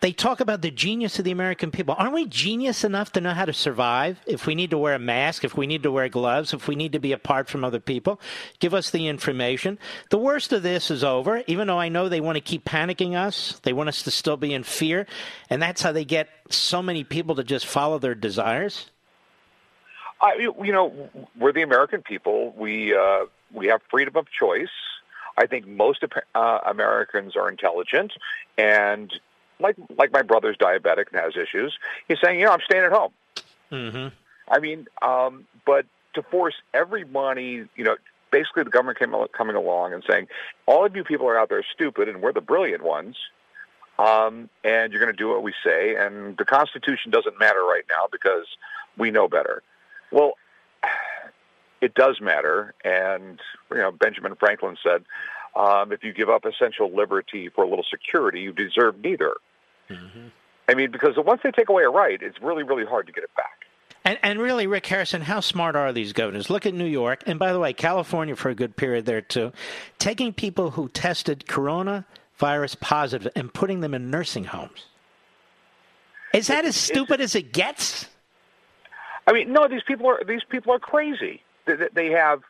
[0.00, 1.94] they talk about the genius of the American people.
[1.98, 4.18] Aren't we genius enough to know how to survive?
[4.26, 6.74] If we need to wear a mask, if we need to wear gloves, if we
[6.74, 8.18] need to be apart from other people,
[8.60, 9.78] give us the information.
[10.08, 13.14] The worst of this is over, even though I know they want to keep panicking
[13.14, 13.60] us.
[13.62, 15.06] They want us to still be in fear.
[15.50, 18.90] And that's how they get so many people to just follow their desires.
[20.18, 22.54] I, you know, we're the American people.
[22.56, 24.68] We uh, we have freedom of choice.
[25.36, 26.04] I think most
[26.34, 28.12] uh, Americans are intelligent,
[28.56, 29.12] and
[29.60, 31.76] like like my brother's diabetic and has issues.
[32.08, 33.12] He's saying, you know, I'm staying at home.
[33.72, 34.08] Mm-hmm.
[34.48, 37.96] I mean, um, but to force everybody, you know,
[38.30, 40.28] basically the government came coming along and saying,
[40.66, 43.16] all of you people are out there stupid, and we're the brilliant ones.
[43.96, 47.84] Um, and you're going to do what we say, and the Constitution doesn't matter right
[47.88, 48.46] now because
[48.98, 49.62] we know better.
[50.10, 50.32] Well,
[51.84, 53.38] it does matter, and
[53.70, 55.04] you know Benjamin Franklin said,
[55.54, 59.34] um, "If you give up essential liberty for a little security, you deserve neither."
[59.90, 60.28] Mm-hmm.
[60.66, 63.22] I mean, because once they take away a right, it's really, really hard to get
[63.22, 63.66] it back.
[64.06, 66.48] And, and really, Rick Harrison, how smart are these governors?
[66.48, 69.52] Look at New York, and by the way, California for a good period there too,
[69.98, 74.86] taking people who tested coronavirus positive and putting them in nursing homes.
[76.32, 78.08] Is that as stupid as it gets?
[79.26, 81.42] I mean, no, these people are these people are crazy.
[81.66, 82.42] They, they have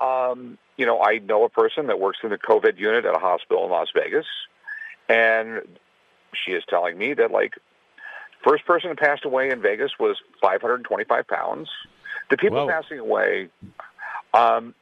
[0.00, 3.18] um, you know, I know a person that works in the COVID unit at a
[3.18, 4.24] hospital in Las Vegas,
[5.08, 5.60] and
[6.32, 7.58] she is telling me that like
[8.42, 11.68] first person that passed away in Vegas was 525 pounds.
[12.30, 12.68] The people Whoa.
[12.68, 13.48] passing away,
[14.32, 14.74] um,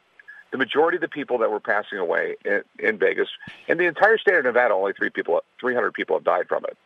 [0.52, 3.28] the majority of the people that were passing away in, in Vegas,
[3.66, 6.77] in the entire state of Nevada, only three people, 300 people have died from it.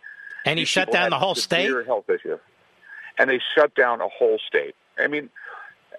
[0.46, 1.70] And he These shut down the whole state?
[1.84, 2.38] Health issue,
[3.18, 4.74] and they shut down a whole state.
[4.98, 5.28] I mean,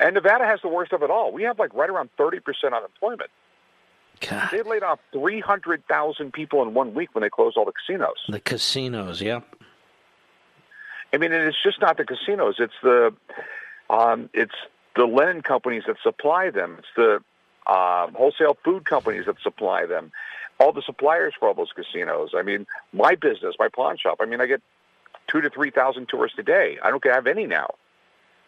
[0.04, 1.32] and Nevada has the worst of it all.
[1.32, 3.30] We have like right around 30 percent unemployment.
[4.20, 4.50] God.
[4.52, 8.16] They laid off 300,000 people in one week when they closed all the casinos.
[8.30, 9.42] The casinos, yeah.
[11.12, 12.56] I mean, and it's just not the casinos.
[12.60, 13.14] It's the
[13.90, 14.56] um, it's
[14.96, 16.78] the linen companies that supply them.
[16.80, 17.16] It's the
[17.72, 20.12] um, wholesale food companies that supply them.
[20.60, 22.32] All the suppliers for all those casinos.
[22.36, 24.18] I mean, my business, my pawn shop.
[24.22, 24.62] I mean, I get
[25.28, 26.78] two to three thousand tourists a day.
[26.82, 27.76] I don't have any now.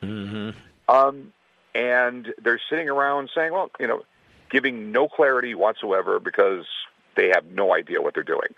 [0.02, 0.52] Mm-hmm.
[0.88, 1.34] Um,
[1.76, 4.04] and they're sitting around saying, well, you know,
[4.50, 6.66] giving no clarity whatsoever because
[7.16, 8.56] they have no idea what they're doing.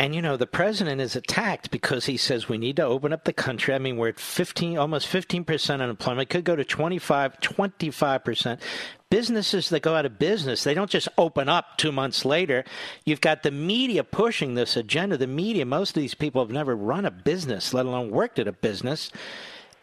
[0.00, 3.24] And you know, the president is attacked because he says we need to open up
[3.24, 3.74] the country.
[3.74, 6.30] I mean, we're at 15, almost 15% unemployment.
[6.30, 8.60] Could go to 25, 25%.
[9.10, 12.62] Businesses that go out of business, they don't just open up two months later.
[13.04, 15.16] You've got the media pushing this agenda.
[15.16, 18.46] The media, most of these people have never run a business, let alone worked at
[18.46, 19.10] a business.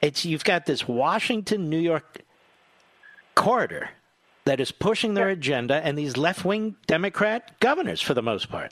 [0.06, 2.22] It's you've got this Washington, New York
[3.34, 3.90] corridor
[4.46, 8.72] that is pushing their agenda, and these left-wing Democrat governors, for the most part.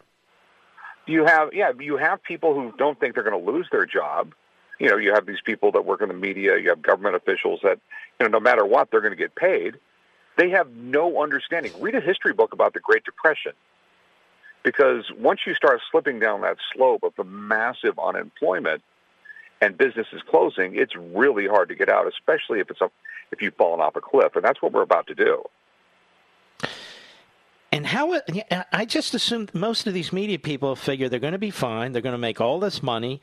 [1.07, 4.35] you have yeah you have people who don't think they're going to lose their job.
[4.79, 7.61] You know you have these people that work in the media you have government officials
[7.63, 7.79] that
[8.19, 9.79] you know no matter what they're going to get paid.
[10.37, 11.71] They have no understanding.
[11.79, 13.53] Read a history book about the great depression.
[14.63, 18.83] Because once you start slipping down that slope of the massive unemployment
[19.63, 22.89] and business is closing it's really hard to get out especially if it's a
[23.31, 25.43] if you've fallen off a cliff and that's what we're about to do
[27.71, 28.21] And how
[28.71, 31.91] I just assume most of these media people figure they're going to be fine.
[31.91, 33.19] They're going to make all this money.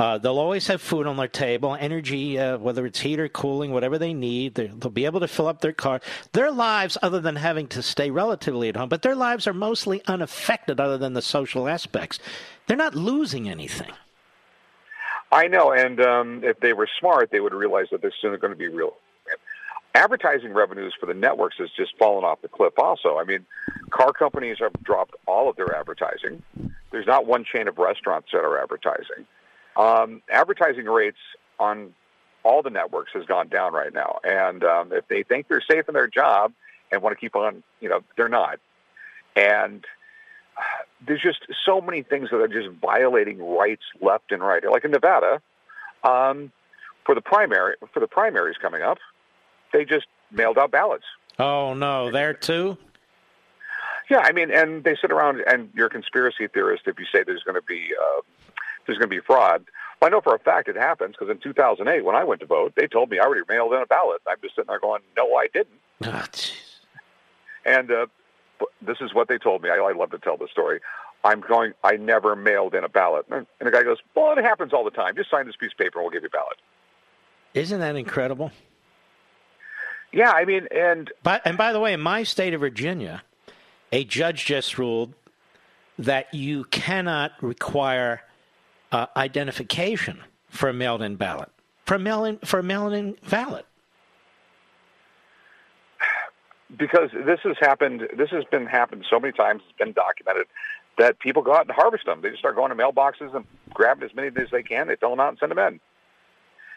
[0.00, 3.70] Uh, they'll always have food on their table, energy, uh, whether it's heat or cooling,
[3.70, 4.56] whatever they need.
[4.56, 6.00] They- They'll be able to fill up their car.
[6.32, 10.02] Their lives, other than having to stay relatively at home, but their lives are mostly
[10.06, 12.18] unaffected, other than the social aspects.
[12.66, 13.92] They're not losing anything.
[15.32, 18.52] I know, and um, if they were smart, they would realize that there's soon going
[18.52, 18.94] to be real.
[19.96, 22.72] Advertising revenues for the networks has just fallen off the cliff.
[22.78, 23.46] Also, I mean,
[23.90, 26.42] car companies have dropped all of their advertising.
[26.90, 29.26] There's not one chain of restaurants that are advertising.
[29.76, 31.18] Um, advertising rates
[31.58, 31.94] on
[32.42, 35.88] all the networks has gone down right now, and um, if they think they're safe
[35.88, 36.52] in their job
[36.92, 38.58] and want to keep on, you know, they're not.
[39.36, 39.84] And
[41.06, 44.62] there's just so many things that are just violating rights left and right.
[44.70, 45.40] Like in Nevada,
[46.02, 46.52] um,
[47.04, 48.98] for the primary for the primaries coming up,
[49.72, 51.04] they just mailed out ballots.
[51.38, 52.76] Oh no, there too.
[54.10, 57.22] Yeah, I mean, and they sit around and you're a conspiracy theorist if you say
[57.24, 58.20] there's going to be uh,
[58.86, 59.64] there's going to be fraud.
[60.00, 62.46] Well, I know for a fact it happens because in 2008 when I went to
[62.46, 64.20] vote, they told me I already mailed in a ballot.
[64.28, 65.80] I'm just sitting there going, no, I didn't.
[66.02, 66.52] Jeez.
[67.64, 68.06] And uh,
[68.80, 69.70] this is what they told me.
[69.70, 70.80] I, I love to tell the story.
[71.24, 71.72] I'm going.
[71.82, 73.26] I never mailed in a ballot.
[73.30, 75.16] And the guy goes, "Well, it happens all the time.
[75.16, 76.58] Just sign this piece of paper, and we'll give you a ballot."
[77.54, 78.52] Isn't that incredible?
[80.12, 83.22] Yeah, I mean, and But and by the way, in my state of Virginia,
[83.90, 85.14] a judge just ruled
[85.98, 88.22] that you cannot require
[88.92, 91.50] uh, identification for a mailed-in ballot.
[91.86, 93.66] For a for a mail-in ballot.
[96.78, 98.08] Because this has happened.
[98.16, 99.62] This has been happened so many times.
[99.68, 100.46] It's been documented
[100.98, 102.20] that people go out and harvest them.
[102.22, 104.86] They just start going to mailboxes and grabbing as many as they can.
[104.88, 105.80] They fill them out and send them in.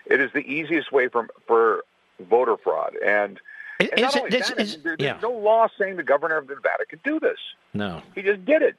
[0.06, 1.84] It is the easiest way for for
[2.30, 2.96] voter fraud.
[3.06, 3.40] And,
[3.80, 5.20] and Is it- only this that, is- there- there's yeah.
[5.22, 7.38] no law saying the governor of Nevada could do this.
[7.74, 8.02] No.
[8.16, 8.76] He just did it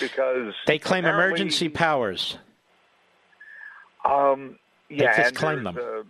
[0.00, 2.36] because They claim emergency powers.
[4.04, 4.58] Um,
[4.88, 5.78] They yeah, just and claim them.
[5.78, 6.02] uh,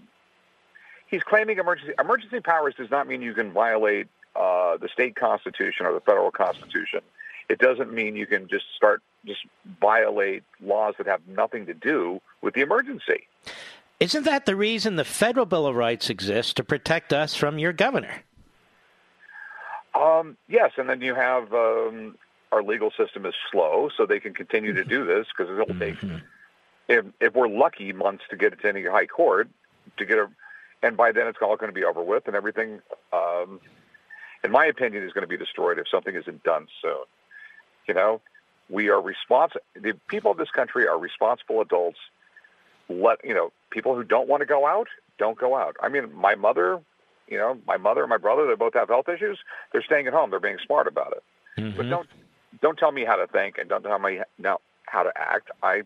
[1.11, 5.87] he's claiming emergency emergency powers does not mean you can violate uh, the state constitution
[5.87, 7.01] or the federal constitution.
[7.49, 9.41] It doesn't mean you can just start just
[9.81, 13.27] violate laws that have nothing to do with the emergency.
[13.99, 17.73] Isn't that the reason the federal Bill of Rights exists to protect us from your
[17.73, 18.23] governor?
[19.95, 22.17] Um, yes, and then you have um,
[22.53, 25.97] our legal system is slow, so they can continue to do this because it'll take,
[26.89, 29.49] if, if we're lucky, months to get it to any high court
[29.99, 30.29] to get a,
[30.83, 32.81] and by then it's all going to be over with, and everything,
[33.13, 33.61] um,
[34.43, 37.05] in my opinion, is going to be destroyed if something isn't done soon.
[37.87, 38.21] You know,
[38.69, 39.61] we are responsible.
[39.75, 41.99] The people of this country are responsible adults.
[42.89, 44.89] Let you know, people who don't want to go out,
[45.19, 45.77] don't go out.
[45.83, 46.81] I mean, my mother,
[47.29, 49.39] you know, my mother and my brother, they both have health issues.
[49.73, 50.31] They're staying at home.
[50.31, 51.61] They're being smart about it.
[51.61, 51.77] Mm-hmm.
[51.77, 52.09] But don't
[52.61, 55.51] don't tell me how to think and don't tell me now how to act.
[55.63, 55.83] I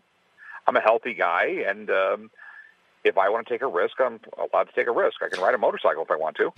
[0.67, 2.31] I'm a healthy guy, and um,
[3.05, 5.21] if I want to take a risk, I'm allowed to take a risk.
[5.23, 6.51] I can ride a motorcycle if I want to.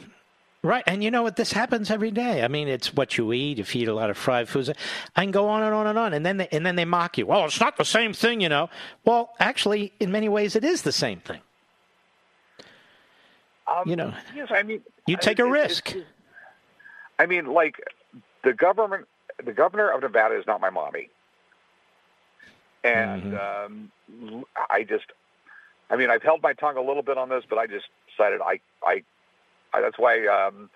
[0.63, 1.35] Right, and you know what?
[1.35, 2.43] This happens every day.
[2.43, 3.59] I mean, it's what you eat.
[3.59, 4.69] If you eat a lot of fried foods,
[5.15, 7.17] I can go on and on and on, and then they, and then they mock
[7.17, 7.27] you.
[7.27, 8.69] Well, it's not the same thing, you know.
[9.05, 11.41] Well, actually, in many ways, it is the same thing.
[13.67, 15.95] Um, you know, yes, I mean, you take it- a it- risk.
[15.95, 16.07] it-
[17.19, 17.75] I mean, like
[18.43, 19.07] the government,
[19.43, 21.09] the governor of Nevada is not my mommy,
[22.83, 23.91] and um,
[24.69, 25.05] I just,
[25.89, 28.41] I mean, I've held my tongue a little bit on this, but I just decided
[28.41, 29.03] I, I,
[29.73, 30.69] I that's why um,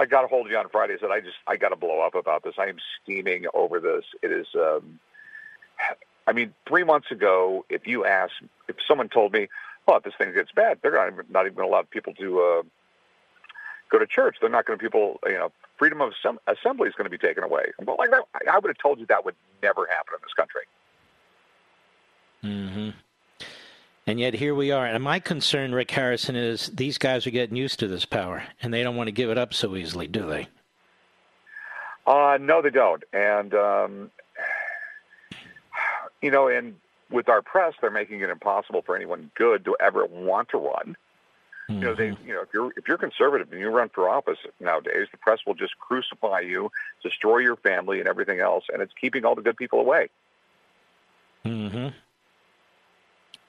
[0.00, 0.94] I got a hold of you on Friday.
[0.94, 2.54] I said I just, I got to blow up about this.
[2.58, 4.04] I am steaming over this.
[4.22, 4.46] It is.
[4.54, 4.98] Um,
[6.26, 9.48] I mean, three months ago, if you asked, if someone told me,
[9.88, 12.14] "Oh, if this thing gets bad, they're not even, not even going to allow people
[12.14, 12.62] to uh,
[13.90, 14.36] go to church.
[14.40, 17.18] They're not going to people, you know, freedom of assem- assembly is going to be
[17.18, 20.14] taken away." But like that, I, I would have told you that would never happen
[20.14, 20.62] in this country.
[22.42, 22.90] hmm
[24.06, 24.86] And yet here we are.
[24.86, 28.74] And my concern, Rick Harrison, is these guys are getting used to this power, and
[28.74, 30.48] they don't want to give it up so easily, do they?
[32.06, 33.04] Uh, no, they don't.
[33.12, 34.10] And, um,
[36.20, 36.74] you know, and
[37.10, 40.96] with our press, they're making it impossible for anyone good to ever want to run.
[41.68, 44.38] You know, they, you know, if you're if you're conservative and you run for office
[44.60, 46.70] nowadays, the press will just crucify you,
[47.02, 50.08] destroy your family, and everything else, and it's keeping all the good people away.
[51.44, 51.88] hmm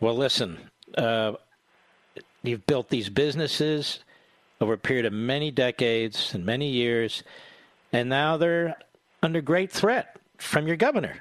[0.03, 0.57] Well, listen,
[0.97, 1.35] uh,
[2.41, 3.99] you've built these businesses
[4.59, 7.23] over a period of many decades and many years,
[7.93, 8.75] and now they're
[9.21, 11.15] under great threat from your governor.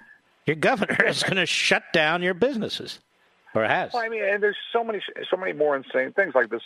[0.47, 2.99] Your governor is going to shut down your businesses,
[3.55, 3.93] or has.
[3.93, 5.01] Well, I mean, and there's so many,
[5.31, 6.63] so many more insane things like this,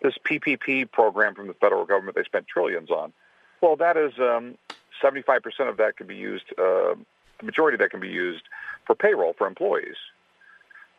[0.00, 2.16] this PPP program from the federal government.
[2.16, 3.12] They spent trillions on.
[3.60, 4.56] Well, that is um,
[5.02, 6.46] 75% of that can be used.
[6.52, 6.94] Uh,
[7.40, 8.44] the majority of that can be used
[8.86, 9.96] for payroll for employees,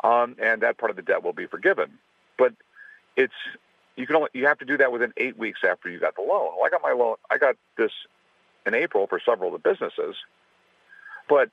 [0.03, 1.97] um, and that part of the debt will be forgiven.
[2.37, 2.53] But
[3.15, 3.33] it's
[3.95, 6.21] you can only you have to do that within eight weeks after you got the
[6.21, 6.51] loan.
[6.55, 7.15] Well, I got my loan.
[7.29, 7.91] I got this
[8.65, 10.15] in April for several of the businesses,
[11.27, 11.49] but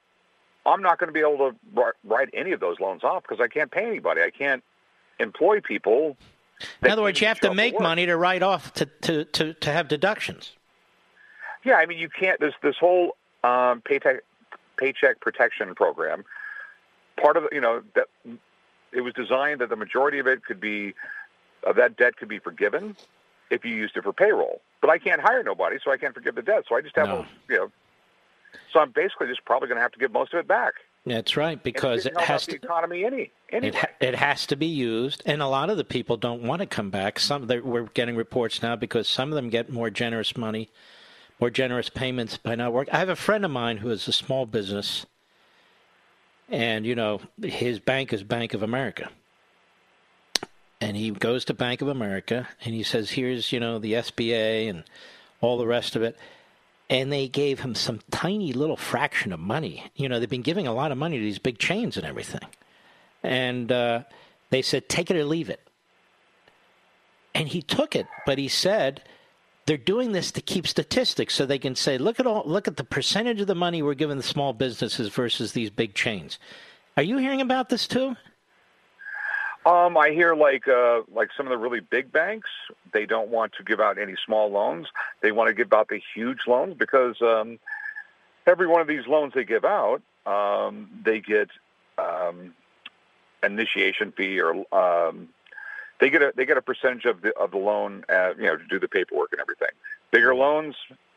[0.64, 3.48] I'm not going to be able to write any of those loans off because I
[3.48, 4.22] can't pay anybody.
[4.22, 4.62] I can't
[5.18, 6.16] employ people.
[6.82, 9.72] In other words, you have to make money to write off to, to, to, to
[9.72, 10.52] have deductions.
[11.64, 12.38] Yeah, I mean, you can't.
[12.40, 14.20] This this whole um, paycheck
[14.76, 16.24] paycheck protection program.
[17.20, 18.06] Part of it, you know, that
[18.92, 20.94] it was designed that the majority of it could be
[21.64, 22.96] of that debt could be forgiven
[23.50, 24.60] if you used it for payroll.
[24.80, 26.64] But I can't hire nobody, so I can't forgive the debt.
[26.68, 27.18] So I just have, No.
[27.20, 27.72] a, you know,
[28.72, 30.74] so I'm basically just probably going to have to give most of it back.
[31.04, 32.64] That's right, because it has out the to.
[32.64, 33.68] economy any anyway.
[33.68, 36.60] It, ha- it has to be used, and a lot of the people don't want
[36.60, 37.20] to come back.
[37.20, 40.68] Some they- we're getting reports now because some of them get more generous money,
[41.40, 42.92] more generous payments by not working.
[42.92, 45.06] I have a friend of mine who is a small business,
[46.48, 49.10] and you know his bank is Bank of America,
[50.80, 54.68] and he goes to Bank of America and he says, "Here's you know the SBA
[54.68, 54.84] and
[55.40, 56.16] all the rest of it."
[56.88, 59.84] and they gave him some tiny little fraction of money.
[59.96, 62.48] You know, they've been giving a lot of money to these big chains and everything.
[63.22, 64.02] And uh,
[64.50, 65.60] they said, take it or leave it.
[67.34, 69.02] And he took it, but he said,
[69.66, 72.76] they're doing this to keep statistics so they can say, look at all, look at
[72.76, 76.38] the percentage of the money we're giving the small businesses versus these big chains.
[76.96, 78.16] Are you hearing about this too?
[79.66, 82.48] Um, I hear like uh, like some of the really big banks,
[82.92, 84.86] they don't want to give out any small loans.
[85.22, 87.58] They want to give out the huge loans because um,
[88.46, 91.48] every one of these loans they give out, um, they get
[91.98, 92.54] um,
[93.42, 95.30] initiation fee or um,
[96.00, 98.56] they get a they get a percentage of the of the loan, uh, you know,
[98.56, 99.68] to do the paperwork and everything.
[100.10, 100.74] Bigger loans,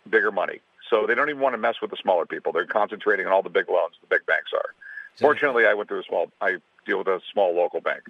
[0.10, 0.60] bigger money.
[0.90, 2.52] So they don't even want to mess with the smaller people.
[2.52, 4.74] They're concentrating on all the big loans the big banks are.
[5.18, 6.32] Fortunately, I went through a small.
[6.42, 8.02] I deal with a small local bank.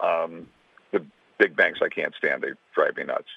[0.00, 0.48] Um,
[0.92, 1.04] the
[1.38, 2.42] big banks I can't stand.
[2.42, 3.28] They drive me nuts.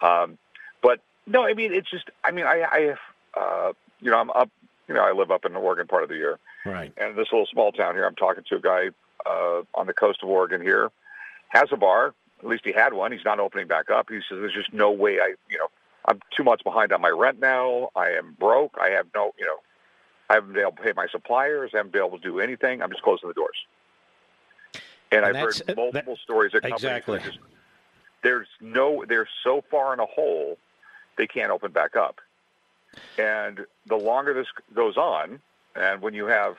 [0.00, 0.38] Um,
[0.82, 2.10] but no, I mean it's just.
[2.24, 3.38] I mean I, I.
[3.38, 4.50] Uh, you know, I'm up.
[4.88, 6.92] You know, I live up in the Oregon part of the year, Right.
[6.98, 8.04] and this little small town here.
[8.06, 8.88] I'm talking to a guy
[9.24, 10.90] uh, on the coast of Oregon here.
[11.54, 12.14] Has a bar.
[12.40, 13.12] At least he had one.
[13.12, 14.10] He's not opening back up.
[14.10, 15.20] He says there's just no way.
[15.20, 15.68] I you know
[16.06, 17.90] I'm two months behind on my rent now.
[17.96, 18.76] I am broke.
[18.78, 19.56] I have no you know.
[20.28, 21.70] I haven't been able to pay my suppliers.
[21.74, 22.82] I haven't been able to do anything.
[22.82, 23.56] I'm just closing the doors.
[25.12, 27.20] And, And I've heard uh, multiple stories of companies Exactly.
[27.20, 27.38] just
[28.22, 30.58] there's no they're so far in a hole
[31.16, 32.20] they can't open back up.
[33.18, 35.40] And the longer this goes on,
[35.76, 36.56] and when you have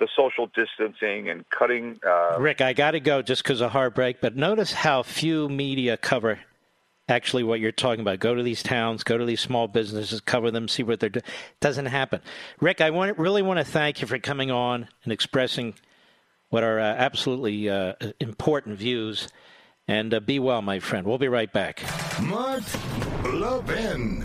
[0.00, 4.20] the social distancing and cutting, uh, Rick, I got to go just because of heartbreak,
[4.20, 6.40] but notice how few media cover
[7.08, 8.20] actually what you're talking about.
[8.20, 11.24] Go to these towns, go to these small businesses, cover them, see what they're doing.
[11.60, 12.20] Doesn't happen.
[12.60, 15.74] Rick, I want, really want to thank you for coming on and expressing
[16.48, 19.28] what are uh, absolutely uh, important views.
[19.86, 21.06] And uh, be well, my friend.
[21.06, 21.82] We'll be right back.
[22.20, 22.62] Mark
[23.24, 24.24] Levin.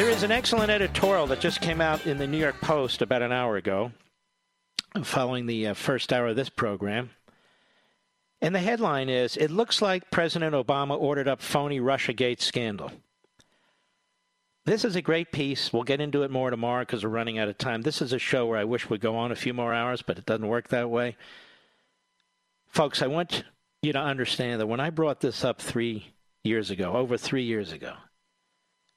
[0.00, 3.20] There is an excellent editorial that just came out in the New York Post about
[3.20, 3.92] an hour ago,
[5.02, 7.10] following the uh, first hour of this program.
[8.40, 12.90] And the headline is It looks like President Obama ordered up phony Russiagate scandal.
[14.64, 15.70] This is a great piece.
[15.70, 17.82] We'll get into it more tomorrow because we're running out of time.
[17.82, 20.16] This is a show where I wish we'd go on a few more hours, but
[20.16, 21.18] it doesn't work that way.
[22.68, 23.44] Folks, I want
[23.82, 26.06] you to understand that when I brought this up three
[26.42, 27.92] years ago, over three years ago,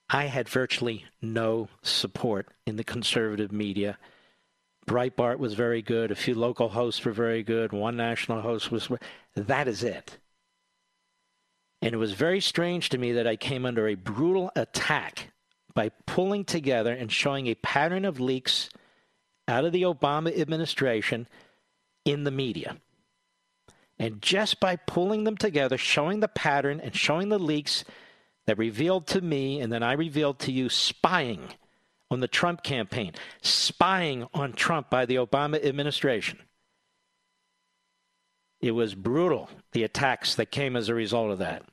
[0.09, 3.97] I had virtually no support in the conservative media.
[4.87, 6.11] Breitbart was very good.
[6.11, 7.71] A few local hosts were very good.
[7.71, 8.89] One national host was.
[9.35, 10.17] That is it.
[11.81, 15.31] And it was very strange to me that I came under a brutal attack
[15.73, 18.69] by pulling together and showing a pattern of leaks
[19.47, 21.27] out of the Obama administration
[22.05, 22.77] in the media.
[23.99, 27.83] And just by pulling them together, showing the pattern and showing the leaks,
[28.45, 31.49] that revealed to me and then I revealed to you spying
[32.11, 36.39] on the Trump campaign, spying on Trump by the Obama administration.
[38.61, 41.63] It was brutal, the attacks that came as a result of that.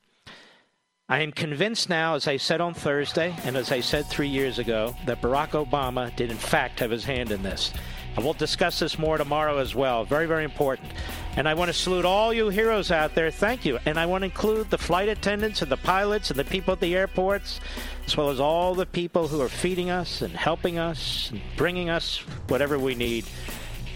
[1.09, 4.59] I am convinced now, as I said on Thursday and as I said three years
[4.59, 7.73] ago, that Barack Obama did in fact have his hand in this.
[8.17, 10.05] And we'll discuss this more tomorrow as well.
[10.05, 10.89] Very, very important.
[11.37, 13.31] And I want to salute all you heroes out there.
[13.31, 13.79] Thank you.
[13.87, 16.81] And I want to include the flight attendants and the pilots and the people at
[16.81, 17.61] the airports,
[18.07, 21.89] as well as all the people who are feeding us and helping us and bringing
[21.89, 22.19] us
[22.49, 23.25] whatever we need.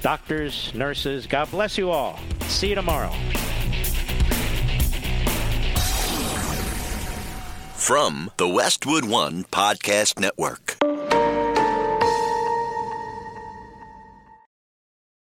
[0.00, 2.20] Doctors, nurses, God bless you all.
[2.42, 3.12] See you tomorrow.
[7.74, 10.78] From the Westwood One Podcast Network.